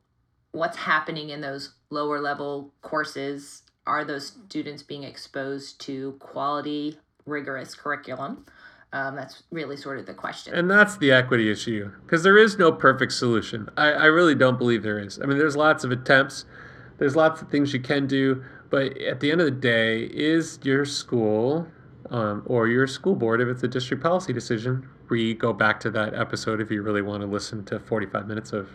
what's 0.51 0.77
happening 0.77 1.31
in 1.31 1.41
those 1.41 1.73
lower 1.89 2.19
level 2.21 2.73
courses? 2.81 3.63
Are 3.85 4.05
those 4.05 4.27
students 4.47 4.83
being 4.83 5.03
exposed 5.03 5.81
to 5.81 6.13
quality, 6.19 6.99
rigorous 7.25 7.75
curriculum? 7.75 8.45
Um, 8.93 9.15
that's 9.15 9.43
really 9.51 9.77
sort 9.77 9.99
of 9.99 10.05
the 10.05 10.13
question. 10.13 10.53
And 10.53 10.69
that's 10.69 10.97
the 10.97 11.11
equity 11.11 11.49
issue 11.49 11.91
because 12.03 12.23
there 12.23 12.37
is 12.37 12.57
no 12.57 12.71
perfect 12.71 13.13
solution. 13.13 13.69
I, 13.77 13.87
I 13.91 14.05
really 14.05 14.35
don't 14.35 14.57
believe 14.57 14.83
there 14.83 14.99
is. 14.99 15.19
I 15.21 15.25
mean, 15.25 15.37
there's 15.37 15.55
lots 15.55 15.83
of 15.83 15.91
attempts, 15.91 16.45
there's 16.97 17.15
lots 17.15 17.41
of 17.41 17.49
things 17.49 17.73
you 17.73 17.79
can 17.79 18.05
do, 18.05 18.43
but 18.69 18.97
at 18.97 19.21
the 19.21 19.31
end 19.31 19.41
of 19.41 19.45
the 19.45 19.51
day, 19.51 20.03
is 20.03 20.59
your 20.63 20.85
school 20.85 21.67
um, 22.09 22.43
or 22.45 22.67
your 22.67 22.85
school 22.85 23.15
board, 23.15 23.39
if 23.39 23.47
it's 23.47 23.63
a 23.63 23.67
district 23.67 24.03
policy 24.03 24.33
decision, 24.33 24.87
re 25.07 25.33
go 25.33 25.53
back 25.53 25.79
to 25.79 25.89
that 25.91 26.13
episode 26.13 26.59
if 26.59 26.69
you 26.69 26.81
really 26.81 27.01
want 27.01 27.21
to 27.21 27.27
listen 27.27 27.63
to 27.65 27.79
45 27.79 28.27
minutes 28.27 28.51
of 28.51 28.69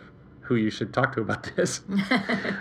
who 0.46 0.54
you 0.56 0.70
should 0.70 0.92
talk 0.92 1.14
to 1.14 1.20
about 1.20 1.50
this. 1.56 1.82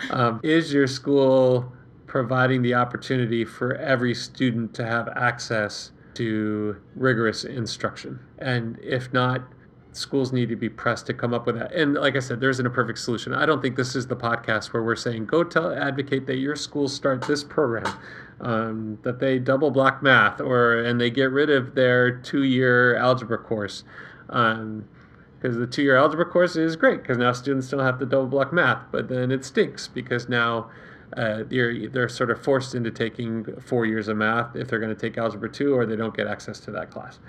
um, 0.09 0.39
is 0.43 0.73
your 0.73 0.87
school 0.87 1.71
providing 2.07 2.61
the 2.61 2.73
opportunity 2.73 3.45
for 3.45 3.75
every 3.75 4.13
student 4.13 4.73
to 4.73 4.85
have 4.85 5.07
access 5.15 5.91
to 6.15 6.77
rigorous 6.95 7.43
instruction? 7.43 8.19
And 8.39 8.79
if 8.81 9.13
not, 9.13 9.41
schools 9.95 10.33
need 10.33 10.49
to 10.49 10.55
be 10.55 10.69
pressed 10.69 11.05
to 11.07 11.13
come 11.13 11.33
up 11.33 11.45
with 11.45 11.57
that. 11.57 11.73
And 11.73 11.93
like 11.93 12.15
I 12.15 12.19
said, 12.19 12.39
there 12.41 12.49
isn't 12.49 12.65
a 12.65 12.69
perfect 12.69 12.99
solution. 12.99 13.33
I 13.33 13.45
don't 13.45 13.61
think 13.61 13.75
this 13.75 13.95
is 13.95 14.07
the 14.07 14.15
podcast 14.15 14.73
where 14.73 14.83
we're 14.83 14.95
saying 14.95 15.25
go 15.25 15.43
tell 15.43 15.71
advocate 15.73 16.25
that 16.27 16.37
your 16.37 16.55
school 16.55 16.87
start 16.87 17.21
this 17.21 17.43
program, 17.43 17.97
um, 18.41 18.99
that 19.03 19.19
they 19.19 19.39
double 19.39 19.71
block 19.71 20.03
math, 20.03 20.41
or 20.41 20.79
and 20.83 20.99
they 20.99 21.09
get 21.09 21.31
rid 21.31 21.49
of 21.49 21.75
their 21.75 22.11
two 22.11 22.43
year 22.43 22.95
algebra 22.97 23.37
course. 23.37 23.83
Um, 24.29 24.87
because 25.45 25.59
the 25.59 25.67
two-year 25.67 25.95
algebra 25.95 26.25
course 26.25 26.55
is 26.55 26.75
great 26.75 27.03
because 27.03 27.19
now 27.19 27.31
students 27.31 27.69
don't 27.69 27.81
have 27.81 27.99
to 27.99 28.05
double 28.05 28.25
block 28.25 28.51
math 28.51 28.81
but 28.91 29.07
then 29.09 29.31
it 29.31 29.45
stinks 29.45 29.87
because 29.87 30.27
now 30.27 30.67
uh, 31.17 31.43
they're, 31.47 31.87
they're 31.87 32.09
sort 32.09 32.31
of 32.31 32.43
forced 32.43 32.73
into 32.73 32.89
taking 32.89 33.45
four 33.61 33.85
years 33.85 34.07
of 34.07 34.17
math 34.17 34.55
if 34.55 34.67
they're 34.67 34.79
going 34.79 34.93
to 34.93 34.99
take 34.99 35.19
algebra 35.19 35.47
2 35.47 35.71
or 35.71 35.85
they 35.85 35.95
don't 35.95 36.17
get 36.17 36.25
access 36.25 36.59
to 36.59 36.71
that 36.71 36.89
class. 36.89 37.19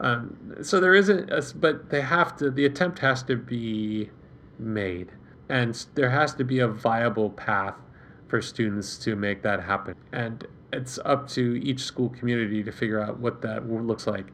Um, 0.00 0.36
so 0.60 0.80
there 0.80 0.94
isn't 0.94 1.30
a, 1.30 1.42
but 1.54 1.88
they 1.88 2.02
have 2.02 2.36
to 2.36 2.50
the 2.50 2.66
attempt 2.66 2.98
has 2.98 3.22
to 3.24 3.36
be 3.36 4.10
made 4.58 5.12
and 5.48 5.86
there 5.94 6.10
has 6.10 6.34
to 6.34 6.44
be 6.44 6.58
a 6.58 6.68
viable 6.68 7.30
path 7.30 7.76
for 8.28 8.42
students 8.42 8.98
to 8.98 9.16
make 9.16 9.42
that 9.42 9.62
happen. 9.62 9.94
And 10.12 10.46
it's 10.74 10.98
up 11.06 11.26
to 11.30 11.58
each 11.62 11.80
school 11.80 12.10
community 12.10 12.62
to 12.64 12.70
figure 12.70 13.00
out 13.00 13.18
what 13.18 13.40
that 13.42 13.66
looks 13.66 14.06
like 14.06 14.26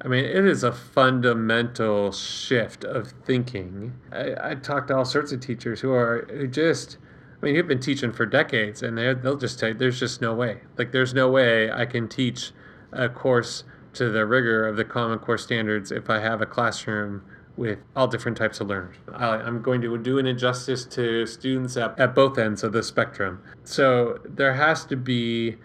I 0.00 0.08
mean, 0.08 0.24
it 0.24 0.46
is 0.46 0.62
a 0.62 0.72
fundamental 0.72 2.12
shift 2.12 2.84
of 2.84 3.12
thinking. 3.24 3.94
I, 4.12 4.50
I 4.50 4.54
to 4.88 4.96
all 4.96 5.04
sorts 5.04 5.32
of 5.32 5.40
teachers 5.40 5.80
who 5.80 5.92
are 5.92 6.26
who 6.30 6.46
just 6.46 6.98
I 7.40 7.46
mean, 7.46 7.54
you've 7.54 7.68
been 7.68 7.80
teaching 7.80 8.12
for 8.12 8.26
decades, 8.26 8.82
and 8.82 8.98
they 8.98 9.14
they'll 9.14 9.36
just 9.36 9.58
you 9.68 9.72
there's 9.72 10.00
just 10.00 10.20
no 10.20 10.34
way. 10.34 10.60
Like, 10.76 10.92
there's 10.92 11.14
no 11.14 11.30
way 11.30 11.70
I 11.70 11.86
can 11.86 12.08
teach 12.08 12.52
a 12.92 13.08
course 13.08 13.64
to 13.94 14.10
the 14.10 14.26
rigor 14.26 14.66
of 14.66 14.76
the 14.76 14.84
Common 14.84 15.18
Core 15.18 15.38
standards 15.38 15.92
if 15.92 16.10
I 16.10 16.18
have 16.20 16.40
a 16.42 16.46
classroom 16.46 17.22
with 17.56 17.78
all 17.96 18.06
different 18.06 18.36
types 18.36 18.60
of 18.60 18.68
learners. 18.68 18.96
I, 19.12 19.26
I'm 19.26 19.62
going 19.62 19.80
to 19.80 19.98
do 19.98 20.18
an 20.18 20.26
injustice 20.26 20.84
to 20.86 21.26
students 21.26 21.76
at, 21.76 21.98
at 21.98 22.14
both 22.14 22.38
ends 22.38 22.62
of 22.62 22.72
the 22.72 22.82
spectrum. 22.82 23.42
So 23.64 24.20
there 24.24 24.54
has 24.54 24.84
to 24.86 24.96
be, 24.96 25.56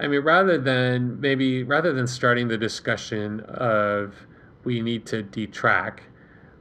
I 0.00 0.08
mean, 0.08 0.22
rather 0.22 0.56
than 0.56 1.20
maybe, 1.20 1.62
rather 1.62 1.92
than 1.92 2.06
starting 2.06 2.48
the 2.48 2.56
discussion 2.56 3.40
of 3.40 4.14
we 4.64 4.80
need 4.80 5.06
to 5.06 5.22
detrack, 5.22 6.00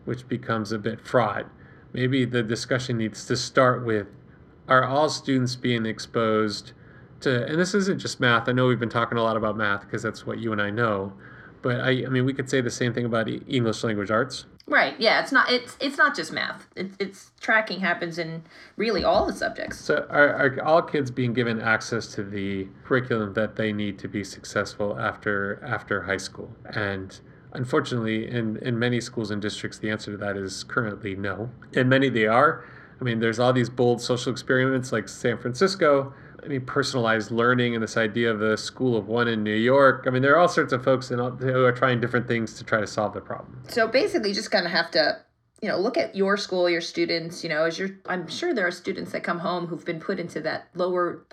which 0.06 0.28
becomes 0.28 0.72
a 0.72 0.78
bit 0.78 1.00
fraught, 1.00 1.46
maybe 1.94 2.26
the 2.26 2.44
discussion 2.44 2.98
needs 2.98 3.26
to 3.26 3.38
start 3.38 3.86
with 3.86 4.08
are 4.68 4.84
all 4.84 5.10
students 5.10 5.56
being 5.56 5.86
exposed 5.86 6.74
to, 7.22 7.46
and 7.48 7.60
this 7.60 7.74
isn't 7.74 8.00
just 8.00 8.20
math. 8.20 8.48
I 8.48 8.52
know 8.52 8.68
we've 8.68 8.80
been 8.80 8.90
talking 8.90 9.18
a 9.18 9.24
lot 9.24 9.38
about 9.38 9.58
math 9.58 9.82
because 9.82 10.04
that's 10.04 10.26
what 10.26 10.40
you 10.40 10.52
and 10.52 10.62
I 10.62 10.70
know. 10.70 11.14
But 11.62 11.82
I, 11.82 12.06
I 12.06 12.10
mean, 12.10 12.26
we 12.26 12.34
could 12.34 12.50
say 12.50 12.62
the 12.62 12.70
same 12.70 12.94
thing 12.94 13.06
about 13.06 13.28
English 13.28 13.84
language 13.84 14.12
arts. 14.12 14.46
Right. 14.70 14.93
Yeah. 14.99 15.22
It's 15.22 15.32
not. 15.32 15.51
It's 15.51 15.76
it's 15.82 15.97
not 15.97 16.15
just 16.15 16.32
math. 16.32 16.67
It's 16.76 16.95
it's 16.99 17.32
tracking 17.39 17.80
happens 17.80 18.20
in 18.20 18.43
really 18.78 19.03
all 19.03 19.26
the 19.26 19.34
subjects. 19.34 19.80
So 19.80 20.05
are, 20.09 20.30
are 20.30 20.63
all 20.63 20.84
kids 20.84 21.09
being 21.09 21.34
given 21.34 21.59
access 21.59 22.07
to 22.13 22.24
the 22.24 22.67
curriculum 22.86 23.34
that 23.34 23.55
they 23.55 23.74
need 23.74 23.97
to 23.99 24.07
be 24.07 24.24
successful 24.24 24.97
after 24.99 25.59
after 25.65 26.03
high 26.03 26.17
school? 26.17 26.55
And 26.65 27.20
unfortunately, 27.53 28.30
in 28.30 28.57
in 28.57 28.78
many 28.78 29.01
schools 29.01 29.32
and 29.32 29.41
districts, 29.41 29.80
the 29.80 29.89
answer 29.89 30.11
to 30.11 30.17
that 30.17 30.38
is 30.38 30.63
currently 30.63 31.15
no. 31.15 31.49
In 31.74 31.89
many, 31.89 32.09
they 32.09 32.28
are. 32.28 32.63
I 33.01 33.03
mean, 33.03 33.20
there's 33.20 33.39
all 33.39 33.53
these 33.53 33.70
bold 33.70 34.01
social 34.01 34.32
experiments 34.32 34.91
like 34.91 35.09
San 35.09 35.38
Francisco. 35.38 36.13
I 36.44 36.48
mean, 36.48 36.62
personalized 36.62 37.32
learning 37.32 37.76
and 37.76 37.84
this 37.84 37.98
idea 37.98 38.32
of 38.32 38.40
the 38.40 38.58
school 38.58 38.98
of 38.98 39.08
one 39.08 39.28
in 39.28 39.44
New 39.44 39.56
York. 39.56 40.06
I 40.08 40.10
mean, 40.10 40.22
there 40.22 40.34
are 40.34 40.38
all 40.38 40.48
sorts 40.48 40.74
of 40.74 40.84
folks 40.84 41.12
in, 41.12 41.20
who 41.20 41.64
are 41.66 41.72
trying 41.72 42.00
different 42.00 42.28
things 42.28 42.54
to 42.56 42.64
try 42.64 42.80
to 42.80 42.88
solve 42.88 43.14
the 43.14 43.22
problem. 43.22 43.64
So 43.68 43.88
basically, 43.88 44.30
you 44.30 44.36
just 44.36 44.52
kind 44.52 44.66
of 44.66 44.72
have 44.72 44.92
to, 44.92 45.20
you 45.62 45.70
know, 45.70 45.78
look 45.78 45.98
at 45.98 46.16
your 46.16 46.38
school, 46.38 46.70
your 46.70 46.82
students. 46.82 47.44
You 47.44 47.50
know, 47.50 47.64
as 47.64 47.78
you're, 47.78 47.92
I'm 48.08 48.28
sure 48.28 48.54
there 48.54 48.68
are 48.68 48.72
students 48.72 49.12
that 49.12 49.24
come 49.24 49.40
home 49.40 49.68
who've 49.68 49.86
been 49.86 50.00
put 50.00 50.20
into 50.20 50.42
that 50.42 50.70
lower 50.76 51.26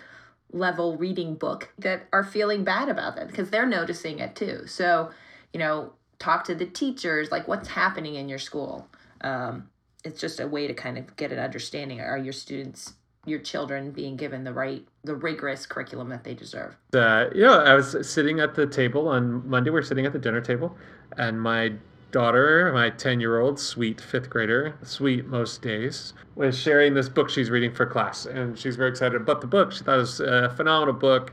level 0.52 0.96
reading 0.96 1.34
book 1.34 1.72
that 1.78 2.06
are 2.12 2.24
feeling 2.24 2.64
bad 2.64 2.88
about 2.88 3.16
that 3.16 3.26
because 3.28 3.50
they're 3.50 3.66
noticing 3.66 4.18
it 4.18 4.34
too. 4.36 4.66
So, 4.66 5.10
you 5.52 5.58
know, 5.58 5.92
talk 6.18 6.44
to 6.44 6.54
the 6.54 6.66
teachers, 6.66 7.30
like 7.30 7.48
what's 7.48 7.68
happening 7.68 8.14
in 8.14 8.28
your 8.28 8.38
school. 8.38 8.88
Um, 9.20 9.68
it's 10.04 10.20
just 10.20 10.40
a 10.40 10.46
way 10.46 10.66
to 10.66 10.74
kind 10.74 10.98
of 10.98 11.16
get 11.16 11.32
an 11.32 11.38
understanding. 11.38 12.00
Are 12.00 12.16
your 12.16 12.32
students 12.32 12.94
your 13.26 13.38
children 13.38 13.90
being 13.90 14.16
given 14.16 14.44
the 14.44 14.52
right 14.52 14.86
the 15.04 15.14
rigorous 15.14 15.66
curriculum 15.66 16.08
that 16.08 16.24
they 16.24 16.34
deserve 16.34 16.76
uh, 16.94 17.26
know 17.34 17.62
i 17.64 17.74
was 17.74 17.96
sitting 18.08 18.40
at 18.40 18.54
the 18.54 18.66
table 18.66 19.08
on 19.08 19.46
monday 19.48 19.70
we 19.70 19.78
are 19.78 19.82
sitting 19.82 20.06
at 20.06 20.12
the 20.12 20.18
dinner 20.18 20.40
table 20.40 20.76
and 21.18 21.40
my 21.40 21.72
daughter 22.12 22.72
my 22.72 22.88
10 22.88 23.20
year 23.20 23.40
old 23.40 23.58
sweet 23.58 24.00
fifth 24.00 24.30
grader 24.30 24.78
sweet 24.82 25.26
most 25.26 25.60
days 25.60 26.14
was 26.34 26.58
sharing 26.58 26.94
this 26.94 27.08
book 27.08 27.28
she's 27.28 27.50
reading 27.50 27.74
for 27.74 27.84
class 27.84 28.26
and 28.26 28.58
she's 28.58 28.76
very 28.76 28.88
excited 28.88 29.20
about 29.20 29.40
the 29.40 29.46
book 29.46 29.72
she 29.72 29.82
thought 29.82 29.96
it 29.96 29.98
was 29.98 30.20
a 30.20 30.48
phenomenal 30.56 30.94
book 30.94 31.32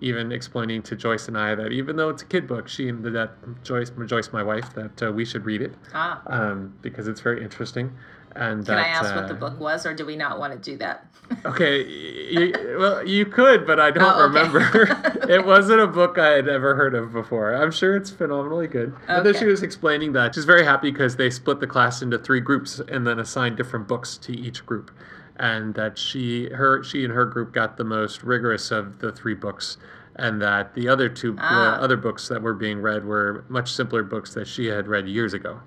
even 0.00 0.32
explaining 0.32 0.82
to 0.82 0.96
Joyce 0.96 1.28
and 1.28 1.38
I 1.38 1.54
that 1.54 1.72
even 1.72 1.96
though 1.96 2.10
it's 2.10 2.22
a 2.22 2.26
kid 2.26 2.46
book, 2.46 2.68
she 2.68 2.88
and 2.88 3.04
that 3.04 3.30
Joyce, 3.62 3.90
Joyce, 4.06 4.32
my 4.32 4.42
wife, 4.42 4.74
that 4.74 5.02
uh, 5.02 5.12
we 5.12 5.24
should 5.24 5.44
read 5.44 5.62
it 5.62 5.74
ah. 5.94 6.22
um, 6.26 6.74
because 6.82 7.08
it's 7.08 7.20
very 7.20 7.42
interesting. 7.42 7.96
And 8.36 8.64
can 8.66 8.76
that, 8.76 8.84
I 8.86 8.88
ask 8.88 9.12
uh, 9.14 9.16
what 9.18 9.28
the 9.28 9.34
book 9.34 9.58
was, 9.58 9.86
or 9.86 9.94
do 9.94 10.04
we 10.06 10.16
not 10.16 10.38
want 10.38 10.52
to 10.52 10.58
do 10.58 10.76
that? 10.78 11.06
okay, 11.44 11.84
you, 11.84 12.76
well, 12.78 13.04
you 13.06 13.26
could, 13.26 13.66
but 13.66 13.80
I 13.80 13.90
don't 13.90 14.04
Oh, 14.04 14.26
okay. 14.28 14.38
remember. 14.48 15.28
it 15.28 15.44
wasn't 15.44 15.80
a 15.80 15.86
book 15.86 16.18
I 16.18 16.28
had 16.28 16.48
ever 16.48 16.76
heard 16.76 16.94
of 16.94 17.12
before. 17.12 17.52
I'm 17.54 17.72
sure 17.72 17.96
it's 17.96 18.10
phenomenally 18.10 18.68
good. 18.68 18.94
And 19.08 19.26
then 19.26 19.34
she 19.34 19.46
was 19.46 19.62
explaining 19.62 20.12
that 20.12 20.34
she's 20.34 20.44
very 20.44 20.64
happy 20.64 20.90
because 20.92 21.16
they 21.16 21.30
split 21.30 21.58
the 21.60 21.66
class 21.66 22.00
into 22.02 22.18
three 22.18 22.40
groups 22.40 22.80
and 22.88 23.06
then 23.06 23.18
assigned 23.18 23.56
different 23.56 23.88
books 23.88 24.16
to 24.18 24.32
each 24.32 24.64
group, 24.66 24.90
and 25.36 25.74
that 25.74 25.98
she, 25.98 26.48
her, 26.50 26.84
she 26.84 27.04
and 27.04 27.12
her 27.12 27.24
group 27.24 27.52
got 27.52 27.76
the 27.76 27.84
most 27.84 28.22
rigorous 28.22 28.70
of 28.70 29.00
the 29.00 29.10
three 29.10 29.34
books. 29.34 29.78
And 30.18 30.40
that 30.40 30.74
the 30.74 30.88
other 30.88 31.10
two 31.10 31.36
Ah. 31.38 31.74
uh, 31.74 31.78
other 31.78 31.96
books 31.98 32.28
that 32.28 32.40
were 32.40 32.54
being 32.54 32.80
read 32.80 33.04
were 33.04 33.44
much 33.48 33.70
simpler 33.72 34.02
books 34.02 34.32
that 34.32 34.46
she 34.46 34.66
had 34.66 34.88
read 34.88 35.06
years 35.08 35.34
ago. 35.34 35.60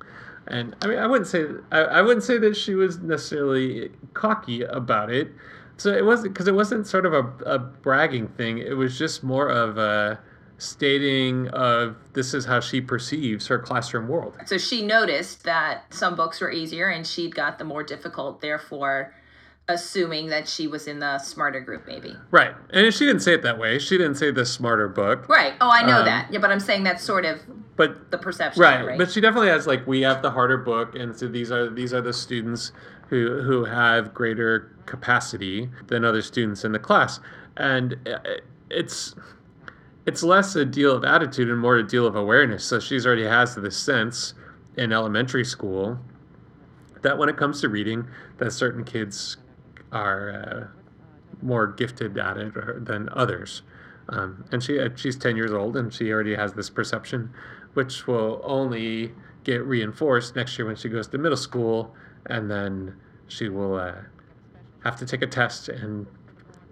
And 0.47 0.75
I 0.81 0.87
mean, 0.87 0.99
I 0.99 1.07
wouldn't 1.07 1.27
say 1.27 1.45
I, 1.71 1.79
I 1.79 2.01
wouldn't 2.01 2.23
say 2.23 2.37
that 2.39 2.55
she 2.55 2.75
was 2.75 2.99
necessarily 2.99 3.91
cocky 4.13 4.63
about 4.63 5.11
it. 5.11 5.31
So 5.77 5.93
it 5.93 6.05
wasn't 6.05 6.33
because 6.33 6.47
it 6.47 6.55
wasn't 6.55 6.87
sort 6.87 7.05
of 7.05 7.13
a, 7.13 7.25
a 7.45 7.59
bragging 7.59 8.27
thing. 8.29 8.57
It 8.57 8.75
was 8.75 8.97
just 8.97 9.23
more 9.23 9.47
of 9.47 9.77
a 9.77 10.19
stating 10.57 11.47
of 11.49 11.95
this 12.13 12.33
is 12.33 12.45
how 12.45 12.59
she 12.59 12.81
perceives 12.81 13.47
her 13.47 13.57
classroom 13.57 14.07
world. 14.07 14.35
So 14.45 14.57
she 14.57 14.85
noticed 14.85 15.43
that 15.45 15.85
some 15.93 16.15
books 16.15 16.41
were 16.41 16.51
easier 16.51 16.89
and 16.89 17.07
she'd 17.07 17.33
got 17.33 17.57
the 17.57 17.63
more 17.63 17.83
difficult, 17.83 18.41
therefore 18.41 19.13
assuming 19.69 20.27
that 20.27 20.49
she 20.49 20.67
was 20.67 20.87
in 20.87 20.99
the 20.99 21.17
smarter 21.19 21.61
group 21.61 21.87
maybe. 21.87 22.13
Right, 22.31 22.53
and 22.71 22.93
she 22.93 23.05
didn't 23.05 23.21
say 23.21 23.33
it 23.35 23.43
that 23.43 23.57
way. 23.57 23.79
She 23.79 23.97
didn't 23.97 24.15
say 24.15 24.31
the 24.31 24.45
smarter 24.45 24.89
book. 24.89 25.29
Right. 25.29 25.53
Oh, 25.61 25.69
I 25.69 25.83
know 25.85 25.99
Um, 25.99 26.05
that. 26.05 26.33
Yeah, 26.33 26.39
but 26.39 26.49
I'm 26.51 26.59
saying 26.59 26.83
that's 26.83 27.03
sort 27.03 27.23
of 27.23 27.39
But 27.77 28.11
the 28.11 28.17
perception, 28.17 28.61
right, 28.61 28.85
right? 28.85 28.97
but 28.97 29.11
she 29.11 29.21
definitely 29.21 29.49
has 29.49 29.67
like 29.67 29.85
we 29.87 30.01
have 30.01 30.21
the 30.21 30.31
harder 30.31 30.57
book, 30.57 30.95
and 30.95 31.15
so 31.15 31.27
these 31.27 31.51
are 31.51 31.69
these 31.69 31.93
are 31.93 32.01
the 32.01 32.11
students 32.13 32.71
who 33.09 33.41
who 33.43 33.63
have 33.65 34.13
greater 34.13 34.75
capacity 34.85 35.69
than 35.87 36.03
other 36.03 36.21
students 36.21 36.65
in 36.65 36.71
the 36.73 36.79
class, 36.79 37.19
and 37.55 37.95
uh, 38.07 38.17
it's 38.71 39.15
it's 40.07 40.23
less 40.23 40.55
a 40.55 40.65
deal 40.65 40.95
of 40.95 41.03
attitude 41.03 41.47
and 41.49 41.59
more 41.59 41.77
a 41.77 41.83
deal 41.87 42.07
of 42.07 42.15
awareness. 42.15 42.63
So 42.63 42.79
she's 42.79 43.05
already 43.05 43.25
has 43.25 43.53
this 43.55 43.77
sense 43.77 44.33
in 44.77 44.91
elementary 44.91 45.45
school 45.45 45.99
that 47.03 47.17
when 47.17 47.29
it 47.29 47.37
comes 47.37 47.61
to 47.61 47.69
reading, 47.69 48.07
that 48.39 48.51
certain 48.51 48.83
kids 48.83 49.37
are 49.91 50.31
uh, 50.31 50.79
more 51.41 51.67
gifted 51.67 52.17
at 52.17 52.37
it 52.37 52.85
than 52.85 53.09
others. 53.13 53.61
Um, 54.09 54.45
and 54.51 54.63
she 54.63 54.79
uh, 54.79 54.89
she's 54.95 55.15
10 55.17 55.35
years 55.35 55.51
old 55.51 55.77
and 55.77 55.93
she 55.93 56.11
already 56.11 56.35
has 56.35 56.53
this 56.53 56.69
perception, 56.69 57.31
which 57.73 58.07
will 58.07 58.41
only 58.43 59.13
get 59.43 59.63
reinforced 59.65 60.35
next 60.35 60.57
year 60.57 60.67
when 60.67 60.75
she 60.75 60.89
goes 60.89 61.07
to 61.07 61.17
middle 61.17 61.37
school, 61.37 61.93
and 62.25 62.49
then 62.49 62.95
she 63.27 63.49
will 63.49 63.75
uh, 63.75 63.93
have 64.83 64.95
to 64.97 65.05
take 65.05 65.21
a 65.21 65.27
test 65.27 65.69
and 65.69 66.07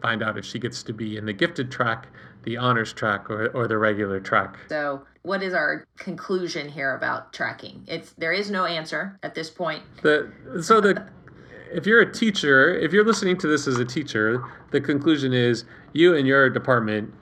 find 0.01 0.21
out 0.23 0.37
if 0.37 0.45
she 0.45 0.59
gets 0.59 0.83
to 0.83 0.93
be 0.93 1.17
in 1.17 1.25
the 1.25 1.33
gifted 1.33 1.71
track, 1.71 2.07
the 2.43 2.57
honors 2.57 2.93
track, 2.93 3.29
or, 3.29 3.47
or 3.49 3.67
the 3.67 3.77
regular 3.77 4.19
track. 4.19 4.57
So, 4.69 5.03
what 5.23 5.43
is 5.43 5.53
our 5.53 5.85
conclusion 5.97 6.69
here 6.69 6.95
about 6.95 7.33
tracking? 7.33 7.83
It's 7.87 8.13
there 8.13 8.31
is 8.31 8.49
no 8.49 8.65
answer 8.65 9.19
at 9.23 9.35
this 9.35 9.49
point. 9.49 9.83
The 10.01 10.31
so 10.61 10.79
the 10.81 11.07
if 11.71 11.85
you're 11.85 12.01
a 12.01 12.11
teacher, 12.11 12.77
if 12.77 12.91
you're 12.91 13.05
listening 13.05 13.37
to 13.37 13.47
this 13.47 13.67
as 13.67 13.77
a 13.77 13.85
teacher, 13.85 14.43
the 14.71 14.81
conclusion 14.81 15.33
is 15.33 15.65
you 15.93 16.15
and 16.15 16.27
your 16.27 16.49
department 16.49 17.13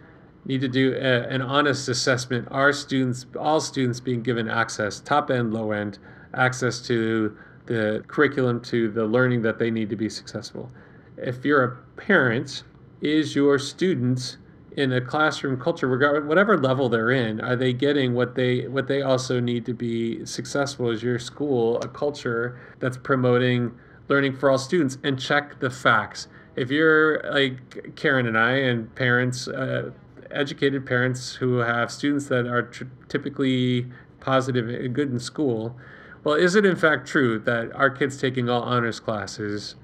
need 0.46 0.62
to 0.62 0.68
do 0.68 0.94
a, 0.96 1.28
an 1.28 1.42
honest 1.42 1.90
assessment. 1.90 2.48
Are 2.52 2.72
students, 2.72 3.26
all 3.38 3.60
students, 3.60 4.00
being 4.00 4.22
given 4.22 4.50
access, 4.50 5.00
top 5.00 5.32
end, 5.32 5.54
low 5.54 5.72
end, 5.72 5.98
access 6.34 6.80
to 6.88 7.36
the 7.66 8.04
curriculum, 8.08 8.62
to 8.62 8.92
the 8.92 9.06
learning 9.06 9.42
that 9.44 9.60
they 9.60 9.72
need 9.72 9.90
to 9.90 9.96
be 9.96 10.10
successful? 10.10 10.72
If 11.18 11.44
you're 11.46 11.64
a 11.64 11.78
parent, 12.00 12.64
is 13.02 13.36
your 13.36 13.58
student 13.60 14.38
in 14.76 14.92
a 14.92 15.02
classroom 15.02 15.60
culture, 15.60 15.88
regard 15.88 16.28
whatever 16.28 16.58
level 16.58 16.90
they're 16.90 17.12
in, 17.12 17.40
are 17.40 17.56
they 17.56 17.72
getting 17.72 18.14
what 18.14 18.36
they 18.36 18.68
what 18.68 18.88
they 18.88 19.02
also 19.02 19.40
need 19.40 19.66
to 19.66 19.74
be 19.74 20.26
successful? 20.26 20.90
Is 20.90 21.02
your 21.02 21.18
school 21.18 21.80
a 21.80 21.88
culture 21.88 22.60
that's 22.80 22.98
promoting 22.98 23.72
learning 24.08 24.38
for 24.38 24.50
all 24.50 24.58
students? 24.58 24.98
And 25.04 25.20
check 25.20 25.60
the 25.60 25.70
facts. 25.70 26.28
If 26.56 26.72
you're 26.72 27.22
like 27.32 27.96
Karen 27.96 28.28
and 28.28 28.38
I 28.38 28.52
and 28.52 28.94
parents, 28.96 29.48
uh, 29.48 29.92
educated 30.32 30.86
parents 30.86 31.36
who 31.36 31.58
have 31.58 31.92
students 31.92 32.28
that 32.28 32.48
are 32.48 32.64
tr- 32.64 32.86
typically 33.10 33.88
positive 34.20 34.70
and 34.70 34.94
good 34.94 35.12
in 35.12 35.20
school, 35.20 35.78
well, 36.24 36.36
is 36.36 36.56
it 36.56 36.66
in 36.66 36.76
fact 36.76 37.08
true 37.08 37.40
that 37.40 37.74
our 37.76 37.90
kids 37.90 38.18
taking 38.18 38.50
all 38.50 38.64
honors 38.64 39.00
classes? 39.00 39.76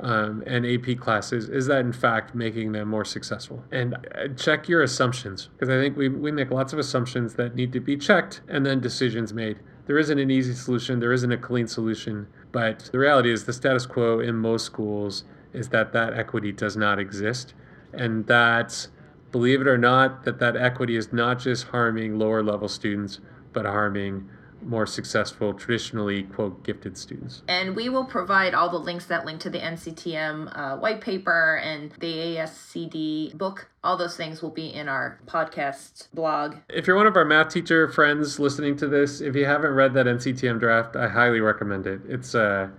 um, 0.00 0.42
and 0.46 0.66
AP 0.66 0.98
classes, 0.98 1.48
is 1.48 1.66
that 1.66 1.80
in 1.80 1.92
fact 1.92 2.34
making 2.34 2.72
them 2.72 2.88
more 2.88 3.04
successful? 3.04 3.64
And 3.72 3.94
uh, 3.94 4.28
check 4.36 4.68
your 4.68 4.82
assumptions, 4.82 5.48
because 5.52 5.68
I 5.68 5.80
think 5.80 5.96
we, 5.96 6.08
we 6.08 6.30
make 6.30 6.50
lots 6.50 6.72
of 6.72 6.78
assumptions 6.78 7.34
that 7.34 7.54
need 7.54 7.72
to 7.72 7.80
be 7.80 7.96
checked 7.96 8.40
and 8.48 8.64
then 8.64 8.80
decisions 8.80 9.32
made. 9.32 9.58
There 9.86 9.98
isn't 9.98 10.18
an 10.18 10.30
easy 10.30 10.54
solution, 10.54 11.00
there 11.00 11.12
isn't 11.12 11.32
a 11.32 11.36
clean 11.36 11.66
solution, 11.66 12.26
but 12.56 12.88
the 12.90 12.98
reality 12.98 13.30
is 13.30 13.44
the 13.44 13.52
status 13.52 13.84
quo 13.84 14.18
in 14.18 14.34
most 14.34 14.64
schools 14.64 15.24
is 15.52 15.68
that 15.68 15.92
that 15.92 16.14
equity 16.14 16.52
does 16.52 16.74
not 16.74 16.98
exist, 16.98 17.52
and 17.92 18.26
that, 18.28 18.88
believe 19.30 19.60
it 19.60 19.66
or 19.66 19.76
not, 19.76 20.24
that 20.24 20.38
that 20.38 20.56
equity 20.56 20.96
is 20.96 21.12
not 21.12 21.38
just 21.38 21.64
harming 21.64 22.18
lower 22.18 22.42
level 22.42 22.66
students, 22.66 23.20
but 23.52 23.66
harming 23.66 24.30
more 24.62 24.86
successful, 24.86 25.54
traditionally, 25.54 26.24
quote, 26.24 26.64
gifted 26.64 26.96
students. 26.96 27.42
And 27.48 27.76
we 27.76 27.88
will 27.88 28.04
provide 28.04 28.54
all 28.54 28.68
the 28.68 28.78
links 28.78 29.06
that 29.06 29.24
link 29.24 29.40
to 29.40 29.50
the 29.50 29.58
NCTM 29.58 30.56
uh, 30.56 30.76
white 30.78 31.00
paper 31.00 31.56
and 31.62 31.92
the 32.00 32.36
ASCD 32.36 33.36
book. 33.36 33.68
All 33.84 33.96
those 33.96 34.16
things 34.16 34.42
will 34.42 34.50
be 34.50 34.66
in 34.72 34.88
our 34.88 35.20
podcast 35.26 36.08
blog. 36.12 36.56
If 36.68 36.86
you're 36.86 36.96
one 36.96 37.06
of 37.06 37.16
our 37.16 37.24
math 37.24 37.50
teacher 37.50 37.88
friends 37.88 38.38
listening 38.38 38.76
to 38.78 38.88
this, 38.88 39.20
if 39.20 39.36
you 39.36 39.44
haven't 39.44 39.72
read 39.72 39.94
that 39.94 40.06
NCTM 40.06 40.58
draft, 40.58 40.96
I 40.96 41.08
highly 41.08 41.40
recommend 41.40 41.86
it. 41.86 42.00
It's 42.08 42.34
a, 42.34 42.72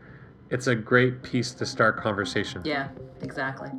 it's 0.49 0.67
a 0.67 0.75
great 0.75 1.23
piece 1.23 1.51
to 1.51 1.65
start 1.65 1.97
conversation. 1.97 2.61
Yeah, 2.65 2.89
exactly. 3.21 3.69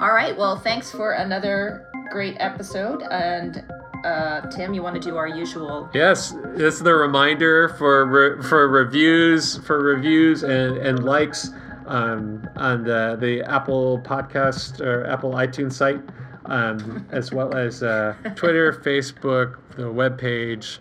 All 0.00 0.12
right. 0.12 0.36
Well, 0.36 0.56
thanks 0.56 0.90
for 0.90 1.12
another 1.12 1.88
great 2.10 2.36
episode. 2.38 3.02
And 3.10 3.64
uh, 4.04 4.48
Tim, 4.50 4.74
you 4.74 4.82
want 4.82 4.94
to 4.94 5.00
do 5.00 5.16
our 5.16 5.28
usual? 5.28 5.88
Yes, 5.92 6.34
this 6.54 6.74
is 6.74 6.80
the 6.80 6.94
reminder 6.94 7.70
for 7.70 8.06
re- 8.06 8.42
for 8.42 8.68
reviews, 8.68 9.58
for 9.58 9.82
reviews 9.82 10.42
and 10.42 10.76
and 10.78 11.04
likes 11.04 11.50
um, 11.86 12.48
on 12.56 12.84
the 12.84 13.16
the 13.20 13.42
Apple 13.42 14.00
Podcast 14.00 14.80
or 14.80 15.06
Apple 15.06 15.32
iTunes 15.32 15.72
site, 15.72 16.00
um, 16.46 17.06
as 17.10 17.32
well 17.32 17.54
as 17.56 17.82
uh, 17.82 18.14
Twitter, 18.36 18.72
Facebook, 18.72 19.56
the 19.76 19.84
webpage, 19.84 20.78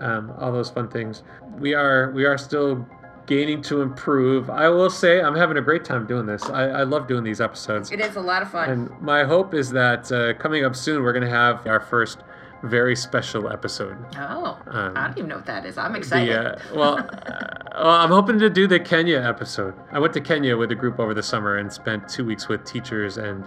um, 0.00 0.32
all 0.38 0.52
those 0.52 0.70
fun 0.70 0.88
things. 0.88 1.22
We 1.58 1.74
are 1.74 2.10
we 2.10 2.24
are 2.24 2.38
still 2.38 2.86
gaining 3.26 3.60
to 3.60 3.82
improve. 3.82 4.48
I 4.48 4.68
will 4.70 4.90
say 4.90 5.20
I'm 5.20 5.36
having 5.36 5.58
a 5.58 5.60
great 5.60 5.84
time 5.84 6.06
doing 6.06 6.26
this. 6.26 6.42
I, 6.44 6.64
I 6.68 6.82
love 6.84 7.06
doing 7.06 7.22
these 7.22 7.42
episodes. 7.42 7.92
It 7.92 8.00
is 8.00 8.16
a 8.16 8.20
lot 8.20 8.42
of 8.42 8.50
fun. 8.50 8.70
And 8.70 9.00
my 9.02 9.24
hope 9.24 9.52
is 9.52 9.70
that 9.70 10.10
uh, 10.10 10.32
coming 10.34 10.64
up 10.64 10.74
soon, 10.74 11.02
we're 11.02 11.12
going 11.12 11.26
to 11.26 11.30
have 11.30 11.66
our 11.66 11.78
first 11.78 12.20
very 12.62 12.96
special 12.96 13.48
episode. 13.50 13.96
Oh, 14.16 14.58
Um, 14.66 14.96
I 14.96 15.06
don't 15.08 15.18
even 15.18 15.28
know 15.28 15.36
what 15.36 15.46
that 15.46 15.64
is. 15.64 15.78
I'm 15.78 15.94
excited. 15.96 16.34
The, 16.34 16.54
uh, 16.54 16.58
well, 16.74 16.98
uh, 16.98 17.48
well, 17.74 17.90
I'm 17.90 18.10
hoping 18.10 18.38
to 18.40 18.50
do 18.50 18.66
the 18.66 18.80
Kenya 18.80 19.20
episode. 19.20 19.74
I 19.92 19.98
went 19.98 20.12
to 20.14 20.20
Kenya 20.20 20.56
with 20.56 20.72
a 20.72 20.74
group 20.74 20.98
over 20.98 21.14
the 21.14 21.22
summer 21.22 21.56
and 21.56 21.72
spent 21.72 22.08
two 22.08 22.24
weeks 22.24 22.48
with 22.48 22.64
teachers, 22.64 23.16
and 23.18 23.44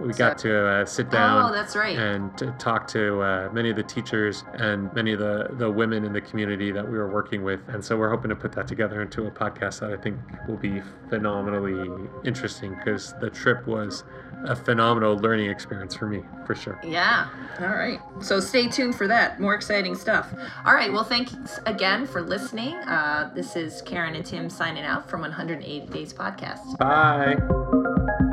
we 0.00 0.12
got 0.14 0.38
to 0.38 0.66
uh, 0.66 0.84
sit 0.84 1.10
down 1.10 1.50
Oh, 1.50 1.52
that's 1.54 1.76
right. 1.76 1.96
and 1.98 2.36
to 2.38 2.50
talk 2.58 2.86
to 2.88 3.20
uh, 3.22 3.48
many 3.52 3.70
of 3.70 3.76
the 3.76 3.82
teachers 3.82 4.44
and 4.54 4.92
many 4.94 5.12
of 5.12 5.18
the, 5.20 5.48
the 5.52 5.70
women 5.70 6.04
in 6.04 6.12
the 6.12 6.20
community 6.20 6.72
that 6.72 6.84
we 6.84 6.98
were 6.98 7.08
working 7.10 7.44
with. 7.44 7.60
And 7.68 7.84
so 7.84 7.96
we're 7.96 8.10
hoping 8.10 8.30
to 8.30 8.36
put 8.36 8.52
that 8.52 8.66
together 8.66 9.02
into 9.02 9.26
a 9.26 9.30
podcast 9.30 9.80
that 9.80 9.92
I 9.92 9.96
think 9.96 10.18
will 10.48 10.56
be 10.56 10.82
phenomenally 11.08 12.08
interesting 12.24 12.74
because 12.74 13.14
the 13.20 13.30
trip 13.30 13.66
was 13.66 14.04
a 14.46 14.54
phenomenal 14.56 15.16
learning 15.16 15.48
experience 15.48 15.94
for 15.94 16.06
me, 16.06 16.22
for 16.46 16.54
sure. 16.54 16.78
Yeah. 16.84 17.28
All 17.60 17.68
right. 17.68 17.98
So 18.20 18.40
stay 18.40 18.68
tuned 18.68 18.94
for 18.94 19.06
that. 19.06 19.40
More 19.40 19.54
exciting 19.54 19.94
stuff. 19.94 20.34
All 20.66 20.74
right. 20.74 20.92
Well, 20.92 21.04
thanks 21.04 21.34
again 21.66 22.06
for 22.06 22.20
listening. 22.20 22.74
Uh, 22.74 23.30
this 23.34 23.56
is 23.56 23.80
Karen 23.82 24.14
and 24.14 24.26
Tim 24.26 24.50
signing 24.50 24.84
out 24.84 25.08
from 25.08 25.20
180 25.22 25.86
Days 25.86 26.12
Podcast. 26.12 26.76
Bye. 26.78 27.36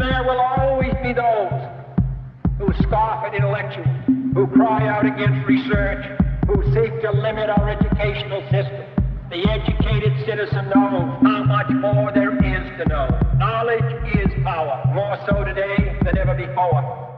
There 0.02 0.24
will 0.24 0.42
always 0.42 0.96
be 1.04 1.14
those 1.14 1.62
who 2.58 2.74
scoff 2.82 3.24
at 3.24 3.36
intellectuals, 3.36 3.88
who 4.34 4.48
cry 4.48 4.88
out 4.88 5.06
against 5.06 5.48
research, 5.48 6.04
who 6.48 6.64
seek 6.74 7.02
to 7.04 7.12
limit 7.12 7.52
our 7.52 7.70
educational 7.70 8.42
system. 8.50 8.82
The 9.30 9.48
educated 9.48 10.26
citizen 10.26 10.72
knows 10.74 11.22
how 11.22 11.44
much 11.44 11.70
more 11.70 12.12
there 12.16 12.34
is 12.34 12.80
to 12.80 12.90
know. 12.90 13.08
Knowledge 13.38 13.94
is 14.16 14.34
power, 14.44 14.82
more 14.92 15.20
so 15.30 15.44
today 15.44 15.96
than 16.04 16.18
ever 16.18 16.34
before. 16.34 17.11